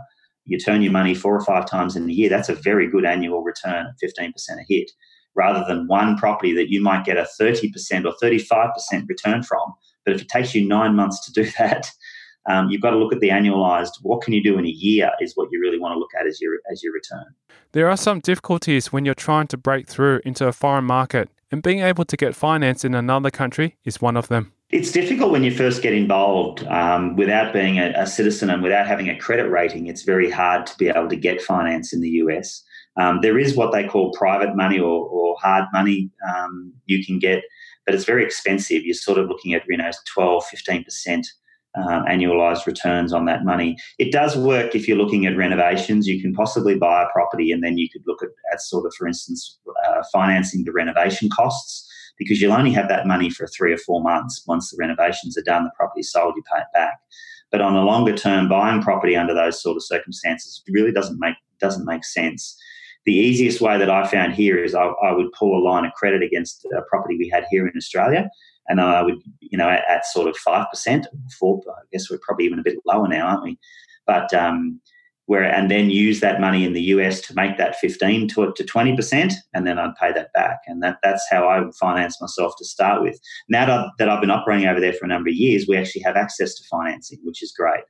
You 0.46 0.58
turn 0.58 0.82
your 0.82 0.92
money 0.92 1.14
four 1.14 1.36
or 1.36 1.44
five 1.46 1.70
times 1.70 1.96
in 1.96 2.10
a 2.10 2.14
year. 2.14 2.30
That's 2.30 2.50
a 2.50 2.56
very 2.56 2.90
good 2.90 3.06
annual 3.06 3.44
return 3.44 3.86
at 3.86 3.96
15% 4.04 4.34
a 4.34 4.66
hit, 4.68 4.90
rather 5.38 5.64
than 5.68 5.88
one 5.88 6.18
property 6.18 6.54
that 6.54 6.70
you 6.70 6.82
might 6.82 7.06
get 7.06 7.16
a 7.16 7.28
30% 7.40 7.72
or 8.06 8.14
35% 8.22 9.08
return 9.08 9.44
from. 9.44 9.74
But 10.04 10.16
if 10.16 10.22
it 10.22 10.30
takes 10.30 10.56
you 10.56 10.68
nine 10.68 10.96
months 10.96 11.24
to 11.26 11.32
do 11.32 11.50
that, 11.60 11.90
um, 12.50 12.70
you've 12.70 12.82
got 12.82 12.92
to 12.92 12.98
look 12.98 13.14
at 13.14 13.20
the 13.20 13.30
annualized. 13.30 13.92
What 14.02 14.22
can 14.22 14.34
you 14.34 14.44
do 14.44 14.58
in 14.58 14.66
a 14.66 14.70
year 14.70 15.12
is 15.22 15.34
what 15.36 15.50
you 15.52 15.60
really 15.62 15.80
want 15.80 15.94
to 15.94 16.00
look 16.00 16.12
at 16.20 16.26
as 16.26 16.42
your 16.42 16.56
as 16.72 16.82
your 16.82 16.94
return. 16.94 17.26
There 17.74 17.90
are 17.90 17.98
some 17.98 18.22
difficulties 18.22 18.92
when 18.94 19.06
you're 19.06 19.14
trying 19.14 19.48
to 19.48 19.58
break 19.58 19.88
through 19.88 20.22
into 20.24 20.48
a 20.48 20.54
foreign 20.54 20.86
market, 20.86 21.30
and 21.52 21.62
being 21.62 21.80
able 21.80 22.06
to 22.06 22.18
get 22.18 22.36
finance 22.36 22.86
in 22.86 22.96
another 22.96 23.30
country 23.30 23.76
is 23.84 24.02
one 24.02 24.16
of 24.16 24.30
them. 24.30 24.54
It's 24.70 24.92
difficult 24.92 25.32
when 25.32 25.44
you 25.44 25.52
first 25.52 25.82
get 25.82 25.94
involved 25.94 26.66
um, 26.68 27.16
without 27.16 27.54
being 27.54 27.80
a, 27.80 27.94
a, 27.96 28.06
citizen 28.06 28.50
and 28.50 28.62
without 28.62 28.86
having 28.86 29.10
a 29.10 29.18
credit 29.18 29.50
rating. 29.50 29.88
It's 29.88 30.04
very 30.04 30.30
hard 30.30 30.68
to 30.68 30.78
be 30.78 30.90
able 30.90 31.08
to 31.08 31.16
get 31.16 31.42
finance 31.42 31.94
in 31.94 32.02
the 32.02 32.10
US. 32.10 32.64
Um, 33.00 33.20
there 33.22 33.38
is 33.38 33.56
what 33.56 33.72
they 33.72 33.88
call 33.88 34.12
private 34.14 34.56
money 34.56 34.80
or, 34.80 35.08
or 35.08 35.36
hard 35.40 35.66
money 35.72 36.10
um, 36.36 36.74
you 36.86 37.06
can 37.06 37.20
get, 37.20 37.44
but 37.86 37.94
it's 37.94 38.06
very 38.06 38.24
expensive. 38.24 38.84
You're 38.84 38.96
sort 38.96 39.18
of 39.18 39.28
looking 39.28 39.54
at 39.54 39.64
you 39.68 39.78
know 39.78 39.92
12, 40.14 40.46
15 40.46 40.84
percent 40.84 41.28
um, 41.78 42.06
annualized 42.06 42.66
returns 42.66 43.14
on 43.14 43.26
that 43.26 43.44
money. 43.44 43.78
It 44.00 44.12
does 44.12 44.36
work 44.36 44.76
if 44.76 44.88
you're 44.88 44.98
looking 44.98 45.26
at 45.26 45.38
renovations. 45.38 46.08
You 46.08 46.22
can 46.22 46.34
possibly 46.34 46.76
buy 46.76 47.04
a 47.04 47.10
property 47.14 47.52
and 47.52 47.64
then 47.64 47.78
you 47.78 47.88
could 47.90 48.02
look 48.08 48.24
at, 48.24 48.30
at 48.52 48.62
sort 48.62 48.86
of, 48.86 48.94
for 48.96 49.08
instance, 49.08 49.60
uh, 49.88 50.04
financing 50.12 50.64
the 50.64 50.72
renovation 50.72 51.30
costs 51.30 51.88
because 52.18 52.42
you'll 52.42 52.54
only 52.54 52.72
have 52.72 52.90
that 52.90 53.06
money 53.06 53.30
for 53.30 53.48
three 53.48 53.72
or 53.72 53.78
four 53.78 54.02
months. 54.02 54.44
Once 54.48 54.72
the 54.72 54.78
renovations 54.80 55.38
are 55.38 55.44
done, 55.44 55.66
the 55.66 55.72
property's 55.76 56.12
sold, 56.12 56.34
you 56.36 56.44
pay 56.52 56.62
it 56.62 56.68
back. 56.74 57.00
But 57.52 57.62
on 57.62 57.76
a 57.76 57.84
longer 57.84 58.16
term, 58.16 58.50
buying 58.50 58.82
property 58.82 59.16
under 59.16 59.34
those 59.34 59.62
sort 59.62 59.78
of 59.78 59.84
circumstances 59.84 60.64
really 60.68 60.92
doesn't 60.92 61.20
make 61.20 61.36
doesn't 61.60 61.86
make 61.86 62.04
sense. 62.04 62.58
The 63.08 63.16
easiest 63.16 63.60
way 63.60 63.80
that 63.80 63.90
I 63.90 64.06
found 64.06 64.34
here 64.34 64.64
is 64.64 64.76
I, 64.76 64.84
I 64.84 65.12
would 65.14 65.32
pull 65.32 65.58
a 65.58 65.66
line 65.66 65.86
of 65.86 65.94
credit 65.94 66.22
against 66.22 66.64
a 66.66 66.82
property 66.90 67.18
we 67.18 67.30
had 67.30 67.46
here 67.50 67.66
in 67.66 67.74
Australia 67.76 68.30
and 68.68 68.82
I 68.82 69.02
would, 69.02 69.22
you 69.40 69.58
know, 69.58 69.70
at, 69.70 69.84
at 69.90 70.06
sort 70.06 70.28
of 70.28 70.38
five 70.38 70.68
percent, 70.70 71.08
four. 71.40 71.62
I 71.70 71.82
guess 71.92 72.10
we're 72.10 72.20
probably 72.22 72.46
even 72.46 72.60
a 72.60 72.64
bit 72.64 72.78
lower 72.86 73.08
now, 73.08 73.28
aren't 73.28 73.44
we? 73.44 73.58
But 74.06 74.34
um, 74.34 74.80
where 75.26 75.44
and 75.44 75.70
then 75.70 75.90
use 75.90 76.22
that 76.22 76.40
money 76.40 76.66
in 76.66 76.74
the 76.74 76.82
US 76.82 77.20
to 77.22 77.36
make 77.36 77.58
that 77.58 77.78
fifteen 77.78 78.28
to 78.30 78.54
to 78.56 78.64
twenty 78.64 78.96
percent, 78.96 79.34
and 79.54 79.66
then 79.66 79.80
I'd 79.80 79.96
pay 80.00 80.12
that 80.14 80.34
back, 80.34 80.60
and 80.68 80.82
that 80.84 80.98
that's 81.04 81.26
how 81.30 81.48
I 81.48 81.60
would 81.60 81.76
finance 81.76 82.22
myself 82.22 82.54
to 82.58 82.66
start 82.66 83.02
with. 83.02 83.20
Now 83.50 83.66
that, 83.66 83.90
that 84.00 84.10
I've 84.10 84.22
been 84.22 84.32
operating 84.32 84.68
over 84.68 84.80
there 84.80 84.94
for 84.94 85.06
a 85.06 85.10
number 85.10 85.30
of 85.30 85.36
years, 85.36 85.66
we 85.68 85.78
actually 85.78 86.02
have 86.04 86.16
access 86.16 86.56
to 86.56 86.64
financing, 86.70 87.20
which 87.24 87.42
is 87.42 87.54
great. 87.58 87.84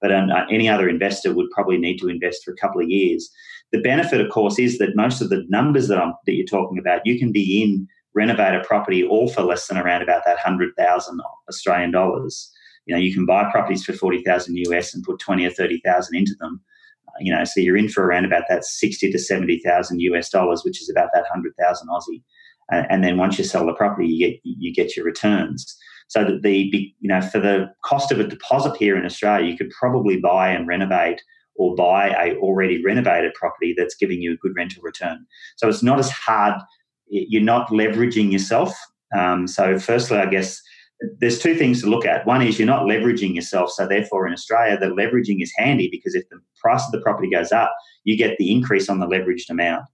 But 0.00 0.12
um, 0.12 0.30
uh, 0.30 0.44
any 0.50 0.68
other 0.68 0.88
investor 0.88 1.32
would 1.32 1.50
probably 1.50 1.78
need 1.78 1.98
to 1.98 2.08
invest 2.08 2.44
for 2.44 2.52
a 2.52 2.56
couple 2.56 2.80
of 2.80 2.90
years. 2.90 3.30
The 3.72 3.80
benefit, 3.80 4.20
of 4.20 4.30
course, 4.30 4.58
is 4.58 4.78
that 4.78 4.96
most 4.96 5.20
of 5.20 5.30
the 5.30 5.44
numbers 5.48 5.88
that 5.88 5.98
I'm 5.98 6.14
that 6.26 6.34
you're 6.34 6.46
talking 6.46 6.78
about, 6.78 7.02
you 7.04 7.18
can 7.18 7.32
be 7.32 7.62
in 7.62 7.88
renovate 8.14 8.54
a 8.54 8.64
property 8.64 9.04
all 9.04 9.28
for 9.28 9.42
less 9.42 9.66
than 9.66 9.76
around 9.76 10.02
about 10.02 10.22
that 10.24 10.34
100,000 10.34 11.20
Australian 11.48 11.90
dollars. 11.90 12.50
You 12.86 12.94
know, 12.94 13.00
you 13.00 13.12
can 13.12 13.26
buy 13.26 13.50
properties 13.50 13.84
for 13.84 13.92
40,000 13.92 14.56
US 14.68 14.94
and 14.94 15.02
put 15.02 15.18
20 15.18 15.44
or 15.44 15.50
30,000 15.50 16.16
into 16.16 16.34
them. 16.38 16.60
Uh, 17.08 17.12
you 17.20 17.34
know, 17.34 17.44
so 17.44 17.60
you're 17.60 17.76
in 17.76 17.88
for 17.88 18.04
around 18.04 18.24
about 18.24 18.44
that 18.48 18.64
60 18.64 19.10
to 19.10 19.18
70,000 19.18 20.00
US 20.00 20.30
dollars, 20.30 20.62
which 20.64 20.80
is 20.80 20.88
about 20.88 21.10
that 21.12 21.22
100,000 21.22 21.88
Aussie. 21.88 22.22
And 22.70 23.04
then 23.04 23.18
once 23.18 23.36
you 23.36 23.44
sell 23.44 23.66
the 23.66 23.74
property, 23.74 24.08
you 24.08 24.26
get 24.26 24.40
you 24.42 24.72
get 24.72 24.96
your 24.96 25.04
returns. 25.04 25.76
So 26.08 26.24
that 26.24 26.42
the 26.42 26.70
you 27.00 27.08
know 27.08 27.20
for 27.20 27.38
the 27.38 27.70
cost 27.84 28.10
of 28.10 28.20
a 28.20 28.26
deposit 28.26 28.76
here 28.76 28.96
in 28.96 29.04
Australia, 29.04 29.46
you 29.46 29.56
could 29.58 29.70
probably 29.70 30.18
buy 30.18 30.48
and 30.48 30.66
renovate 30.66 31.22
or 31.56 31.74
buy 31.74 32.08
a 32.08 32.36
already 32.36 32.82
renovated 32.84 33.32
property 33.34 33.74
that's 33.76 33.94
giving 33.94 34.20
you 34.20 34.32
a 34.32 34.36
good 34.36 34.52
rental 34.56 34.82
return. 34.82 35.24
So 35.56 35.68
it's 35.68 35.82
not 35.82 35.98
as 35.98 36.10
hard 36.10 36.60
you're 37.06 37.42
not 37.42 37.68
leveraging 37.68 38.32
yourself. 38.32 38.74
Um, 39.16 39.46
so, 39.46 39.78
firstly, 39.78 40.18
I 40.18 40.26
guess 40.26 40.60
there's 41.18 41.38
two 41.38 41.54
things 41.54 41.82
to 41.82 41.88
look 41.88 42.06
at. 42.06 42.26
One 42.26 42.42
is 42.42 42.58
you're 42.58 42.66
not 42.66 42.84
leveraging 42.84 43.34
yourself. 43.34 43.70
So, 43.70 43.86
therefore, 43.86 44.26
in 44.26 44.32
Australia, 44.32 44.78
the 44.78 44.86
leveraging 44.86 45.42
is 45.42 45.52
handy 45.56 45.88
because 45.90 46.14
if 46.14 46.28
the 46.30 46.40
price 46.60 46.84
of 46.84 46.92
the 46.92 47.00
property 47.00 47.30
goes 47.30 47.52
up, 47.52 47.74
you 48.04 48.16
get 48.16 48.36
the 48.38 48.50
increase 48.50 48.88
on 48.88 49.00
the 49.00 49.06
leveraged 49.06 49.50
amount. 49.50 49.84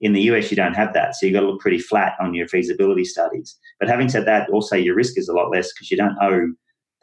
In 0.00 0.14
the 0.14 0.22
US, 0.32 0.50
you 0.50 0.56
don't 0.56 0.74
have 0.74 0.94
that. 0.94 1.14
So, 1.14 1.26
you've 1.26 1.34
got 1.34 1.40
to 1.40 1.48
look 1.48 1.60
pretty 1.60 1.78
flat 1.78 2.14
on 2.20 2.34
your 2.34 2.48
feasibility 2.48 3.04
studies. 3.04 3.56
But 3.78 3.88
having 3.88 4.08
said 4.08 4.26
that, 4.26 4.48
also 4.50 4.76
your 4.76 4.94
risk 4.94 5.18
is 5.18 5.28
a 5.28 5.34
lot 5.34 5.50
less 5.50 5.72
because 5.72 5.90
you 5.90 5.96
don't 5.96 6.16
owe 6.20 6.52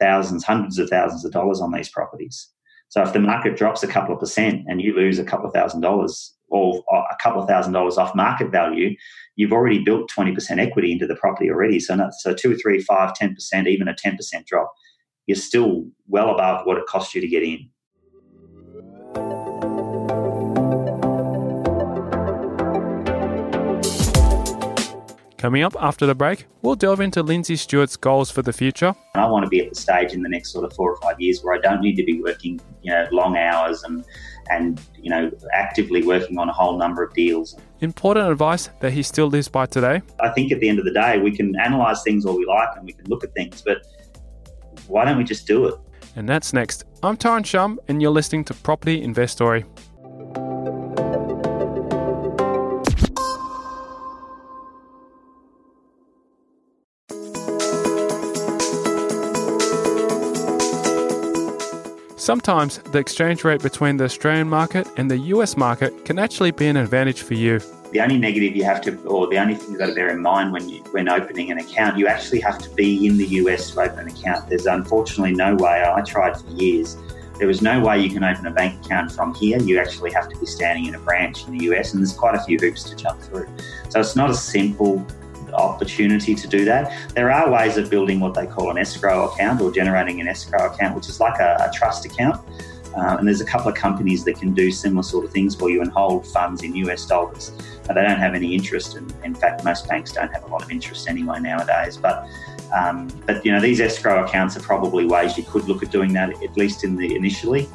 thousands, 0.00 0.44
hundreds 0.44 0.78
of 0.78 0.88
thousands 0.88 1.24
of 1.24 1.32
dollars 1.32 1.60
on 1.60 1.72
these 1.72 1.90
properties. 1.90 2.48
So, 2.90 3.02
if 3.02 3.12
the 3.12 3.20
market 3.20 3.56
drops 3.56 3.82
a 3.82 3.88
couple 3.88 4.14
of 4.14 4.20
percent 4.20 4.64
and 4.68 4.82
you 4.82 4.94
lose 4.94 5.18
a 5.18 5.24
couple 5.24 5.46
of 5.46 5.54
thousand 5.54 5.80
dollars, 5.80 6.34
or 6.48 6.82
a 6.90 7.16
couple 7.22 7.40
of 7.40 7.48
thousand 7.48 7.72
dollars 7.72 7.96
off 7.96 8.14
market 8.14 8.50
value, 8.50 8.96
you've 9.36 9.52
already 9.52 9.82
built 9.82 10.10
20% 10.10 10.58
equity 10.58 10.90
into 10.90 11.06
the 11.06 11.14
property 11.14 11.48
already. 11.48 11.78
So, 11.78 11.94
not, 11.94 12.12
so 12.14 12.34
two, 12.34 12.56
three, 12.56 12.80
five, 12.80 13.14
10%, 13.14 13.68
even 13.68 13.88
a 13.88 13.94
10% 13.94 14.44
drop, 14.46 14.72
you're 15.26 15.36
still 15.36 15.86
well 16.08 16.30
above 16.34 16.66
what 16.66 16.78
it 16.78 16.86
cost 16.86 17.14
you 17.14 17.20
to 17.20 17.28
get 17.28 17.44
in. 17.44 17.70
Coming 25.40 25.62
up 25.62 25.74
after 25.80 26.04
the 26.04 26.14
break, 26.14 26.44
we'll 26.60 26.74
delve 26.74 27.00
into 27.00 27.22
Lindsay 27.22 27.56
Stewart's 27.56 27.96
goals 27.96 28.30
for 28.30 28.42
the 28.42 28.52
future. 28.52 28.94
I 29.14 29.26
want 29.26 29.42
to 29.46 29.48
be 29.48 29.60
at 29.60 29.70
the 29.70 29.74
stage 29.74 30.12
in 30.12 30.20
the 30.20 30.28
next 30.28 30.52
sort 30.52 30.66
of 30.66 30.74
four 30.74 30.92
or 30.92 31.00
five 31.00 31.18
years 31.18 31.42
where 31.42 31.54
I 31.54 31.58
don't 31.60 31.80
need 31.80 31.96
to 31.96 32.04
be 32.04 32.20
working, 32.20 32.60
you 32.82 32.92
know, 32.92 33.08
long 33.10 33.38
hours 33.38 33.82
and 33.84 34.04
and 34.50 34.82
you 34.98 35.08
know 35.08 35.30
actively 35.54 36.02
working 36.02 36.38
on 36.38 36.50
a 36.50 36.52
whole 36.52 36.76
number 36.76 37.02
of 37.02 37.14
deals. 37.14 37.56
Important 37.80 38.30
advice 38.30 38.68
that 38.80 38.92
he 38.92 39.02
still 39.02 39.28
lives 39.28 39.48
by 39.48 39.64
today. 39.64 40.02
I 40.20 40.28
think 40.28 40.52
at 40.52 40.60
the 40.60 40.68
end 40.68 40.78
of 40.78 40.84
the 40.84 40.92
day, 40.92 41.18
we 41.18 41.34
can 41.34 41.58
analyze 41.58 42.02
things 42.02 42.26
all 42.26 42.36
we 42.36 42.44
like 42.44 42.76
and 42.76 42.84
we 42.84 42.92
can 42.92 43.06
look 43.06 43.24
at 43.24 43.32
things, 43.32 43.62
but 43.62 43.78
why 44.88 45.06
don't 45.06 45.16
we 45.16 45.24
just 45.24 45.46
do 45.46 45.68
it? 45.68 45.74
And 46.16 46.28
that's 46.28 46.52
next. 46.52 46.84
I'm 47.02 47.16
Tyron 47.16 47.46
Shum, 47.46 47.80
and 47.88 48.02
you're 48.02 48.10
listening 48.10 48.44
to 48.44 48.52
Property 48.52 49.00
Investory. 49.00 49.64
Sometimes 62.30 62.78
the 62.78 62.98
exchange 63.00 63.42
rate 63.42 63.60
between 63.60 63.96
the 63.96 64.04
Australian 64.04 64.48
market 64.48 64.86
and 64.96 65.10
the 65.10 65.18
US 65.34 65.56
market 65.56 66.04
can 66.04 66.16
actually 66.16 66.52
be 66.52 66.68
an 66.68 66.76
advantage 66.76 67.22
for 67.22 67.34
you. 67.34 67.58
The 67.90 67.98
only 67.98 68.18
negative 68.18 68.54
you 68.54 68.62
have 68.62 68.80
to, 68.82 68.96
or 69.02 69.26
the 69.26 69.36
only 69.36 69.56
thing 69.56 69.70
you've 69.70 69.80
got 69.80 69.86
to 69.86 69.94
bear 69.96 70.10
in 70.10 70.22
mind 70.22 70.52
when 70.52 70.68
you 70.68 70.78
when 70.92 71.08
opening 71.08 71.50
an 71.50 71.58
account, 71.58 71.98
you 71.98 72.06
actually 72.06 72.38
have 72.42 72.60
to 72.60 72.70
be 72.76 73.04
in 73.04 73.18
the 73.18 73.26
US 73.40 73.72
to 73.72 73.80
open 73.80 73.98
an 73.98 74.06
account. 74.06 74.48
There's 74.48 74.66
unfortunately 74.66 75.34
no 75.34 75.56
way. 75.56 75.82
I 75.84 76.00
tried 76.02 76.40
for 76.40 76.48
years. 76.50 76.96
There 77.36 77.48
was 77.48 77.62
no 77.62 77.80
way 77.80 78.00
you 78.00 78.10
can 78.10 78.22
open 78.22 78.46
a 78.46 78.52
bank 78.52 78.86
account 78.86 79.10
from 79.10 79.34
here. 79.34 79.58
You 79.58 79.80
actually 79.80 80.12
have 80.12 80.28
to 80.28 80.38
be 80.38 80.46
standing 80.46 80.86
in 80.86 80.94
a 80.94 81.00
branch 81.00 81.48
in 81.48 81.58
the 81.58 81.64
US, 81.74 81.94
and 81.94 82.00
there's 82.00 82.16
quite 82.16 82.36
a 82.36 82.44
few 82.44 82.58
hoops 82.60 82.84
to 82.84 82.94
jump 82.94 83.20
through. 83.22 83.48
So 83.88 83.98
it's 83.98 84.14
not 84.14 84.30
a 84.30 84.36
simple 84.36 85.04
opportunity 85.54 86.34
to 86.34 86.48
do 86.48 86.64
that. 86.64 87.14
There 87.14 87.30
are 87.30 87.50
ways 87.50 87.76
of 87.76 87.90
building 87.90 88.20
what 88.20 88.34
they 88.34 88.46
call 88.46 88.70
an 88.70 88.78
escrow 88.78 89.30
account 89.30 89.60
or 89.60 89.70
generating 89.70 90.20
an 90.20 90.28
escrow 90.28 90.66
account, 90.66 90.96
which 90.96 91.08
is 91.08 91.20
like 91.20 91.38
a, 91.40 91.56
a 91.60 91.70
trust 91.72 92.04
account. 92.04 92.40
Uh, 92.96 93.16
and 93.18 93.28
there's 93.28 93.40
a 93.40 93.44
couple 93.44 93.68
of 93.68 93.76
companies 93.76 94.24
that 94.24 94.36
can 94.36 94.52
do 94.52 94.70
similar 94.70 95.02
sort 95.02 95.24
of 95.24 95.30
things 95.30 95.54
for 95.54 95.70
you 95.70 95.80
and 95.80 95.92
hold 95.92 96.26
funds 96.26 96.62
in 96.62 96.74
US 96.76 97.06
dollars. 97.06 97.52
But 97.86 97.94
they 97.94 98.02
don't 98.02 98.18
have 98.18 98.34
any 98.34 98.54
interest, 98.54 98.96
and 98.96 99.12
in 99.24 99.34
fact, 99.34 99.64
most 99.64 99.88
banks 99.88 100.12
don't 100.12 100.32
have 100.32 100.44
a 100.44 100.48
lot 100.48 100.62
of 100.62 100.70
interest 100.70 101.08
anyway 101.08 101.40
nowadays. 101.40 101.96
But 101.96 102.26
um, 102.76 103.08
but 103.26 103.44
you 103.44 103.52
know, 103.52 103.60
these 103.60 103.80
escrow 103.80 104.24
accounts 104.24 104.56
are 104.56 104.60
probably 104.60 105.04
ways 105.04 105.36
you 105.36 105.44
could 105.44 105.68
look 105.68 105.82
at 105.82 105.90
doing 105.90 106.12
that 106.14 106.30
at 106.42 106.56
least 106.56 106.84
in 106.84 106.96
the 106.96 107.14
initially. 107.14 107.68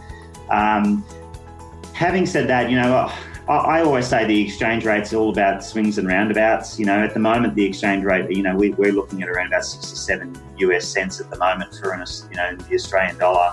Um, 0.49 1.05
having 1.93 2.25
said 2.25 2.47
that, 2.49 2.69
you 2.69 2.77
know. 2.77 3.11
I 3.47 3.81
always 3.81 4.07
say 4.07 4.25
the 4.25 4.41
exchange 4.41 4.85
rate's 4.85 5.13
all 5.13 5.29
about 5.29 5.63
swings 5.63 5.99
and 5.99 6.07
roundabouts. 6.07 6.79
You 6.79 6.87
know, 6.87 7.03
at 7.03 7.13
the 7.13 7.19
moment, 7.19 7.53
the 7.53 7.63
exchange 7.63 8.03
rate, 8.03 8.29
you 8.31 8.41
know, 8.41 8.55
we, 8.55 8.73
are 8.73 8.91
looking 8.91 9.21
at 9.21 9.29
around 9.29 9.47
about 9.47 9.63
67 9.63 10.35
US 10.57 10.87
cents 10.87 11.21
at 11.21 11.29
the 11.29 11.37
moment 11.37 11.75
for 11.75 11.91
an, 11.91 12.03
you 12.31 12.37
know, 12.37 12.55
the 12.55 12.73
Australian 12.73 13.19
dollar. 13.19 13.51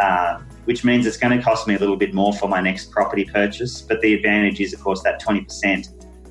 Uh, 0.00 0.40
which 0.64 0.84
means 0.84 1.06
it's 1.06 1.16
going 1.16 1.36
to 1.36 1.42
cost 1.42 1.68
me 1.68 1.74
a 1.74 1.78
little 1.78 1.96
bit 1.96 2.12
more 2.12 2.32
for 2.32 2.48
my 2.48 2.60
next 2.60 2.90
property 2.90 3.24
purchase. 3.24 3.82
But 3.82 4.00
the 4.00 4.14
advantage 4.14 4.60
is, 4.60 4.72
of 4.72 4.80
course, 4.80 5.02
that 5.02 5.22
20% 5.22 5.88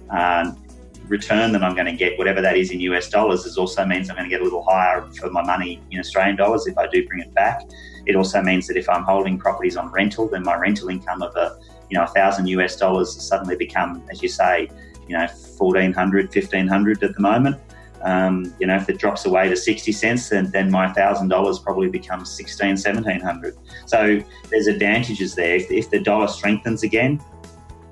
um, 0.10 0.62
return 1.08 1.52
that 1.54 1.64
I'm 1.64 1.74
going 1.74 1.86
to 1.86 1.96
get, 1.96 2.18
whatever 2.18 2.42
that 2.42 2.58
is 2.58 2.72
in 2.72 2.80
US 2.82 3.10
dollars, 3.10 3.46
is 3.46 3.58
also 3.58 3.86
means 3.86 4.10
I'm 4.10 4.16
going 4.16 4.30
to 4.30 4.34
get 4.36 4.42
a 4.42 4.44
little 4.44 4.64
higher 4.64 5.02
for 5.20 5.30
my 5.30 5.44
money 5.44 5.82
in 5.92 6.00
Australian 6.00 6.36
dollars 6.36 6.68
if 6.68 6.78
I 6.78 6.88
do 6.88 7.08
bring 7.08 7.22
it 7.22 7.34
back. 7.34 7.62
It 8.06 8.16
also 8.16 8.42
means 8.42 8.68
that 8.68 8.78
if 8.78 8.90
I'm 8.90 9.04
holding 9.04 9.38
properties 9.38 9.78
on 9.78 9.92
rental, 9.92 10.28
then 10.28 10.44
my 10.44 10.56
rental 10.56 10.90
income 10.90 11.22
of 11.22 11.36
a 11.36 11.58
you 11.90 11.98
know 11.98 12.04
a 12.04 12.08
thousand 12.08 12.48
US 12.48 12.76
dollars 12.76 13.14
suddenly 13.22 13.56
become, 13.56 14.04
as 14.10 14.22
you 14.22 14.30
say, 14.30 14.70
you 15.08 15.18
know, 15.18 15.28
1400, 15.58 16.26
1500 16.26 17.04
at 17.04 17.14
the 17.14 17.22
moment. 17.22 17.58
Um, 18.02 18.54
you 18.60 18.68
know, 18.68 18.76
if 18.76 18.88
it 18.88 19.00
drops 19.00 19.26
away 19.26 19.50
to 19.50 19.56
60 19.56 19.92
cents, 19.92 20.30
then, 20.30 20.52
then 20.52 20.70
my 20.70 20.88
$1,000 20.88 21.64
probably 21.64 21.90
becomes 21.90 22.30
16, 22.32 22.70
1700. 22.70 23.58
So 23.88 24.20
there's 24.50 24.68
advantages 24.68 25.34
there. 25.34 25.56
If, 25.56 25.72
if 25.72 25.90
the 25.90 26.00
dollar 26.00 26.28
strengthens 26.28 26.84
again, 26.84 27.20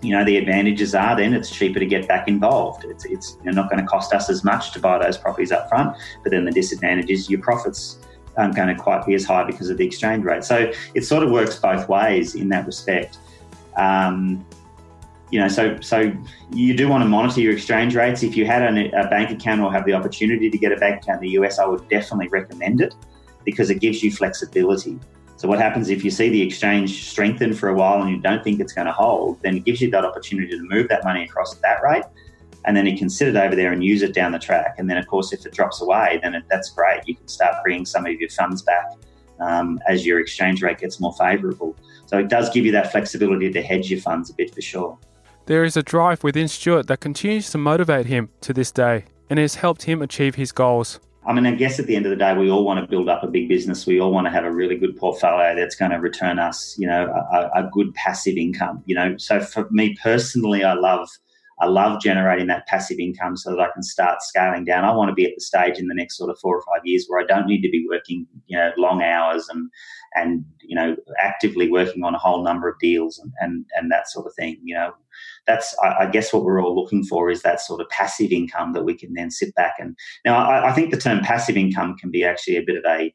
you 0.04 0.12
know, 0.12 0.24
the 0.24 0.38
advantages 0.38 0.94
are 0.94 1.16
then 1.16 1.34
it's 1.34 1.50
cheaper 1.50 1.80
to 1.80 1.86
get 1.86 2.08
back 2.08 2.28
involved. 2.28 2.86
It's, 2.86 3.06
it's 3.06 3.38
not 3.44 3.70
going 3.70 3.82
to 3.82 3.88
cost 3.88 4.14
us 4.14 4.30
as 4.30 4.44
much 4.44 4.72
to 4.74 4.80
buy 4.80 5.00
those 5.00 5.18
properties 5.18 5.52
up 5.52 5.70
front, 5.70 5.98
but 6.22 6.32
then 6.32 6.46
the 6.46 6.52
disadvantage 6.52 7.10
is 7.10 7.30
your 7.30 7.42
profits 7.42 7.98
aren't 8.38 8.56
going 8.56 8.68
to 8.68 8.76
quite 8.76 9.06
be 9.06 9.14
as 9.14 9.24
high 9.24 9.44
because 9.44 9.70
of 9.70 9.78
the 9.78 9.86
exchange 9.86 10.26
rate. 10.26 10.44
So 10.44 10.72
it 10.94 11.06
sort 11.06 11.24
of 11.24 11.32
works 11.32 11.58
both 11.58 11.88
ways 11.88 12.36
in 12.36 12.50
that 12.50 12.66
respect. 12.66 13.18
Um, 13.78 14.46
you 15.32 15.40
know, 15.40 15.48
so 15.48 15.80
so 15.82 16.16
you 16.52 16.78
do 16.78 16.88
want 16.88 17.02
to 17.02 17.10
monitor 17.10 17.42
your 17.42 17.54
exchange 17.54 17.96
rates. 17.96 18.22
If 18.22 18.38
you 18.38 18.46
had 18.46 18.62
an, 18.62 18.94
a 18.94 19.08
bank 19.10 19.32
account 19.32 19.62
or 19.62 19.72
have 19.74 19.84
the 19.84 19.94
opportunity 19.94 20.50
to 20.50 20.58
get 20.58 20.72
a 20.72 20.76
bank 20.76 21.02
account 21.02 21.24
in 21.24 21.30
the 21.30 21.34
US, 21.42 21.58
I 21.58 21.66
would 21.66 21.90
definitely 21.90 22.28
recommend 22.28 22.82
it 22.82 22.94
because 23.44 23.72
it 23.72 23.80
gives 23.80 24.04
you 24.04 24.12
flexibility. 24.12 25.00
So 25.38 25.48
what 25.48 25.60
happens 25.60 25.90
if 25.90 26.06
you 26.06 26.12
see 26.12 26.30
the 26.30 26.42
exchange 26.42 27.10
strengthen 27.10 27.54
for 27.54 27.70
a 27.70 27.74
while 27.74 28.02
and 28.02 28.10
you 28.12 28.20
don't 28.20 28.44
think 28.44 28.60
it's 28.60 28.74
going 28.74 28.86
to 28.86 28.94
hold? 28.94 29.42
Then 29.42 29.58
it 29.58 29.66
gives 29.66 29.82
you 29.82 29.90
that 29.92 30.06
opportunity 30.06 30.56
to 30.56 30.64
move 30.64 30.88
that 30.90 31.04
money 31.04 31.24
across 31.24 31.56
at 31.56 31.62
that 31.64 31.82
rate, 31.84 32.06
and 32.66 32.78
then 32.78 32.86
you 32.86 32.96
can 32.96 33.10
sit 33.10 33.28
it 33.28 33.36
over 33.36 33.56
there 33.56 33.74
and 33.74 33.84
use 33.84 34.04
it 34.04 34.14
down 34.14 34.32
the 34.32 34.40
track. 34.40 34.76
And 34.78 34.88
then, 34.90 34.98
of 34.98 35.08
course, 35.08 35.34
if 35.34 35.46
it 35.46 35.52
drops 35.52 35.82
away, 35.82 36.20
then 36.22 36.36
it, 36.36 36.44
that's 36.50 36.70
great. 36.70 37.02
You 37.08 37.16
can 37.16 37.28
start 37.28 37.56
bringing 37.64 37.86
some 37.86 38.06
of 38.06 38.14
your 38.14 38.30
funds 38.30 38.62
back 38.62 38.86
um, 39.44 39.80
as 39.88 40.06
your 40.06 40.20
exchange 40.20 40.62
rate 40.62 40.80
gets 40.80 41.00
more 41.00 41.14
favourable. 41.14 41.76
So 42.06 42.18
it 42.18 42.30
does 42.30 42.50
give 42.50 42.66
you 42.66 42.72
that 42.74 42.92
flexibility 42.92 43.52
to 43.52 43.62
hedge 43.62 43.90
your 43.90 44.00
funds 44.00 44.30
a 44.30 44.34
bit 44.34 44.54
for 44.54 44.62
sure. 44.62 44.98
There 45.46 45.64
is 45.64 45.76
a 45.76 45.84
drive 45.84 46.24
within 46.24 46.48
Stewart 46.48 46.88
that 46.88 47.02
continues 47.02 47.50
to 47.52 47.58
motivate 47.58 48.06
him 48.06 48.30
to 48.42 48.54
this 48.54 48.72
day 48.72 49.06
and 49.30 49.40
has 49.40 49.56
helped 49.56 49.84
him 49.84 50.02
achieve 50.02 50.36
his 50.36 50.52
goals. 50.52 51.00
I 51.26 51.34
mean, 51.34 51.46
I 51.46 51.56
guess 51.56 51.80
at 51.80 51.88
the 51.88 51.96
end 51.96 52.06
of 52.06 52.10
the 52.10 52.18
day, 52.18 52.34
we 52.36 52.50
all 52.50 52.66
want 52.66 52.82
to 52.82 52.88
build 52.88 53.08
up 53.08 53.24
a 53.24 53.28
big 53.28 53.48
business. 53.48 53.86
We 53.86 54.00
all 54.00 54.12
want 54.12 54.26
to 54.28 54.32
have 54.32 54.44
a 54.44 54.52
really 54.52 54.78
good 54.78 54.98
portfolio 54.98 55.56
that's 55.56 55.76
going 55.76 55.92
to 55.92 55.98
return 55.98 56.38
us, 56.38 56.76
you 56.78 56.86
know, 56.88 57.08
a, 57.08 57.64
a 57.64 57.70
good 57.72 57.94
passive 57.96 58.36
income. 58.36 58.84
You 58.86 58.96
know, 58.96 59.18
so 59.18 59.40
for 59.40 59.68
me 59.72 59.96
personally, 60.02 60.64
I 60.64 60.74
love 60.74 61.08
I 61.60 61.68
love 61.68 62.02
generating 62.02 62.48
that 62.48 62.68
passive 62.68 63.00
income 63.00 63.38
so 63.38 63.52
that 63.52 63.60
I 63.60 63.70
can 63.74 63.84
start 63.84 64.22
scaling 64.22 64.66
down. 64.66 64.86
I 64.86 64.94
want 64.94 65.10
to 65.10 65.16
be 65.16 65.26
at 65.26 65.34
the 65.36 65.42
stage 65.42 65.78
in 65.78 65.88
the 65.88 65.96
next 65.96 66.18
sort 66.18 66.30
of 66.30 66.40
four 66.40 66.58
or 66.58 66.62
five 66.62 66.86
years 66.86 67.06
where 67.08 67.22
I 67.22 67.26
don't 67.26 67.48
need 67.48 67.62
to 67.62 67.70
be 67.70 67.86
working, 67.90 68.26
you 68.48 68.58
know, 68.58 68.72
long 68.78 69.02
hours 69.02 69.48
and 69.50 69.70
and 70.16 70.46
you 70.62 70.76
know 70.76 70.96
actively 71.20 71.70
working 71.70 72.04
on 72.04 72.16
a 72.16 72.20
whole 72.20 72.44
number 72.44 72.70
of 72.70 72.80
deals 72.80 73.20
and 73.20 73.32
and, 73.40 73.66
and 73.76 73.92
that 73.92 74.10
sort 74.10 74.26
of 74.26 74.34
thing. 74.36 74.60
You 74.64 74.76
know, 74.76 74.94
that's 75.48 75.76
I, 75.84 76.04
I 76.04 76.06
guess 76.08 76.34
what 76.34 76.44
we're 76.44 76.62
all 76.62 76.76
looking 76.76 77.04
for 77.04 77.30
is 77.30 77.42
that 77.42 77.62
sort 77.62 77.82
of 77.82 77.90
passive 77.90 78.32
income 78.32 78.74
that 78.74 78.84
we 78.84 78.98
can 78.98 79.14
then 79.14 79.32
sit 79.32 79.54
back 79.56 79.76
and 79.80 79.96
now 80.26 80.38
I, 80.38 80.70
I 80.70 80.74
think 80.74 80.92
the 80.92 80.98
term 80.98 81.20
passive 81.22 81.58
income 81.58 81.96
can 81.98 82.12
be 82.12 82.24
actually 82.24 82.58
a 82.58 82.64
bit 82.66 82.78
of 82.78 82.84
a 82.88 83.14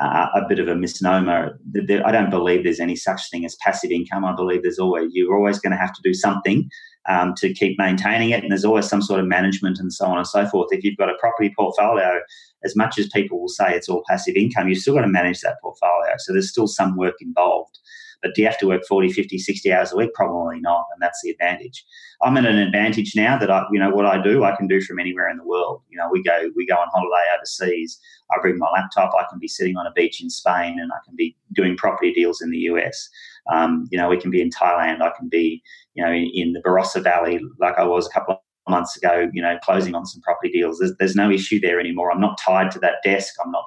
uh, 0.00 0.26
a 0.34 0.42
bit 0.48 0.58
of 0.58 0.68
a 0.68 0.74
misnomer. 0.74 1.58
I 2.04 2.12
don't 2.12 2.30
believe 2.30 2.64
there's 2.64 2.80
any 2.80 2.96
such 2.96 3.30
thing 3.30 3.44
as 3.44 3.56
passive 3.56 3.90
income. 3.90 4.24
I 4.24 4.34
believe 4.34 4.62
there's 4.62 4.78
always 4.78 5.10
you're 5.12 5.36
always 5.36 5.58
going 5.58 5.72
to 5.72 5.78
have 5.78 5.92
to 5.92 6.00
do 6.02 6.12
something 6.12 6.68
um, 7.08 7.34
to 7.36 7.52
keep 7.52 7.78
maintaining 7.78 8.30
it. 8.30 8.42
And 8.42 8.50
there's 8.50 8.64
always 8.64 8.88
some 8.88 9.02
sort 9.02 9.20
of 9.20 9.26
management 9.26 9.78
and 9.78 9.92
so 9.92 10.06
on 10.06 10.18
and 10.18 10.26
so 10.26 10.46
forth. 10.46 10.68
If 10.70 10.84
you've 10.84 10.96
got 10.96 11.10
a 11.10 11.18
property 11.20 11.52
portfolio, 11.56 12.20
as 12.64 12.74
much 12.74 12.98
as 12.98 13.08
people 13.08 13.40
will 13.40 13.48
say 13.48 13.74
it's 13.74 13.88
all 13.88 14.02
passive 14.08 14.36
income, 14.36 14.68
you've 14.68 14.78
still 14.78 14.94
got 14.94 15.02
to 15.02 15.08
manage 15.08 15.40
that 15.40 15.56
portfolio. 15.62 16.14
So 16.18 16.32
there's 16.32 16.50
still 16.50 16.66
some 16.66 16.96
work 16.96 17.16
involved. 17.20 17.78
But 18.22 18.34
do 18.34 18.42
you 18.42 18.48
have 18.48 18.58
to 18.58 18.66
work 18.66 18.82
40, 18.88 19.12
50, 19.12 19.38
60 19.38 19.72
hours 19.72 19.92
a 19.92 19.96
week? 19.96 20.14
Probably 20.14 20.60
not. 20.60 20.84
And 20.92 21.02
that's 21.02 21.20
the 21.22 21.30
advantage. 21.30 21.84
I'm 22.22 22.36
at 22.36 22.46
an 22.46 22.58
advantage 22.58 23.14
now 23.14 23.38
that 23.38 23.50
I, 23.50 23.64
you 23.72 23.78
know, 23.78 23.90
what 23.90 24.06
I 24.06 24.22
do, 24.22 24.44
I 24.44 24.56
can 24.56 24.66
do 24.66 24.80
from 24.80 24.98
anywhere 24.98 25.28
in 25.28 25.36
the 25.36 25.44
world. 25.44 25.82
You 25.88 25.98
know, 25.98 26.08
we 26.10 26.22
go, 26.22 26.50
we 26.56 26.66
go 26.66 26.74
on 26.74 26.88
holiday 26.92 27.36
overseas. 27.36 27.98
I 28.32 28.40
bring 28.40 28.58
my 28.58 28.68
laptop. 28.72 29.12
I 29.18 29.24
can 29.28 29.38
be 29.38 29.48
sitting 29.48 29.76
on 29.76 29.86
a 29.86 29.92
beach 29.92 30.22
in 30.22 30.30
Spain 30.30 30.78
and 30.80 30.90
I 30.92 30.98
can 31.06 31.16
be 31.16 31.36
doing 31.54 31.76
property 31.76 32.12
deals 32.12 32.40
in 32.40 32.50
the 32.50 32.58
US. 32.58 33.08
Um, 33.52 33.86
you 33.90 33.98
know, 33.98 34.08
we 34.08 34.20
can 34.20 34.30
be 34.30 34.40
in 34.40 34.50
Thailand. 34.50 35.02
I 35.02 35.10
can 35.16 35.28
be, 35.28 35.62
you 35.94 36.04
know, 36.04 36.10
in, 36.10 36.30
in 36.34 36.52
the 36.52 36.60
Barossa 36.60 37.02
Valley, 37.02 37.40
like 37.58 37.78
I 37.78 37.84
was 37.84 38.06
a 38.06 38.10
couple 38.10 38.34
of 38.34 38.40
months 38.70 38.96
ago, 38.96 39.28
you 39.32 39.42
know, 39.42 39.58
closing 39.62 39.94
on 39.94 40.06
some 40.06 40.22
property 40.22 40.50
deals. 40.50 40.78
There's, 40.78 40.92
there's 40.98 41.16
no 41.16 41.30
issue 41.30 41.60
there 41.60 41.78
anymore. 41.78 42.10
I'm 42.10 42.20
not 42.20 42.38
tied 42.38 42.70
to 42.72 42.78
that 42.80 42.96
desk. 43.04 43.34
I'm 43.44 43.50
not 43.50 43.64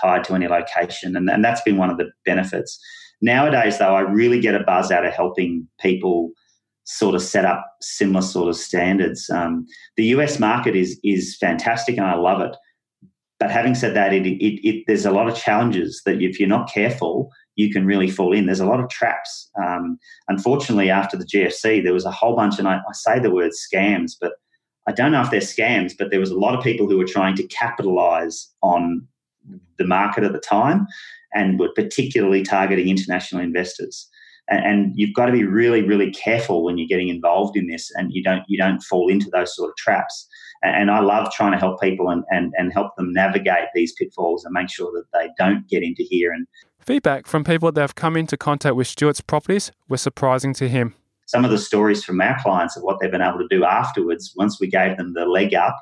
tied 0.00 0.24
to 0.24 0.34
any 0.34 0.48
location. 0.48 1.16
And, 1.16 1.28
and 1.30 1.44
that's 1.44 1.62
been 1.62 1.76
one 1.76 1.90
of 1.90 1.98
the 1.98 2.10
benefits. 2.24 2.78
Nowadays, 3.24 3.78
though, 3.78 3.94
I 3.94 4.00
really 4.00 4.38
get 4.38 4.54
a 4.54 4.62
buzz 4.64 4.90
out 4.90 5.06
of 5.06 5.12
helping 5.14 5.66
people 5.80 6.30
sort 6.84 7.14
of 7.14 7.22
set 7.22 7.46
up 7.46 7.64
similar 7.80 8.20
sort 8.20 8.50
of 8.50 8.56
standards. 8.56 9.30
Um, 9.30 9.66
the 9.96 10.04
US 10.16 10.38
market 10.38 10.76
is 10.76 11.00
is 11.02 11.34
fantastic 11.40 11.96
and 11.96 12.06
I 12.06 12.16
love 12.16 12.42
it. 12.42 12.54
But 13.40 13.50
having 13.50 13.74
said 13.74 13.96
that, 13.96 14.12
it, 14.12 14.26
it, 14.26 14.68
it, 14.68 14.84
there's 14.86 15.06
a 15.06 15.10
lot 15.10 15.26
of 15.26 15.36
challenges 15.36 16.02
that 16.04 16.20
if 16.20 16.38
you're 16.38 16.48
not 16.48 16.70
careful, 16.70 17.30
you 17.56 17.72
can 17.72 17.86
really 17.86 18.10
fall 18.10 18.34
in. 18.34 18.44
There's 18.44 18.60
a 18.60 18.66
lot 18.66 18.80
of 18.80 18.90
traps. 18.90 19.50
Um, 19.58 19.98
unfortunately, 20.28 20.90
after 20.90 21.16
the 21.16 21.24
GFC, 21.24 21.82
there 21.82 21.94
was 21.94 22.04
a 22.04 22.10
whole 22.10 22.36
bunch, 22.36 22.58
and 22.58 22.68
I, 22.68 22.76
I, 22.76 22.92
say 22.92 23.18
the 23.18 23.30
word 23.30 23.52
scams, 23.52 24.12
but 24.20 24.32
I 24.86 24.92
don't 24.92 25.12
know 25.12 25.22
if 25.22 25.30
they're 25.30 25.40
scams, 25.40 25.94
but 25.98 26.10
there 26.10 26.20
was 26.20 26.30
a 26.30 26.38
lot 26.38 26.54
of 26.54 26.62
people 26.62 26.88
who 26.88 26.98
were 26.98 27.06
trying 27.06 27.36
to 27.36 27.46
capitalize 27.48 28.50
on 28.62 29.06
the 29.78 29.86
market 29.86 30.24
at 30.24 30.32
the 30.32 30.38
time 30.38 30.86
and 31.34 31.58
we're 31.58 31.72
particularly 31.72 32.42
targeting 32.42 32.88
international 32.88 33.42
investors. 33.42 34.08
And, 34.48 34.64
and 34.64 34.92
you've 34.94 35.14
got 35.14 35.26
to 35.26 35.32
be 35.32 35.44
really, 35.44 35.82
really 35.82 36.10
careful 36.10 36.64
when 36.64 36.78
you're 36.78 36.88
getting 36.88 37.08
involved 37.08 37.56
in 37.56 37.66
this, 37.66 37.90
and 37.94 38.10
you 38.12 38.22
don't 38.22 38.44
you 38.48 38.58
don't 38.58 38.82
fall 38.82 39.08
into 39.08 39.30
those 39.30 39.54
sort 39.54 39.70
of 39.70 39.76
traps. 39.76 40.26
And 40.62 40.90
I 40.90 41.00
love 41.00 41.30
trying 41.30 41.52
to 41.52 41.58
help 41.58 41.78
people 41.78 42.08
and, 42.08 42.24
and, 42.30 42.54
and 42.56 42.72
help 42.72 42.96
them 42.96 43.12
navigate 43.12 43.68
these 43.74 43.92
pitfalls 43.92 44.46
and 44.46 44.54
make 44.54 44.70
sure 44.70 44.90
that 44.92 45.04
they 45.12 45.28
don't 45.36 45.68
get 45.68 45.82
into 45.82 46.02
here 46.08 46.32
and 46.32 46.46
Feedback 46.84 47.26
from 47.26 47.44
people 47.44 47.72
that 47.72 47.80
have 47.80 47.94
come 47.94 48.14
into 48.14 48.36
contact 48.36 48.76
with 48.76 48.86
Stewart's 48.86 49.22
properties 49.22 49.72
was 49.88 50.02
surprising 50.02 50.52
to 50.54 50.68
him. 50.68 50.94
Some 51.24 51.42
of 51.42 51.50
the 51.50 51.56
stories 51.56 52.04
from 52.04 52.20
our 52.20 52.38
clients 52.42 52.76
of 52.76 52.82
what 52.82 53.00
they've 53.00 53.10
been 53.10 53.22
able 53.22 53.38
to 53.38 53.48
do 53.48 53.64
afterwards, 53.64 54.34
once 54.36 54.60
we 54.60 54.66
gave 54.66 54.98
them 54.98 55.14
the 55.14 55.24
leg 55.24 55.54
up 55.54 55.74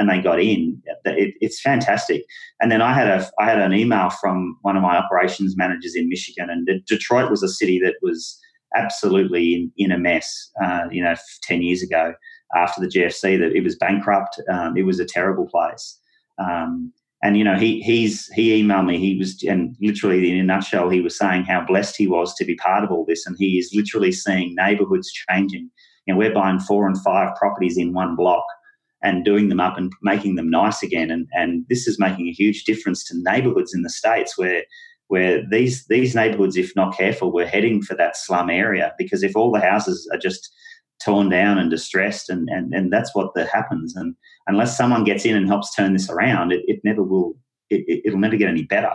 and 0.00 0.08
they 0.08 0.18
got 0.18 0.40
in, 0.40 0.82
it, 1.04 1.34
it's 1.40 1.60
fantastic. 1.60 2.24
And 2.58 2.72
then 2.72 2.80
I 2.80 2.94
had 2.94 3.06
a 3.06 3.30
I 3.38 3.44
had 3.44 3.60
an 3.60 3.74
email 3.74 4.08
from 4.08 4.56
one 4.62 4.74
of 4.74 4.82
my 4.82 4.96
operations 4.96 5.56
managers 5.58 5.94
in 5.94 6.08
Michigan, 6.08 6.48
and 6.48 6.66
Detroit 6.86 7.30
was 7.30 7.42
a 7.42 7.48
city 7.48 7.78
that 7.80 7.96
was 8.00 8.40
absolutely 8.74 9.54
in, 9.54 9.72
in 9.76 9.92
a 9.92 9.98
mess. 9.98 10.50
Uh, 10.64 10.84
you 10.90 11.02
know, 11.02 11.14
ten 11.42 11.60
years 11.60 11.82
ago 11.82 12.14
after 12.56 12.80
the 12.80 12.88
GFC, 12.88 13.38
that 13.38 13.52
it 13.54 13.62
was 13.62 13.76
bankrupt. 13.76 14.40
Um, 14.50 14.74
it 14.74 14.84
was 14.84 14.98
a 14.98 15.04
terrible 15.04 15.46
place. 15.46 15.98
Um, 16.38 16.94
and 17.22 17.36
you 17.36 17.44
know 17.44 17.56
he 17.56 17.82
he's 17.82 18.26
he 18.28 18.62
emailed 18.62 18.86
me 18.86 18.98
he 18.98 19.18
was 19.18 19.42
and 19.42 19.76
literally 19.82 20.30
in 20.30 20.38
a 20.38 20.42
nutshell 20.42 20.88
he 20.88 21.02
was 21.02 21.18
saying 21.18 21.44
how 21.44 21.62
blessed 21.62 21.94
he 21.98 22.06
was 22.06 22.34
to 22.34 22.46
be 22.46 22.54
part 22.54 22.82
of 22.82 22.90
all 22.90 23.04
this 23.06 23.26
and 23.26 23.36
he 23.38 23.58
is 23.58 23.70
literally 23.74 24.10
seeing 24.10 24.54
neighborhoods 24.54 25.12
changing 25.28 25.68
know 26.08 26.16
we're 26.16 26.32
buying 26.32 26.58
four 26.58 26.86
and 26.86 26.96
five 27.02 27.34
properties 27.36 27.76
in 27.76 27.92
one 27.92 28.16
block 28.16 28.44
and 29.02 29.24
doing 29.24 29.48
them 29.48 29.60
up 29.60 29.76
and 29.76 29.92
making 30.02 30.34
them 30.34 30.50
nice 30.50 30.82
again 30.82 31.10
and 31.10 31.26
and 31.32 31.64
this 31.68 31.86
is 31.86 31.98
making 31.98 32.28
a 32.28 32.32
huge 32.32 32.64
difference 32.64 33.04
to 33.04 33.14
neighborhoods 33.22 33.74
in 33.74 33.82
the 33.82 33.90
states 33.90 34.36
where 34.36 34.62
where 35.08 35.42
these 35.50 35.86
these 35.86 36.14
neighborhoods 36.14 36.56
if 36.56 36.74
not 36.76 36.96
careful 36.96 37.32
we're 37.32 37.46
heading 37.46 37.82
for 37.82 37.94
that 37.94 38.16
slum 38.16 38.50
area 38.50 38.92
because 38.98 39.22
if 39.22 39.36
all 39.36 39.50
the 39.50 39.60
houses 39.60 40.08
are 40.12 40.18
just 40.18 40.52
torn 41.02 41.30
down 41.30 41.58
and 41.58 41.70
distressed 41.70 42.28
and 42.28 42.48
and, 42.50 42.74
and 42.74 42.92
that's 42.92 43.14
what 43.14 43.32
that 43.34 43.48
happens 43.48 43.96
and 43.96 44.14
unless 44.50 44.76
someone 44.76 45.04
gets 45.04 45.24
in 45.24 45.36
and 45.36 45.46
helps 45.46 45.74
turn 45.74 45.92
this 45.92 46.10
around, 46.10 46.52
it, 46.52 46.62
it 46.66 46.80
never 46.84 47.02
will. 47.02 47.34
It, 47.72 48.12
will 48.12 48.18
never 48.18 48.36
get 48.36 48.48
any 48.48 48.64
better. 48.64 48.92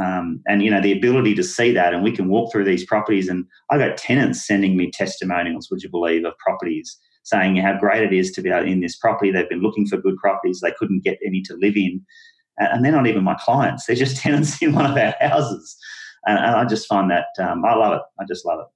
Um, 0.00 0.40
and 0.46 0.62
you 0.62 0.70
know 0.70 0.80
the 0.80 0.96
ability 0.96 1.34
to 1.34 1.42
see 1.42 1.72
that, 1.72 1.92
and 1.92 2.04
we 2.04 2.12
can 2.12 2.28
walk 2.28 2.52
through 2.52 2.64
these 2.64 2.86
properties, 2.86 3.28
and 3.28 3.44
I 3.70 3.78
got 3.78 3.96
tenants 3.96 4.46
sending 4.46 4.76
me 4.76 4.90
testimonials, 4.92 5.68
would 5.70 5.82
you 5.82 5.90
believe, 5.90 6.24
of 6.24 6.38
properties 6.38 6.96
saying 7.26 7.56
how 7.56 7.76
great 7.76 8.04
it 8.04 8.12
is 8.12 8.30
to 8.30 8.40
be 8.40 8.50
in 8.50 8.80
this 8.80 8.96
property. 8.96 9.30
They've 9.30 9.48
been 9.48 9.60
looking 9.60 9.86
for 9.86 9.96
good 9.96 10.16
properties, 10.16 10.60
they 10.60 10.72
couldn't 10.78 11.04
get 11.04 11.18
any 11.26 11.42
to 11.42 11.54
live 11.60 11.76
in, 11.76 12.04
and 12.58 12.84
they're 12.84 12.92
not 12.92 13.08
even 13.08 13.24
my 13.24 13.36
clients; 13.38 13.86
they're 13.86 13.96
just 13.96 14.16
tenants 14.22 14.62
in 14.62 14.74
one 14.74 14.86
of 14.86 14.96
our 14.96 15.14
houses. 15.20 15.76
And, 16.26 16.38
I 16.38 16.64
just 16.64 16.88
find 16.88 17.10
that 17.10 17.26
um, 17.40 17.64
I 17.64 17.74
love 17.74 17.94
it. 17.94 18.02
I 18.20 18.24
just 18.26 18.44
love 18.44 18.60
it. 18.60 18.66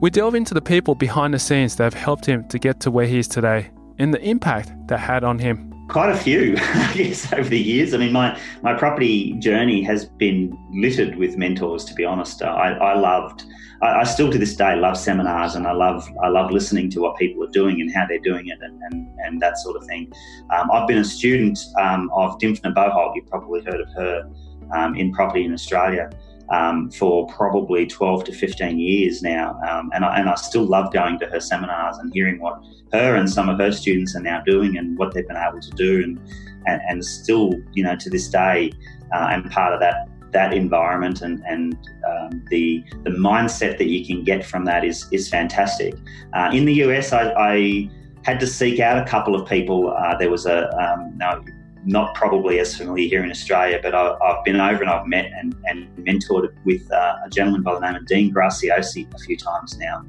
We 0.00 0.10
delve 0.10 0.34
into 0.34 0.52
the 0.52 0.62
people 0.62 0.96
behind 0.96 1.32
the 1.32 1.38
scenes 1.38 1.76
that 1.76 1.84
have 1.84 1.94
helped 1.94 2.26
him 2.26 2.48
to 2.48 2.58
get 2.58 2.80
to 2.80 2.90
where 2.90 3.06
he 3.06 3.18
is 3.18 3.28
today 3.28 3.70
and 3.98 4.12
the 4.12 4.20
impact 4.20 4.72
that 4.88 4.98
had 4.98 5.22
on 5.22 5.38
him. 5.38 5.71
Quite 5.92 6.08
a 6.08 6.16
few, 6.16 6.54
I 6.58 6.94
guess, 6.94 7.30
over 7.34 7.50
the 7.50 7.60
years. 7.60 7.92
I 7.92 7.98
mean, 7.98 8.12
my, 8.12 8.40
my 8.62 8.72
property 8.72 9.34
journey 9.34 9.82
has 9.82 10.06
been 10.06 10.56
littered 10.72 11.16
with 11.16 11.36
mentors, 11.36 11.84
to 11.84 11.92
be 11.92 12.02
honest. 12.02 12.42
I, 12.42 12.72
I 12.72 12.94
loved, 12.94 13.44
I, 13.82 14.00
I, 14.00 14.04
still 14.04 14.32
to 14.32 14.38
this 14.38 14.56
day 14.56 14.74
love 14.74 14.96
seminars 14.96 15.54
and 15.54 15.66
I 15.66 15.72
love, 15.72 16.08
I 16.22 16.28
love 16.28 16.50
listening 16.50 16.88
to 16.92 17.00
what 17.02 17.18
people 17.18 17.44
are 17.44 17.50
doing 17.50 17.82
and 17.82 17.92
how 17.92 18.06
they're 18.08 18.20
doing 18.20 18.48
it 18.48 18.58
and, 18.62 18.80
and, 18.84 19.06
and 19.18 19.42
that 19.42 19.58
sort 19.58 19.76
of 19.76 19.84
thing. 19.86 20.10
Um, 20.48 20.70
I've 20.70 20.88
been 20.88 20.96
a 20.96 21.04
student 21.04 21.58
um, 21.78 22.10
of 22.14 22.38
Dymphna 22.38 22.72
Boholt, 22.72 23.12
you've 23.14 23.26
probably 23.26 23.62
heard 23.62 23.82
of 23.82 23.90
her 23.90 24.30
um, 24.74 24.96
in 24.96 25.12
property 25.12 25.44
in 25.44 25.52
Australia 25.52 26.10
um, 26.52 26.90
for 26.90 27.26
probably 27.28 27.86
12 27.86 28.24
to 28.24 28.32
15 28.32 28.78
years 28.78 29.22
now. 29.22 29.58
Um, 29.68 29.90
and, 29.94 30.04
I, 30.04 30.18
and 30.18 30.28
I 30.28 30.34
still 30.34 30.64
love 30.64 30.92
going 30.92 31.18
to 31.20 31.26
her 31.26 31.40
seminars 31.40 31.98
and 31.98 32.12
hearing 32.12 32.40
what 32.40 32.62
her 32.92 33.16
and 33.16 33.28
some 33.28 33.48
of 33.48 33.58
her 33.58 33.72
students 33.72 34.14
are 34.14 34.20
now 34.20 34.42
doing 34.46 34.76
and 34.76 34.96
what 34.98 35.14
they've 35.14 35.26
been 35.26 35.36
able 35.36 35.60
to 35.60 35.70
do. 35.70 36.02
And, 36.02 36.20
and, 36.66 36.80
and 36.88 37.04
still, 37.04 37.54
you 37.72 37.82
know, 37.82 37.96
to 37.96 38.10
this 38.10 38.28
day, 38.28 38.72
uh, 39.14 39.18
I'm 39.18 39.48
part 39.48 39.72
of 39.74 39.80
that 39.80 40.08
that 40.32 40.54
environment 40.54 41.20
and, 41.20 41.42
and 41.46 41.76
um, 42.08 42.42
the, 42.48 42.82
the 43.04 43.10
mindset 43.10 43.76
that 43.76 43.88
you 43.88 44.02
can 44.02 44.24
get 44.24 44.42
from 44.42 44.64
that 44.64 44.82
is, 44.82 45.06
is 45.12 45.28
fantastic. 45.28 45.94
Uh, 46.32 46.50
in 46.54 46.64
the 46.64 46.72
US, 46.84 47.12
I, 47.12 47.32
I, 47.32 47.90
had 48.24 48.38
to 48.38 48.46
seek 48.46 48.78
out 48.78 48.96
a 48.96 49.04
couple 49.04 49.34
of 49.34 49.48
people. 49.48 49.92
Uh, 49.92 50.16
there 50.16 50.30
was 50.30 50.46
a, 50.46 50.70
um, 50.80 51.12
now 51.18 51.42
not 51.84 52.14
probably 52.14 52.60
as 52.60 52.76
familiar 52.76 53.08
here 53.08 53.24
in 53.24 53.30
Australia, 53.30 53.80
but 53.82 53.94
I, 53.94 54.16
have 54.22 54.44
been 54.44 54.60
over 54.60 54.82
and 54.82 54.90
I've 54.90 55.06
met 55.06 55.30
and, 55.36 55.54
and 55.64 55.88
mentored 55.96 56.48
with 56.64 56.90
uh, 56.92 57.16
a 57.24 57.30
gentleman 57.30 57.62
by 57.62 57.74
the 57.74 57.80
name 57.80 57.94
of 57.96 58.06
Dean 58.06 58.32
Graziosi 58.32 59.12
a 59.14 59.18
few 59.18 59.36
times 59.36 59.76
now. 59.78 60.04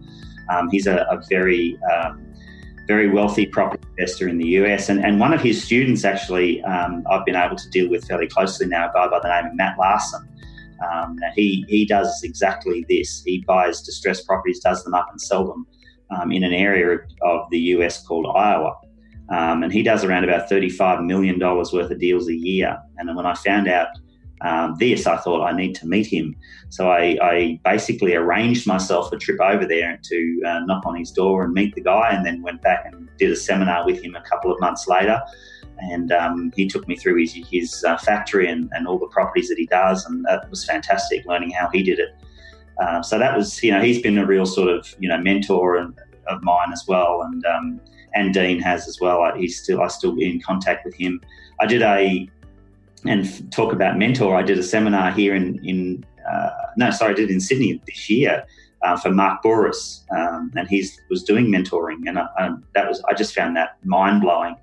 Um, 0.50 0.70
he's 0.70 0.88
a, 0.88 0.98
a 1.10 1.22
very 1.30 1.78
um, 1.92 2.26
very 2.86 3.10
wealthy 3.10 3.46
property 3.46 3.82
investor 3.98 4.28
in 4.28 4.38
the 4.38 4.48
US, 4.60 4.90
and, 4.90 5.04
and 5.04 5.20
one 5.20 5.34
of 5.34 5.42
his 5.42 5.64
students 5.64 6.04
actually 6.04 6.62
um, 6.64 7.04
I've 7.10 7.26
been 7.26 7.36
able 7.36 7.56
to 7.56 7.70
deal 7.70 7.90
with 7.90 8.06
fairly 8.06 8.28
closely 8.28 8.68
now, 8.68 8.90
a 8.90 8.94
guy 8.94 9.08
by 9.08 9.20
the 9.20 9.30
name 9.30 9.52
of 9.52 9.56
Matt 9.56 9.78
Larson. 9.80 10.28
Um, 10.92 11.18
he 11.34 11.66
he 11.70 11.86
does 11.86 12.22
exactly 12.24 12.86
this. 12.90 13.24
He 13.24 13.44
buys 13.48 13.82
distressed 13.82 14.28
properties, 14.28 14.60
does 14.60 14.84
them 14.84 14.94
up, 14.94 15.08
and 15.10 15.20
sell 15.20 15.48
them 15.48 15.66
um, 16.12 16.32
in 16.32 16.44
an 16.44 16.54
area 16.54 17.00
of 17.22 17.50
the 17.52 17.60
US 17.60 18.06
called 18.06 18.28
Iowa. 18.36 18.76
Um, 19.30 19.64
and 19.64 19.72
he 19.72 19.84
does 19.84 20.04
around 20.04 20.26
about 20.26 20.50
$35 20.50 21.06
million 21.06 21.40
worth 21.40 21.74
of 21.74 22.00
deals 22.00 22.28
a 22.28 22.36
year. 22.36 22.78
And 22.98 23.16
when 23.16 23.26
I 23.26 23.34
found 23.36 23.68
out 23.68 23.88
um, 24.42 24.76
this, 24.78 25.08
I 25.08 25.18
thought 25.18 25.46
I 25.46 25.56
need 25.56 25.74
to 25.76 25.88
meet 25.88 26.06
him. 26.06 26.36
So 26.70 26.90
I, 26.90 27.18
I, 27.22 27.60
basically 27.64 28.16
arranged 28.16 28.68
myself 28.68 29.12
a 29.14 29.18
trip 29.18 29.40
over 29.40 29.66
there 29.66 29.98
to 30.04 30.42
uh, 30.46 30.60
knock 30.66 30.86
on 30.86 30.96
his 30.96 31.12
door 31.12 31.44
and 31.44 31.54
meet 31.54 31.74
the 31.76 31.82
guy, 31.82 32.10
and 32.12 32.26
then 32.26 32.42
went 32.42 32.62
back 32.62 32.86
and 32.86 33.08
did 33.18 33.32
a 33.32 33.36
seminar 33.36 33.86
with 33.86 34.04
him 34.04 34.16
a 34.16 34.22
couple 34.22 34.52
of 34.52 34.60
months 34.60 34.88
later. 34.88 35.22
And 35.78 36.12
um, 36.12 36.52
he 36.56 36.68
took 36.68 36.88
me 36.88 36.98
through 36.98 37.22
his, 37.22 37.34
his 37.50 37.84
uh, 37.86 37.98
factory 37.98 38.50
and, 38.50 38.70
and, 38.74 38.88
all 38.88 39.00
the 39.00 39.08
properties 39.08 39.48
that 39.50 39.58
he 39.58 39.66
does, 39.66 40.06
and 40.06 40.26
that 40.26 40.50
was 40.50 40.66
fantastic 40.66 41.26
learning 41.26 41.52
how 41.52 41.70
he 41.72 41.82
did 41.82 42.00
it. 42.00 42.10
Uh, 42.82 43.02
so 43.02 43.18
that 43.18 43.38
was, 43.38 43.62
you 43.64 43.72
know, 43.72 43.82
he's 43.82 44.02
been 44.02 44.18
a 44.18 44.26
real 44.26 44.46
sort 44.46 44.70
of, 44.70 44.94
you 45.00 45.08
know, 45.08 45.18
mentor 45.18 45.78
and, 45.78 45.98
of 46.28 46.42
mine 46.44 46.72
as 46.72 46.86
well. 46.88 47.22
And 47.22 47.46
um, 47.46 47.82
and 48.16 48.34
Dean 48.34 48.60
has 48.60 48.88
as 48.88 49.00
well. 49.00 49.32
He's 49.36 49.62
still 49.62 49.82
I 49.82 49.88
still 49.88 50.18
in 50.20 50.42
contact 50.42 50.86
with 50.86 50.96
him. 50.96 51.22
I 51.60 51.66
did 51.66 51.82
a 51.82 52.30
and 53.06 53.52
talk 53.52 53.74
about 53.74 53.98
mentor. 53.98 54.36
I 54.36 54.44
did 54.44 54.58
a 54.58 54.64
seminar 54.64 55.12
here 55.12 55.36
in 55.36 55.60
in 55.66 56.06
uh, 56.30 56.50
no 56.78 56.92
sorry 56.92 57.12
I 57.12 57.16
did 57.16 57.30
in 57.30 57.40
Sydney 57.40 57.82
this 57.86 58.10
year 58.10 58.46
uh, 58.82 58.98
for 58.98 59.12
Mark 59.12 59.44
Bouris, 59.44 60.04
um, 60.12 60.52
and 60.56 60.68
he 60.68 60.88
was 61.10 61.24
doing 61.24 61.48
mentoring, 61.48 62.08
and 62.08 62.20
I, 62.20 62.28
I, 62.38 62.50
that 62.76 62.88
was 62.88 63.02
I 63.10 63.14
just 63.14 63.34
found 63.34 63.56
that 63.58 63.78
mind 63.84 64.22
blowing, 64.22 64.56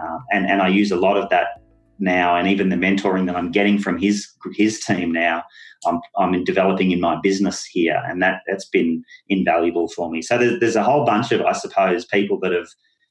uh, 0.00 0.18
and 0.32 0.46
and 0.46 0.62
I 0.62 0.68
use 0.68 0.90
a 0.90 0.96
lot 0.96 1.16
of 1.16 1.28
that 1.30 1.62
now, 1.98 2.36
and 2.36 2.48
even 2.48 2.68
the 2.68 2.76
mentoring 2.76 3.26
that 3.26 3.36
I'm 3.36 3.50
getting 3.50 3.78
from 3.78 3.98
his 3.98 4.28
his 4.54 4.80
team 4.80 5.12
now, 5.12 5.42
I'm, 5.86 6.00
I'm 6.18 6.44
developing 6.44 6.90
in 6.90 7.00
my 7.00 7.18
business 7.22 7.64
here, 7.64 8.02
and 8.06 8.22
that 8.22 8.42
that's 8.46 8.68
been 8.68 9.04
invaluable 9.28 9.88
for 9.88 10.10
me. 10.10 10.22
So 10.22 10.38
there's, 10.38 10.60
there's 10.60 10.76
a 10.76 10.82
whole 10.82 11.04
bunch 11.04 11.32
of, 11.32 11.42
I 11.42 11.52
suppose, 11.52 12.04
people 12.04 12.38
that 12.40 12.52
have 12.52 12.68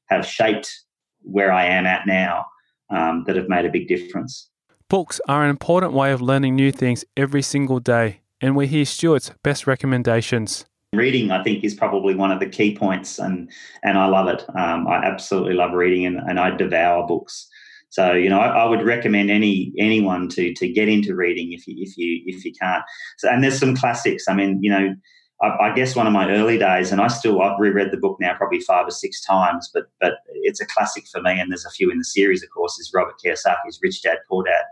have 0.07 0.25
shaped 0.25 0.83
where 1.21 1.51
I 1.51 1.65
am 1.65 1.85
at 1.85 2.05
now 2.05 2.45
um, 2.89 3.23
that 3.25 3.35
have 3.35 3.49
made 3.49 3.65
a 3.65 3.71
big 3.71 3.87
difference. 3.87 4.49
Books 4.87 5.19
are 5.27 5.43
an 5.43 5.49
important 5.49 5.93
way 5.93 6.11
of 6.11 6.21
learning 6.21 6.55
new 6.55 6.71
things 6.71 7.03
every 7.17 7.41
single 7.41 7.79
day, 7.79 8.21
and 8.39 8.55
we 8.55 8.67
hear 8.67 8.85
Stewart's 8.85 9.31
best 9.41 9.65
recommendations. 9.65 10.65
Reading, 10.93 11.31
I 11.31 11.43
think, 11.43 11.63
is 11.63 11.73
probably 11.73 12.15
one 12.15 12.31
of 12.31 12.39
the 12.39 12.45
key 12.45 12.75
points, 12.77 13.19
and 13.19 13.49
and 13.83 13.97
I 13.97 14.05
love 14.05 14.27
it. 14.27 14.45
Um, 14.55 14.87
I 14.87 15.03
absolutely 15.03 15.53
love 15.53 15.73
reading, 15.73 16.05
and, 16.05 16.17
and 16.17 16.39
I 16.39 16.51
devour 16.55 17.05
books. 17.07 17.49
So 17.95 18.11
you 18.11 18.27
know, 18.27 18.41
I, 18.41 18.47
I, 18.47 18.65
would 18.65 18.83
recommend 18.83 19.31
any 19.31 19.71
anyone 19.79 20.27
to 20.29 20.53
to 20.53 20.67
get 20.67 20.89
into 20.89 21.15
reading 21.15 21.53
if 21.53 21.65
you 21.65 21.75
if 21.77 21.95
you 21.95 22.21
if 22.25 22.43
you 22.43 22.51
can't. 22.51 22.83
So 23.17 23.29
and 23.29 23.41
there's 23.41 23.57
some 23.57 23.73
classics. 23.73 24.25
I 24.27 24.33
mean, 24.33 24.59
you 24.61 24.69
know, 24.69 24.93
I, 25.41 25.67
I, 25.67 25.73
guess 25.73 25.95
one 25.95 26.05
of 26.05 26.11
my 26.11 26.29
early 26.29 26.57
days, 26.57 26.91
and 26.91 26.99
I 26.99 27.07
still 27.07 27.41
I've 27.41 27.57
reread 27.57 27.91
the 27.91 27.97
book 27.97 28.17
now 28.19 28.35
probably 28.35 28.59
five 28.59 28.85
or 28.85 28.91
six 28.91 29.23
times, 29.23 29.71
but 29.73 29.85
but 30.01 30.15
it's 30.27 30.59
a 30.59 30.65
classic 30.65 31.05
for 31.07 31.21
me. 31.21 31.39
And 31.39 31.49
there's 31.49 31.63
a 31.63 31.69
few 31.69 31.89
in 31.89 31.97
the 31.97 32.03
series, 32.03 32.43
of 32.43 32.49
course, 32.49 32.77
is 32.77 32.91
Robert 32.93 33.15
Kiyosaki's 33.23 33.79
Rich 33.81 34.03
Dad 34.03 34.17
Poor 34.27 34.43
Dad. 34.43 34.65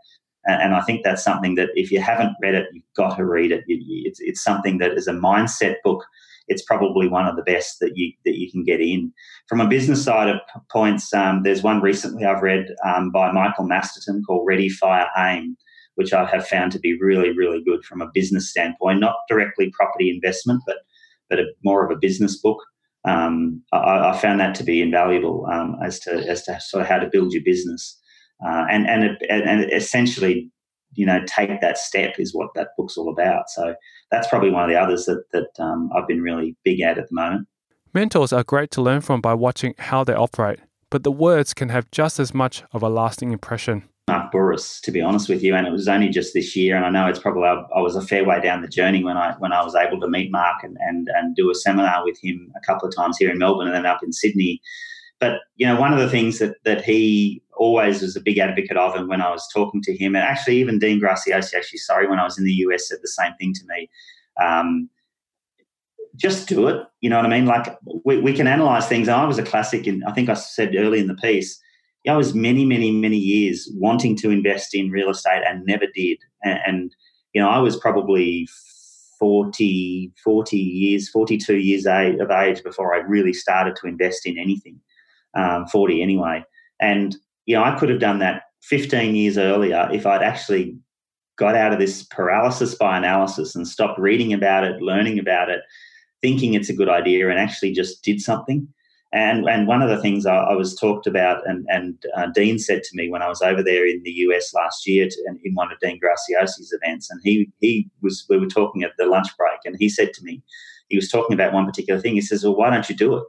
And, 0.43 0.61
and 0.61 0.75
I 0.75 0.81
think 0.81 1.05
that's 1.05 1.23
something 1.23 1.55
that 1.55 1.69
if 1.75 1.93
you 1.93 2.01
haven't 2.01 2.35
read 2.41 2.55
it, 2.55 2.67
you've 2.73 2.83
got 2.97 3.15
to 3.15 3.23
read 3.23 3.53
it. 3.53 3.63
It's, 3.69 4.19
it's 4.19 4.43
something 4.43 4.79
that 4.79 4.97
is 4.97 5.07
a 5.07 5.13
mindset 5.13 5.75
book 5.81 6.03
it's 6.47 6.63
probably 6.63 7.07
one 7.07 7.27
of 7.27 7.35
the 7.35 7.43
best 7.43 7.79
that 7.79 7.91
you 7.95 8.11
that 8.25 8.37
you 8.37 8.51
can 8.51 8.63
get 8.63 8.81
in. 8.81 9.11
From 9.47 9.61
a 9.61 9.67
business 9.67 10.03
side 10.03 10.29
of 10.29 10.39
points, 10.71 11.13
um, 11.13 11.43
there's 11.43 11.63
one 11.63 11.81
recently 11.81 12.25
I've 12.25 12.41
read 12.41 12.67
um, 12.85 13.11
by 13.11 13.31
Michael 13.31 13.65
Masterson 13.65 14.23
called 14.25 14.45
Ready, 14.47 14.69
Fire, 14.69 15.07
Aim, 15.17 15.57
which 15.95 16.13
I 16.13 16.25
have 16.25 16.47
found 16.47 16.71
to 16.73 16.79
be 16.79 16.97
really, 16.99 17.35
really 17.35 17.63
good 17.63 17.83
from 17.85 18.01
a 18.01 18.09
business 18.13 18.49
standpoint. 18.49 18.99
Not 18.99 19.15
directly 19.29 19.71
property 19.71 20.09
investment, 20.09 20.61
but 20.65 20.77
but 21.29 21.39
a, 21.39 21.45
more 21.63 21.85
of 21.85 21.91
a 21.91 21.99
business 21.99 22.37
book. 22.37 22.59
Um, 23.05 23.61
I, 23.73 24.11
I, 24.11 24.17
found 24.17 24.39
that 24.39 24.55
to 24.55 24.63
be 24.63 24.81
invaluable 24.81 25.45
um, 25.51 25.75
as 25.83 25.99
to 26.01 26.11
as 26.11 26.43
to 26.43 26.59
sort 26.61 26.83
of 26.83 26.87
how 26.87 26.99
to 26.99 27.09
build 27.11 27.33
your 27.33 27.43
business, 27.43 27.99
uh, 28.45 28.65
and 28.69 28.87
and 28.87 29.17
and 29.29 29.71
essentially 29.73 30.51
you 30.95 31.05
know 31.05 31.21
take 31.25 31.61
that 31.61 31.77
step 31.77 32.15
is 32.19 32.33
what 32.33 32.49
that 32.55 32.69
book's 32.77 32.97
all 32.97 33.09
about. 33.09 33.49
So 33.49 33.75
that's 34.11 34.27
probably 34.27 34.51
one 34.51 34.63
of 34.63 34.69
the 34.69 34.79
others 34.79 35.05
that 35.05 35.23
that 35.31 35.63
um, 35.63 35.89
I've 35.95 36.07
been 36.07 36.21
really 36.21 36.55
big 36.63 36.81
at 36.81 36.97
at 36.97 37.09
the 37.09 37.15
moment. 37.15 37.47
Mentors 37.93 38.33
are 38.33 38.43
great 38.43 38.71
to 38.71 38.81
learn 38.81 39.01
from 39.01 39.21
by 39.21 39.33
watching 39.33 39.75
how 39.77 40.03
they 40.03 40.13
operate, 40.13 40.59
but 40.89 41.03
the 41.03 41.11
words 41.11 41.53
can 41.53 41.69
have 41.69 41.91
just 41.91 42.19
as 42.19 42.33
much 42.33 42.63
of 42.71 42.81
a 42.81 42.89
lasting 42.89 43.31
impression. 43.31 43.87
Mark 44.07 44.33
Bouris, 44.33 44.81
to 44.81 44.91
be 44.91 45.01
honest 45.01 45.29
with 45.29 45.43
you, 45.43 45.55
and 45.55 45.65
it 45.65 45.71
was 45.71 45.87
only 45.87 46.09
just 46.09 46.33
this 46.33 46.55
year, 46.55 46.75
and 46.75 46.85
I 46.85 46.89
know 46.89 47.07
it's 47.07 47.19
probably 47.19 47.43
I, 47.43 47.63
I 47.75 47.79
was 47.79 47.95
a 47.95 48.01
fair 48.01 48.25
way 48.25 48.41
down 48.41 48.61
the 48.61 48.67
journey 48.67 49.03
when 49.03 49.15
I 49.15 49.35
when 49.39 49.53
I 49.53 49.63
was 49.63 49.75
able 49.75 49.99
to 50.01 50.09
meet 50.09 50.31
Mark 50.31 50.63
and 50.63 50.75
and 50.81 51.07
and 51.13 51.35
do 51.35 51.49
a 51.51 51.55
seminar 51.55 52.03
with 52.03 52.17
him 52.21 52.51
a 52.57 52.65
couple 52.65 52.87
of 52.87 52.95
times 52.95 53.17
here 53.17 53.31
in 53.31 53.37
Melbourne 53.37 53.67
and 53.67 53.75
then 53.75 53.85
up 53.85 54.03
in 54.03 54.11
Sydney. 54.11 54.59
But 55.19 55.39
you 55.55 55.65
know, 55.65 55.79
one 55.79 55.93
of 55.93 55.99
the 55.99 56.09
things 56.09 56.39
that 56.39 56.55
that 56.65 56.83
he 56.83 57.42
always 57.63 58.01
was 58.01 58.15
a 58.15 58.21
big 58.21 58.37
advocate 58.37 58.77
of, 58.77 58.95
and 58.95 59.07
when 59.07 59.21
I 59.21 59.31
was 59.31 59.47
talking 59.53 59.81
to 59.83 59.95
him, 59.95 60.15
and 60.15 60.23
actually 60.23 60.57
even 60.57 60.79
Dean 60.79 61.01
Graziosi, 61.01 61.53
actually, 61.53 61.79
sorry, 61.79 62.07
when 62.07 62.19
I 62.19 62.23
was 62.23 62.37
in 62.37 62.45
the 62.45 62.53
US, 62.65 62.89
said 62.89 62.99
the 63.01 63.07
same 63.07 63.33
thing 63.39 63.53
to 63.53 63.63
me. 63.67 63.89
Um, 64.43 64.89
just 66.15 66.47
do 66.47 66.67
it. 66.67 66.85
You 67.01 67.09
know 67.09 67.17
what 67.17 67.25
I 67.25 67.29
mean? 67.29 67.45
Like 67.45 67.75
we, 68.05 68.19
we 68.19 68.33
can 68.33 68.47
analyze 68.47 68.87
things. 68.87 69.07
And 69.07 69.17
I 69.17 69.25
was 69.25 69.39
a 69.39 69.43
classic, 69.43 69.87
and 69.87 70.03
I 70.05 70.11
think 70.11 70.29
I 70.29 70.33
said 70.35 70.75
early 70.75 70.99
in 70.99 71.07
the 71.07 71.15
piece. 71.15 71.59
I 72.07 72.17
was 72.17 72.33
many, 72.33 72.65
many, 72.65 72.91
many 72.91 73.17
years 73.17 73.71
wanting 73.75 74.17
to 74.17 74.29
invest 74.29 74.75
in 74.75 74.91
real 74.91 75.09
estate 75.09 75.43
and 75.47 75.65
never 75.65 75.85
did. 75.95 76.17
And, 76.43 76.59
and 76.67 76.95
you 77.33 77.41
know, 77.41 77.49
I 77.49 77.59
was 77.59 77.77
probably 77.77 78.47
40, 79.19 80.11
40 80.21 80.57
years, 80.57 81.09
42 81.09 81.57
years 81.57 81.85
of 81.85 82.29
age 82.29 82.61
before 82.61 82.93
I 82.93 82.97
really 82.97 83.31
started 83.31 83.77
to 83.77 83.87
invest 83.87 84.25
in 84.25 84.37
anything 84.37 84.81
um, 85.33 85.65
40 85.67 86.01
anyway. 86.01 86.43
And, 86.79 87.15
you 87.45 87.55
know, 87.55 87.63
I 87.63 87.77
could 87.77 87.89
have 87.89 87.99
done 87.99 88.19
that 88.19 88.43
15 88.63 89.15
years 89.15 89.37
earlier 89.37 89.89
if 89.91 90.05
I'd 90.05 90.23
actually 90.23 90.77
got 91.37 91.55
out 91.55 91.73
of 91.73 91.79
this 91.79 92.03
paralysis 92.03 92.75
by 92.75 92.97
analysis 92.97 93.55
and 93.55 93.67
stopped 93.67 93.99
reading 93.99 94.33
about 94.33 94.63
it, 94.63 94.81
learning 94.81 95.19
about 95.19 95.49
it, 95.49 95.61
thinking 96.21 96.53
it's 96.53 96.69
a 96.69 96.75
good 96.75 96.89
idea, 96.89 97.29
and 97.29 97.39
actually 97.39 97.73
just 97.73 98.03
did 98.03 98.21
something. 98.21 98.67
And 99.11 99.47
and 99.47 99.67
one 99.67 99.83
of 99.83 99.89
the 99.89 100.01
things 100.01 100.25
I, 100.25 100.37
I 100.37 100.55
was 100.55 100.75
talked 100.75 101.05
about, 101.05 101.47
and 101.47 101.65
and 101.69 102.03
uh, 102.17 102.27
Dean 102.33 102.57
said 102.57 102.81
to 102.81 102.89
me 102.95 103.09
when 103.09 103.21
I 103.21 103.27
was 103.27 103.41
over 103.43 103.61
there 103.61 103.85
in 103.85 104.01
the 104.03 104.11
US 104.11 104.53
last 104.55 104.87
year 104.87 105.07
to, 105.07 105.35
in 105.43 105.53
one 105.53 105.71
of 105.71 105.79
Dean 105.79 105.99
Graziosi's 105.99 106.75
events, 106.81 107.11
and 107.11 107.19
he 107.23 107.51
he 107.59 107.89
was 108.01 108.25
we 108.29 108.39
were 108.39 108.47
talking 108.47 108.81
at 108.81 108.93
the 108.97 109.05
lunch 109.05 109.27
break, 109.37 109.59
and 109.65 109.75
he 109.77 109.87
said 109.87 110.13
to 110.13 110.23
me, 110.23 110.41
he 110.89 110.95
was 110.95 111.09
talking 111.09 111.33
about 111.33 111.53
one 111.53 111.65
particular 111.65 112.01
thing. 112.01 112.15
He 112.15 112.21
says, 112.21 112.43
"Well, 112.43 112.55
why 112.55 112.71
don't 112.71 112.89
you 112.89 112.95
do 112.95 113.17
it?" 113.17 113.23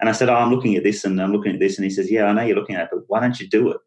And 0.00 0.08
I 0.08 0.12
said, 0.12 0.28
"Oh, 0.28 0.34
I'm 0.34 0.50
looking 0.50 0.76
at 0.76 0.84
this, 0.84 1.04
and 1.04 1.20
I'm 1.20 1.32
looking 1.32 1.52
at 1.52 1.60
this," 1.60 1.76
and 1.76 1.84
he 1.84 1.90
says, 1.90 2.10
"Yeah, 2.10 2.24
I 2.24 2.32
know 2.32 2.42
you're 2.42 2.56
looking 2.56 2.76
at 2.76 2.84
it, 2.84 2.90
but 2.92 3.04
why 3.08 3.20
don't 3.20 3.38
you 3.40 3.48
do 3.48 3.70
it?" 3.70 3.78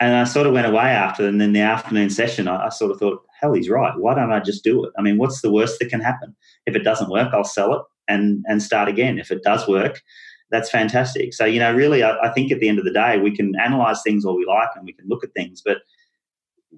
And 0.00 0.16
I 0.16 0.24
sort 0.24 0.46
of 0.46 0.52
went 0.52 0.66
away 0.66 0.90
after, 0.90 1.26
and 1.26 1.40
then 1.40 1.52
the 1.52 1.60
afternoon 1.60 2.10
session, 2.10 2.48
I, 2.48 2.66
I, 2.66 2.68
sort 2.70 2.90
of 2.90 2.98
thought, 2.98 3.22
hell, 3.40 3.52
he's 3.52 3.68
right. 3.68 3.96
Why 3.96 4.14
don't 4.14 4.32
I 4.32 4.40
just 4.40 4.64
do 4.64 4.84
it? 4.84 4.92
I 4.98 5.02
mean, 5.02 5.16
what's 5.16 5.42
the 5.42 5.52
worst 5.52 5.78
that 5.78 5.90
can 5.90 6.00
happen? 6.00 6.34
If 6.66 6.74
it 6.74 6.82
doesn't 6.82 7.10
work, 7.10 7.32
I'll 7.32 7.44
sell 7.44 7.72
it 7.74 7.82
and 8.08 8.44
and 8.48 8.62
start 8.62 8.88
again. 8.88 9.18
If 9.18 9.30
it 9.30 9.42
does 9.42 9.68
work, 9.68 10.02
that's 10.50 10.70
fantastic. 10.70 11.34
So 11.34 11.44
you 11.44 11.60
know, 11.60 11.72
really, 11.72 12.02
I, 12.02 12.16
I 12.18 12.32
think 12.32 12.50
at 12.50 12.60
the 12.60 12.68
end 12.68 12.78
of 12.78 12.84
the 12.84 12.92
day, 12.92 13.18
we 13.18 13.34
can 13.36 13.54
analyze 13.60 14.02
things 14.02 14.24
all 14.24 14.36
we 14.36 14.46
like 14.46 14.70
and 14.74 14.84
we 14.84 14.92
can 14.92 15.06
look 15.08 15.24
at 15.24 15.34
things, 15.34 15.62
but 15.64 15.78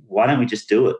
why 0.06 0.26
don't 0.26 0.38
we 0.38 0.46
just 0.46 0.68
do 0.68 0.88
it? 0.88 0.96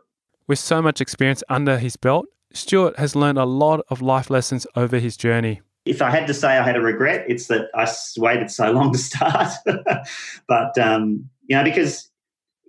With 0.47 0.59
so 0.59 0.81
much 0.81 1.01
experience 1.01 1.43
under 1.49 1.77
his 1.77 1.95
belt, 1.95 2.27
Stewart 2.53 2.97
has 2.97 3.15
learned 3.15 3.37
a 3.37 3.45
lot 3.45 3.81
of 3.89 4.01
life 4.01 4.29
lessons 4.29 4.65
over 4.75 4.99
his 4.99 5.17
journey. 5.17 5.61
If 5.85 6.01
I 6.01 6.09
had 6.09 6.25
to 6.27 6.33
say 6.33 6.57
I 6.57 6.63
had 6.65 6.75
a 6.75 6.81
regret, 6.81 7.25
it's 7.27 7.45
that 7.47 7.69
I 7.75 7.87
waited 8.17 8.49
so 8.49 8.71
long 8.71 8.91
to 8.91 8.97
start. 8.97 9.51
but 10.47 10.77
um, 10.79 11.29
you 11.47 11.55
know, 11.55 11.63
because 11.63 12.09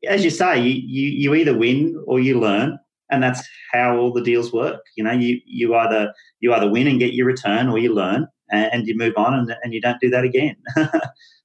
as 0.07 0.23
you 0.23 0.31
say, 0.31 0.61
you, 0.61 0.71
you, 0.71 1.09
you 1.09 1.35
either 1.35 1.57
win 1.57 2.03
or 2.07 2.21
you 2.21 2.39
learn, 2.39 2.79
and 3.11 3.23
that's 3.23 3.43
how 3.73 3.97
all 3.97 4.13
the 4.13 4.23
deals 4.23 4.53
work. 4.53 4.83
You 4.97 5.05
know, 5.05 5.13
you 5.13 5.41
you 5.47 5.75
either 5.75 6.13
you 6.41 6.53
either 6.53 6.71
win 6.71 6.87
and 6.87 6.99
get 6.99 7.15
your 7.15 7.27
return, 7.27 7.69
or 7.69 7.79
you 7.79 7.95
learn 7.95 8.29
and, 8.51 8.71
and 8.73 8.87
you 8.87 8.95
move 8.97 9.15
on, 9.17 9.33
and, 9.33 9.55
and 9.63 9.73
you 9.73 9.81
don't 9.81 10.01
do 10.01 10.11
that 10.11 10.25
again. 10.25 10.57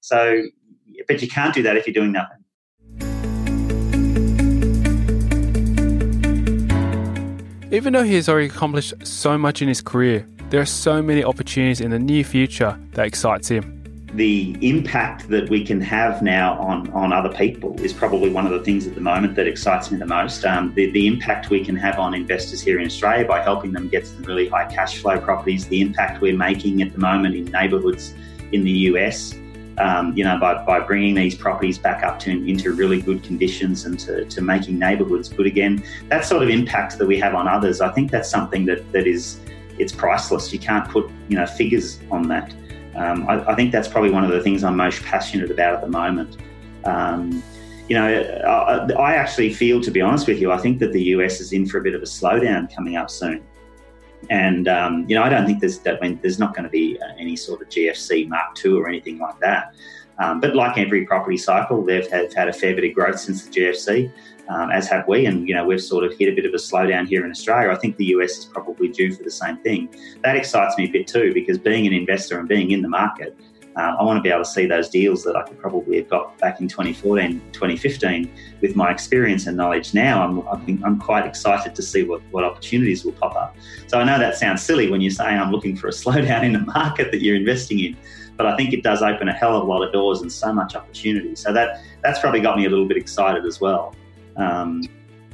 so, 0.01 0.41
but 1.07 1.21
you 1.21 1.29
can't 1.29 1.53
do 1.53 1.63
that 1.63 1.77
if 1.77 1.87
you're 1.87 1.93
doing 1.93 2.11
nothing. 2.11 2.37
Even 7.73 7.93
though 7.93 8.03
he 8.03 8.15
has 8.15 8.27
already 8.27 8.47
accomplished 8.47 8.93
so 9.07 9.37
much 9.37 9.61
in 9.61 9.69
his 9.69 9.81
career, 9.81 10.27
there 10.51 10.61
are 10.61 10.65
so 10.65 11.01
many 11.01 11.23
opportunities 11.23 11.81
in 11.81 11.91
the 11.91 11.99
near 11.99 12.23
future 12.23 12.77
that 12.91 13.05
excites 13.07 13.47
him 13.47 13.81
the 14.13 14.57
impact 14.61 15.29
that 15.29 15.49
we 15.49 15.63
can 15.63 15.79
have 15.79 16.21
now 16.21 16.59
on, 16.59 16.89
on 16.91 17.13
other 17.13 17.29
people 17.29 17.79
is 17.81 17.93
probably 17.93 18.29
one 18.29 18.45
of 18.45 18.51
the 18.51 18.59
things 18.59 18.85
at 18.85 18.93
the 18.93 18.99
moment 18.99 19.35
that 19.35 19.47
excites 19.47 19.89
me 19.89 19.97
the 19.97 20.05
most. 20.05 20.43
Um, 20.43 20.73
the, 20.73 20.91
the 20.91 21.07
impact 21.07 21.49
we 21.49 21.63
can 21.63 21.77
have 21.77 21.97
on 21.97 22.13
investors 22.13 22.61
here 22.61 22.79
in 22.79 22.85
Australia 22.85 23.25
by 23.25 23.41
helping 23.41 23.71
them 23.71 23.87
get 23.87 24.05
some 24.05 24.23
really 24.23 24.49
high 24.49 24.65
cash 24.65 24.97
flow 24.97 25.17
properties, 25.17 25.65
the 25.67 25.79
impact 25.79 26.19
we're 26.19 26.35
making 26.35 26.81
at 26.81 26.91
the 26.91 26.99
moment 26.99 27.35
in 27.35 27.45
neighbourhoods 27.45 28.13
in 28.51 28.63
the 28.65 28.71
US. 28.71 29.33
Um, 29.77 30.15
you 30.15 30.25
know, 30.25 30.37
by, 30.37 30.63
by 30.65 30.81
bringing 30.81 31.15
these 31.15 31.33
properties 31.33 31.79
back 31.79 32.03
up 32.03 32.19
to 32.19 32.29
into 32.29 32.73
really 32.73 33.01
good 33.01 33.23
conditions 33.23 33.85
and 33.85 33.97
to, 34.01 34.25
to 34.25 34.41
making 34.41 34.77
neighbourhoods 34.77 35.29
good 35.29 35.47
again, 35.47 35.81
that 36.09 36.25
sort 36.25 36.43
of 36.43 36.49
impact 36.49 36.97
that 36.97 37.07
we 37.07 37.17
have 37.19 37.33
on 37.33 37.47
others, 37.47 37.79
I 37.79 37.89
think 37.93 38.11
that's 38.11 38.29
something 38.29 38.65
that, 38.65 38.91
that 38.91 39.07
is 39.07 39.39
it's 39.79 39.93
priceless. 39.93 40.51
You 40.51 40.59
can't 40.59 40.87
put 40.89 41.09
you 41.29 41.37
know 41.37 41.45
figures 41.45 41.99
on 42.11 42.27
that. 42.29 42.53
Um, 42.95 43.27
I, 43.29 43.51
I, 43.51 43.55
think 43.55 43.71
that's 43.71 43.87
probably 43.87 44.11
one 44.11 44.25
of 44.25 44.31
the 44.31 44.41
things 44.41 44.63
I'm 44.65 44.75
most 44.75 45.01
passionate 45.03 45.49
about 45.49 45.75
at 45.75 45.81
the 45.81 45.87
moment. 45.87 46.37
Um, 46.83 47.41
you 47.87 47.95
know, 47.95 48.05
I, 48.05 48.91
I, 48.93 49.13
actually 49.15 49.53
feel, 49.53 49.79
to 49.81 49.91
be 49.91 50.01
honest 50.01 50.27
with 50.27 50.41
you, 50.41 50.51
I 50.51 50.57
think 50.57 50.79
that 50.79 50.91
the 50.91 51.01
US 51.15 51.39
is 51.39 51.53
in 51.53 51.65
for 51.65 51.77
a 51.77 51.81
bit 51.81 51.95
of 51.95 52.01
a 52.01 52.05
slowdown 52.05 52.73
coming 52.73 52.97
up 52.97 53.09
soon. 53.09 53.43
And 54.29 54.67
um, 54.67 55.05
you 55.07 55.15
know, 55.15 55.23
I 55.23 55.29
don't 55.29 55.45
think 55.45 55.61
there's 55.61 55.79
that. 55.79 55.97
I 55.97 56.07
mean, 56.07 56.19
there's 56.21 56.37
not 56.37 56.53
going 56.53 56.65
to 56.65 56.69
be 56.69 56.99
any 57.17 57.35
sort 57.35 57.61
of 57.61 57.69
GFC 57.69 58.27
Mark 58.27 58.57
II 58.63 58.73
or 58.73 58.87
anything 58.87 59.19
like 59.19 59.39
that. 59.39 59.73
Um, 60.19 60.39
but 60.39 60.55
like 60.55 60.77
every 60.77 61.05
property 61.05 61.37
cycle, 61.37 61.83
they've 61.83 62.09
had, 62.09 62.47
a 62.47 62.53
fair 62.53 62.75
bit 62.75 62.83
of 62.83 62.93
growth 62.93 63.19
since 63.19 63.43
the 63.45 63.51
GFC 63.51 64.11
um, 64.49 64.71
as 64.71 64.87
have 64.89 65.07
we. 65.07 65.25
And, 65.25 65.47
you 65.47 65.55
know, 65.55 65.65
we've 65.65 65.81
sort 65.81 66.03
of 66.03 66.17
hit 66.17 66.31
a 66.31 66.35
bit 66.35 66.45
of 66.45 66.53
a 66.53 66.57
slowdown 66.57 67.07
here 67.07 67.25
in 67.25 67.31
Australia. 67.31 67.71
I 67.71 67.75
think 67.75 67.97
the 67.97 68.05
US 68.05 68.37
is 68.37 68.45
probably 68.45 68.89
due 68.89 69.13
for 69.13 69.23
the 69.23 69.31
same 69.31 69.57
thing. 69.57 69.93
That 70.23 70.35
excites 70.35 70.77
me 70.77 70.85
a 70.85 70.91
bit 70.91 71.07
too, 71.07 71.33
because 71.33 71.57
being 71.57 71.87
an 71.87 71.93
investor 71.93 72.39
and 72.39 72.47
being 72.47 72.71
in 72.71 72.81
the 72.81 72.89
market, 72.89 73.37
uh, 73.77 73.95
I 73.97 74.03
want 74.03 74.17
to 74.17 74.21
be 74.21 74.29
able 74.29 74.43
to 74.43 74.49
see 74.49 74.65
those 74.65 74.89
deals 74.89 75.23
that 75.23 75.35
I 75.37 75.43
could 75.43 75.57
probably 75.57 75.97
have 75.97 76.09
got 76.09 76.37
back 76.39 76.59
in 76.59 76.67
2014, 76.67 77.41
2015. 77.53 78.29
With 78.61 78.75
my 78.75 78.91
experience 78.91 79.47
and 79.47 79.55
knowledge 79.55 79.93
now, 79.93 80.23
I'm, 80.23 80.39
I'm, 80.47 80.83
I'm 80.83 80.99
quite 80.99 81.25
excited 81.25 81.73
to 81.75 81.81
see 81.81 82.03
what, 82.03 82.21
what 82.31 82.43
opportunities 82.43 83.05
will 83.05 83.13
pop 83.13 83.35
up. 83.35 83.55
So 83.87 83.97
I 83.99 84.03
know 84.03 84.19
that 84.19 84.35
sounds 84.35 84.61
silly 84.61 84.89
when 84.89 84.99
you're 84.99 85.11
saying 85.11 85.39
I'm 85.39 85.51
looking 85.51 85.77
for 85.77 85.87
a 85.87 85.91
slowdown 86.01 86.43
in 86.43 86.51
the 86.51 86.59
market 86.59 87.11
that 87.11 87.21
you're 87.21 87.37
investing 87.37 87.79
in, 87.79 87.97
but 88.35 88.45
I 88.45 88.57
think 88.57 88.73
it 88.73 88.83
does 88.83 89.01
open 89.01 89.29
a 89.29 89.33
hell 89.33 89.55
of 89.55 89.63
a 89.63 89.71
lot 89.71 89.83
of 89.83 89.93
doors 89.93 90.21
and 90.21 90.31
so 90.31 90.51
much 90.51 90.75
opportunity. 90.75 91.35
So 91.35 91.53
that 91.53 91.81
that's 92.03 92.19
probably 92.19 92.41
got 92.41 92.57
me 92.57 92.65
a 92.65 92.69
little 92.69 92.87
bit 92.87 92.97
excited 92.97 93.45
as 93.45 93.61
well. 93.61 93.95
Um, 94.37 94.81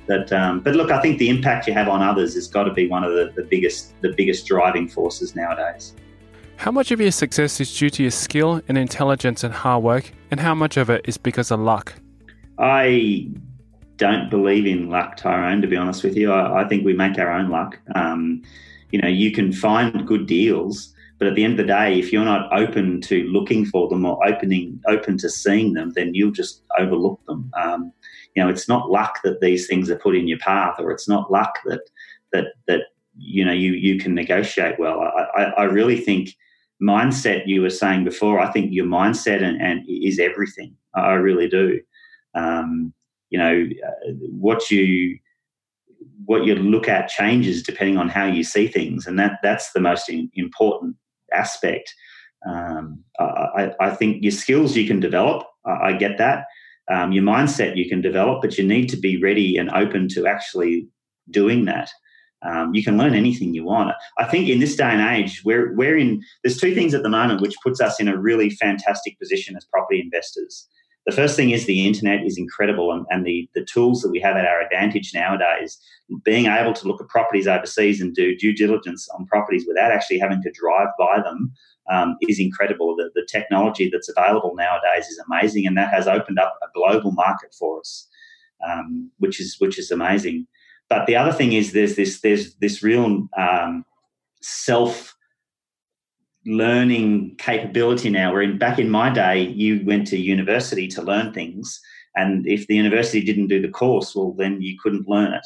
that, 0.07 0.31
um, 0.31 0.62
but 0.62 0.75
look, 0.75 0.89
I 0.89 1.01
think 1.01 1.19
the 1.19 1.29
impact 1.29 1.67
you 1.67 1.73
have 1.73 1.89
on 1.89 2.01
others 2.01 2.33
has 2.36 2.47
got 2.47 2.63
to 2.63 2.73
be 2.73 2.88
one 2.88 3.03
of 3.03 3.12
the, 3.12 3.33
the 3.36 3.43
biggest 3.43 3.99
the 4.01 4.13
biggest 4.13 4.47
driving 4.47 4.88
forces 4.88 5.36
nowadays. 5.36 5.93
How 6.55 6.71
much 6.71 6.91
of 6.91 6.99
your 6.99 7.12
success 7.12 7.60
is 7.60 7.77
due 7.77 7.89
to 7.91 8.03
your 8.03 8.12
skill 8.12 8.62
and 8.67 8.77
intelligence 8.77 9.43
and 9.43 9.53
hard 9.53 9.83
work, 9.83 10.12
and 10.31 10.39
how 10.39 10.55
much 10.55 10.77
of 10.77 10.89
it 10.89 11.01
is 11.05 11.17
because 11.17 11.51
of 11.51 11.60
luck? 11.60 11.93
I 12.57 13.29
don't 13.97 14.29
believe 14.29 14.65
in 14.65 14.89
luck, 14.89 15.17
Tyrone. 15.17 15.62
To 15.62 15.67
be 15.67 15.75
honest 15.75 16.03
with 16.03 16.15
you, 16.15 16.31
I, 16.31 16.63
I 16.63 16.67
think 16.67 16.86
we 16.86 16.93
make 16.93 17.19
our 17.19 17.31
own 17.31 17.49
luck. 17.49 17.79
Um, 17.95 18.41
you 18.91 19.01
know, 19.01 19.10
you 19.10 19.31
can 19.31 19.51
find 19.51 20.07
good 20.07 20.25
deals, 20.25 20.93
but 21.19 21.27
at 21.27 21.36
the 21.36 21.43
end 21.43 21.60
of 21.60 21.67
the 21.67 21.73
day, 21.73 21.99
if 21.99 22.13
you're 22.13 22.23
not 22.23 22.51
open 22.57 23.01
to 23.01 23.23
looking 23.25 23.65
for 23.65 23.89
them 23.89 24.05
or 24.05 24.25
opening 24.25 24.79
open 24.88 25.17
to 25.17 25.29
seeing 25.29 25.73
them, 25.73 25.91
then 25.95 26.13
you'll 26.13 26.31
just 26.31 26.62
overlook 26.79 27.19
them. 27.25 27.51
Um, 27.62 27.91
you 28.38 28.43
know, 28.43 28.50
it's 28.50 28.69
not 28.69 28.91
luck 28.91 29.17
that 29.23 29.41
these 29.41 29.65
things 29.65 29.89
are 29.89 29.97
put 29.97 30.15
in 30.15 30.28
your 30.28 30.38
path, 30.38 30.76
or 30.78 30.91
it's 30.91 31.10
not 31.10 31.32
luck 31.32 31.58
that 31.65 31.82
that 32.32 32.50
that 32.67 32.82
you 33.17 33.43
know 33.43 33.52
you 33.52 33.71
you 33.71 34.00
can 34.00 34.13
negotiate 34.13 34.78
well. 34.78 35.02
I, 35.02 35.41
I, 35.41 35.43
I 35.43 35.63
really 35.63 36.00
think 36.00 36.38
mindset 36.80 37.47
you 37.47 37.63
were 37.63 37.71
saying 37.71 38.04
before. 38.04 38.39
I 38.39 38.52
think 38.52 38.71
your 38.71 38.86
mindset 38.86 39.41
and, 39.41 39.60
and 39.60 39.84
is 39.89 40.19
everything. 40.19 40.76
I 40.93 41.13
really 41.13 41.50
do. 41.50 41.82
Um, 42.36 42.93
you 43.32 43.39
know, 43.39 43.65
uh, 43.88 44.12
what 44.30 44.69
you 44.69 45.17
what 46.26 46.45
you 46.45 46.54
look 46.54 46.88
at 46.88 47.10
changes 47.10 47.63
depending 47.63 47.97
on 47.97 48.08
how 48.08 48.28
you 48.28 48.43
see 48.43 48.67
things, 48.67 49.08
and 49.08 49.17
that 49.17 49.39
that's 49.41 49.71
the 49.71 49.82
most 49.82 50.10
in, 50.10 50.30
important 50.36 50.95
aspect. 51.34 51.91
Um, 52.47 53.04
I, 53.19 53.71
I, 53.80 53.89
think 53.89 54.21
your 54.21 54.32
skills 54.32 54.78
you 54.78 54.86
can 54.86 55.00
develop. 55.00 55.47
I, 55.65 55.88
I 55.88 55.93
get 55.93 56.19
that, 56.19 56.45
um, 56.89 57.12
your 57.12 57.23
mindset 57.23 57.76
you 57.76 57.89
can 57.89 58.02
develop, 58.02 58.41
but 58.41 58.58
you 58.58 58.65
need 58.65 58.88
to 58.89 58.97
be 58.97 59.21
ready 59.21 59.58
and 59.58 59.69
open 59.71 60.08
to 60.10 60.28
actually 60.28 60.88
doing 61.30 61.65
that. 61.65 61.89
Um, 62.43 62.73
you 62.73 62.84
can 62.84 62.97
learn 62.97 63.15
anything 63.15 63.54
you 63.54 63.63
want. 63.63 63.95
I 64.17 64.26
think 64.26 64.47
in 64.47 64.60
this 64.60 64.76
day 64.76 64.89
and 64.89 65.02
age, 65.02 65.41
we're, 65.43 65.73
we're 65.76 65.97
in, 65.97 66.21
there's 66.43 66.60
two 66.60 66.76
things 66.76 66.93
at 66.93 67.04
the 67.04 67.10
moment 67.10 67.41
which 67.41 67.56
puts 67.63 67.82
us 67.82 68.00
in 68.00 68.08
a 68.08 68.17
really 68.17 68.52
fantastic 68.52 69.17
position 69.19 69.58
as 69.58 69.65
property 69.65 70.00
investors. 70.00 70.67
The 71.08 71.15
first 71.15 71.36
thing 71.36 71.52
is 71.52 71.65
the 71.65 71.88
internet 71.88 72.26
is 72.26 72.38
incredible 72.38 72.91
and, 72.91 73.06
and 73.10 73.26
the, 73.26 73.50
the 73.56 73.65
tools 73.65 74.02
that 74.02 74.12
we 74.12 74.19
have 74.19 74.36
at 74.36 74.45
our 74.45 74.62
advantage 74.62 75.12
nowadays, 75.13 75.80
being 76.23 76.45
able 76.47 76.73
to 76.73 76.88
look 76.88 77.02
at 77.02 77.08
properties 77.08 77.47
overseas 77.47 78.02
and 78.02 78.13
do 78.13 78.36
due 78.36 78.54
diligence 78.54 79.08
on 79.17 79.26
properties 79.26 79.65
without 79.67 79.91
actually 79.91 80.19
having 80.19 80.41
to 80.43 80.52
drive 80.52 80.89
by 81.00 81.21
them 81.23 81.52
um, 81.91 82.17
is 82.21 82.39
incredible. 82.39 82.95
The, 82.95 83.10
the 83.15 83.28
technology 83.30 83.89
that's 83.91 84.10
available 84.10 84.54
nowadays 84.56 85.08
is 85.08 85.21
amazing, 85.30 85.65
and 85.67 85.78
that 85.78 85.93
has 85.93 86.08
opened 86.08 86.39
up 86.39 86.58
a 86.63 86.67
global 86.73 87.12
market 87.12 87.54
for 87.58 87.80
us, 87.80 88.08
um, 88.67 89.12
which 89.19 89.39
is 89.39 89.56
which 89.60 89.80
is 89.80 89.91
amazing. 89.91 90.47
But 90.89 91.06
the 91.06 91.15
other 91.15 91.32
thing 91.32 91.54
is 91.54 91.73
there's 91.73 91.95
this 91.95 92.21
there's 92.21 92.56
this 92.56 92.84
real 92.84 93.28
um, 93.38 93.86
self 94.41 95.15
learning 96.45 97.36
capability 97.38 98.10
now. 98.10 98.32
Where 98.32 98.41
in 98.41 98.58
back 98.58 98.80
in 98.80 98.89
my 98.89 99.10
day, 99.10 99.41
you 99.41 99.84
went 99.86 100.08
to 100.08 100.17
university 100.17 100.88
to 100.89 101.02
learn 101.02 101.34
things, 101.34 101.80
and 102.15 102.47
if 102.47 102.67
the 102.67 102.76
university 102.76 103.21
didn't 103.21 103.47
do 103.47 103.62
the 103.62 103.69
course, 103.69 104.15
well, 104.15 104.34
then 104.34 104.62
you 104.62 104.78
couldn't 104.82 105.08
learn 105.08 105.34
it. 105.34 105.45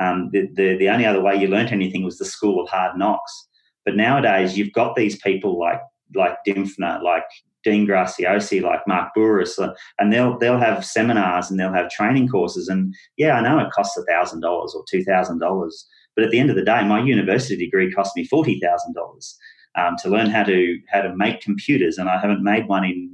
Um, 0.00 0.30
the, 0.32 0.48
the, 0.54 0.76
the 0.78 0.88
only 0.88 1.04
other 1.04 1.20
way 1.20 1.36
you 1.36 1.48
learnt 1.48 1.72
anything 1.72 2.02
was 2.02 2.16
the 2.16 2.24
school 2.24 2.62
of 2.62 2.68
hard 2.68 2.96
knocks. 2.96 3.48
But 3.84 3.96
nowadays, 3.96 4.56
you've 4.56 4.72
got 4.72 4.96
these 4.96 5.20
people 5.20 5.58
like 5.58 5.80
like 6.14 6.36
Dymphna, 6.46 7.02
like 7.02 7.24
Dean 7.64 7.86
Graziosi, 7.86 8.62
like 8.62 8.86
Mark 8.86 9.10
Bouris, 9.16 9.58
uh, 9.58 9.72
and 9.98 10.12
they'll 10.12 10.38
they'll 10.38 10.58
have 10.58 10.84
seminars 10.84 11.50
and 11.50 11.58
they'll 11.58 11.72
have 11.72 11.90
training 11.90 12.28
courses. 12.28 12.68
And 12.68 12.94
yeah, 13.16 13.34
I 13.34 13.40
know 13.40 13.58
it 13.58 13.72
costs 13.72 13.98
thousand 14.08 14.40
dollars 14.40 14.74
or 14.74 14.84
two 14.90 15.04
thousand 15.04 15.38
dollars, 15.38 15.86
but 16.14 16.24
at 16.24 16.30
the 16.30 16.38
end 16.38 16.50
of 16.50 16.56
the 16.56 16.64
day, 16.64 16.84
my 16.84 17.02
university 17.02 17.56
degree 17.56 17.92
cost 17.92 18.16
me 18.16 18.24
forty 18.24 18.58
thousand 18.60 18.90
um, 18.90 18.94
dollars 18.94 19.38
to 20.02 20.08
learn 20.08 20.30
how 20.30 20.42
to 20.44 20.78
how 20.90 21.02
to 21.02 21.16
make 21.16 21.40
computers, 21.40 21.98
and 21.98 22.08
I 22.08 22.20
haven't 22.20 22.42
made 22.42 22.68
one 22.68 22.84
in 22.84 23.11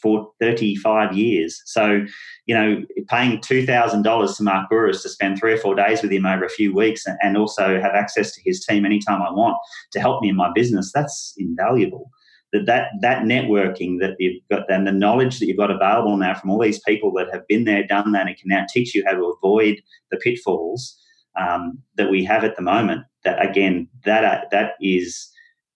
for 0.00 0.30
35 0.40 1.16
years. 1.16 1.60
So, 1.66 2.04
you 2.46 2.54
know, 2.54 2.82
paying 3.08 3.38
$2,000 3.38 4.36
to 4.36 4.42
Mark 4.42 4.70
Bouris 4.70 5.02
to 5.02 5.08
spend 5.08 5.38
three 5.38 5.52
or 5.52 5.58
four 5.58 5.74
days 5.74 6.02
with 6.02 6.12
him 6.12 6.26
over 6.26 6.44
a 6.44 6.50
few 6.50 6.74
weeks 6.74 7.04
and, 7.06 7.38
also 7.38 7.80
have 7.80 7.94
access 7.94 8.34
to 8.34 8.40
his 8.44 8.64
team 8.64 8.84
anytime 8.84 9.22
I 9.22 9.30
want 9.30 9.56
to 9.92 10.00
help 10.00 10.22
me 10.22 10.28
in 10.28 10.34
my 10.34 10.50
business, 10.54 10.90
that's 10.92 11.34
invaluable. 11.36 12.10
that 12.52 12.66
that, 12.66 12.88
that 13.00 13.22
networking 13.22 14.00
that 14.00 14.16
you've 14.18 14.42
got 14.50 14.68
and 14.70 14.86
the 14.86 14.92
knowledge 14.92 15.38
that 15.38 15.46
you've 15.46 15.56
got 15.56 15.70
available 15.70 16.16
now 16.16 16.34
from 16.34 16.50
all 16.50 16.60
these 16.60 16.80
people 16.80 17.12
that 17.12 17.28
have 17.32 17.46
been 17.46 17.64
there, 17.64 17.86
done 17.86 18.10
that, 18.12 18.26
and 18.26 18.36
can 18.36 18.48
now 18.48 18.66
teach 18.68 18.94
you 18.94 19.04
how 19.06 19.12
to 19.12 19.34
avoid 19.36 19.80
the 20.10 20.16
pitfalls 20.16 20.98
um, 21.38 21.78
that 21.96 22.10
we 22.10 22.24
have 22.24 22.44
at 22.44 22.56
the 22.56 22.62
moment. 22.62 23.02
That 23.24 23.44
again, 23.44 23.88
that 24.04 24.24
uh, 24.24 24.40
that 24.50 24.72
is 24.80 25.30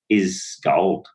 is 0.08 0.58
gold. 0.64 1.06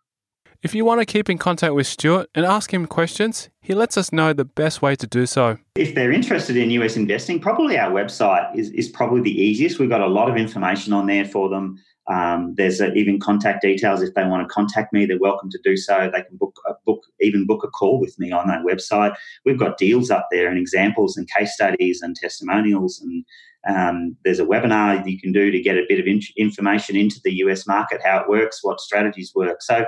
If 0.63 0.73
you 0.73 0.85
want 0.85 1.01
to 1.01 1.05
keep 1.05 1.29
in 1.29 1.37
contact 1.37 1.75
with 1.75 1.85
Stewart 1.85 2.29
and 2.33 2.45
ask 2.45 2.73
him 2.73 2.87
questions, 2.87 3.49
he 3.61 3.75
lets 3.75 3.95
us 3.95 4.11
know 4.11 4.33
the 4.33 4.45
best 4.45 4.81
way 4.81 4.95
to 4.95 5.05
do 5.05 5.27
so. 5.27 5.57
If 5.75 5.93
they're 5.93 6.11
interested 6.11 6.57
in 6.57 6.71
US 6.71 6.95
investing, 6.95 7.39
probably 7.39 7.77
our 7.77 7.91
website 7.91 8.55
is, 8.57 8.71
is 8.71 8.89
probably 8.89 9.21
the 9.21 9.39
easiest. 9.39 9.77
We've 9.77 9.89
got 9.89 10.01
a 10.01 10.07
lot 10.07 10.29
of 10.29 10.35
information 10.35 10.93
on 10.93 11.05
there 11.05 11.25
for 11.25 11.47
them. 11.49 11.77
Um, 12.07 12.55
there's 12.55 12.81
even 12.81 13.19
contact 13.19 13.61
details 13.61 14.01
if 14.01 14.13
they 14.15 14.25
want 14.25 14.47
to 14.47 14.53
contact 14.53 14.93
me. 14.93 15.05
They're 15.05 15.19
welcome 15.19 15.49
to 15.51 15.59
do 15.63 15.77
so. 15.77 16.09
They 16.11 16.23
can 16.23 16.37
book 16.37 16.55
a 16.65 16.73
book, 16.85 17.03
even 17.19 17.45
book 17.45 17.63
a 17.63 17.67
call 17.67 17.99
with 17.99 18.17
me 18.17 18.31
on 18.31 18.47
that 18.47 18.63
website. 18.63 19.15
We've 19.45 19.59
got 19.59 19.77
deals 19.77 20.09
up 20.09 20.27
there 20.31 20.47
and 20.47 20.57
examples 20.57 21.17
and 21.17 21.29
case 21.29 21.53
studies 21.53 22.01
and 22.01 22.15
testimonials 22.15 22.99
and 23.01 23.23
um, 23.67 24.15
there's 24.23 24.39
a 24.39 24.45
webinar 24.45 25.05
you 25.09 25.19
can 25.19 25.31
do 25.31 25.51
to 25.51 25.61
get 25.61 25.77
a 25.77 25.85
bit 25.89 25.99
of 25.99 26.07
in- 26.07 26.21
information 26.37 26.95
into 26.95 27.19
the 27.23 27.33
US 27.43 27.67
market, 27.67 28.01
how 28.03 28.19
it 28.19 28.29
works, 28.29 28.59
what 28.63 28.79
strategies 28.79 29.33
work. 29.35 29.61
So 29.61 29.85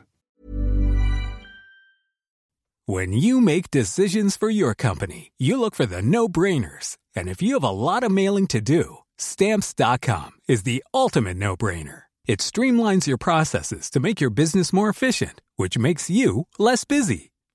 When 2.86 3.12
you 3.12 3.42
make 3.42 3.70
decisions 3.70 4.38
for 4.38 4.48
your 4.48 4.74
company, 4.74 5.32
you 5.36 5.60
look 5.60 5.74
for 5.74 5.84
the 5.84 6.00
no 6.00 6.26
brainers. 6.26 6.96
And 7.14 7.28
if 7.28 7.42
you 7.42 7.52
have 7.52 7.62
a 7.62 7.68
lot 7.68 8.02
of 8.02 8.10
mailing 8.10 8.46
to 8.46 8.62
do, 8.62 8.96
stamps.com 9.18 10.30
is 10.48 10.62
the 10.62 10.82
ultimate 10.94 11.36
no 11.36 11.54
brainer. 11.54 12.04
It 12.24 12.38
streamlines 12.38 13.06
your 13.06 13.18
processes 13.18 13.90
to 13.90 14.00
make 14.00 14.22
your 14.22 14.30
business 14.30 14.72
more 14.72 14.88
efficient, 14.88 15.42
which 15.56 15.76
makes 15.76 16.08
you 16.08 16.46
less 16.58 16.86
busy. 16.86 17.29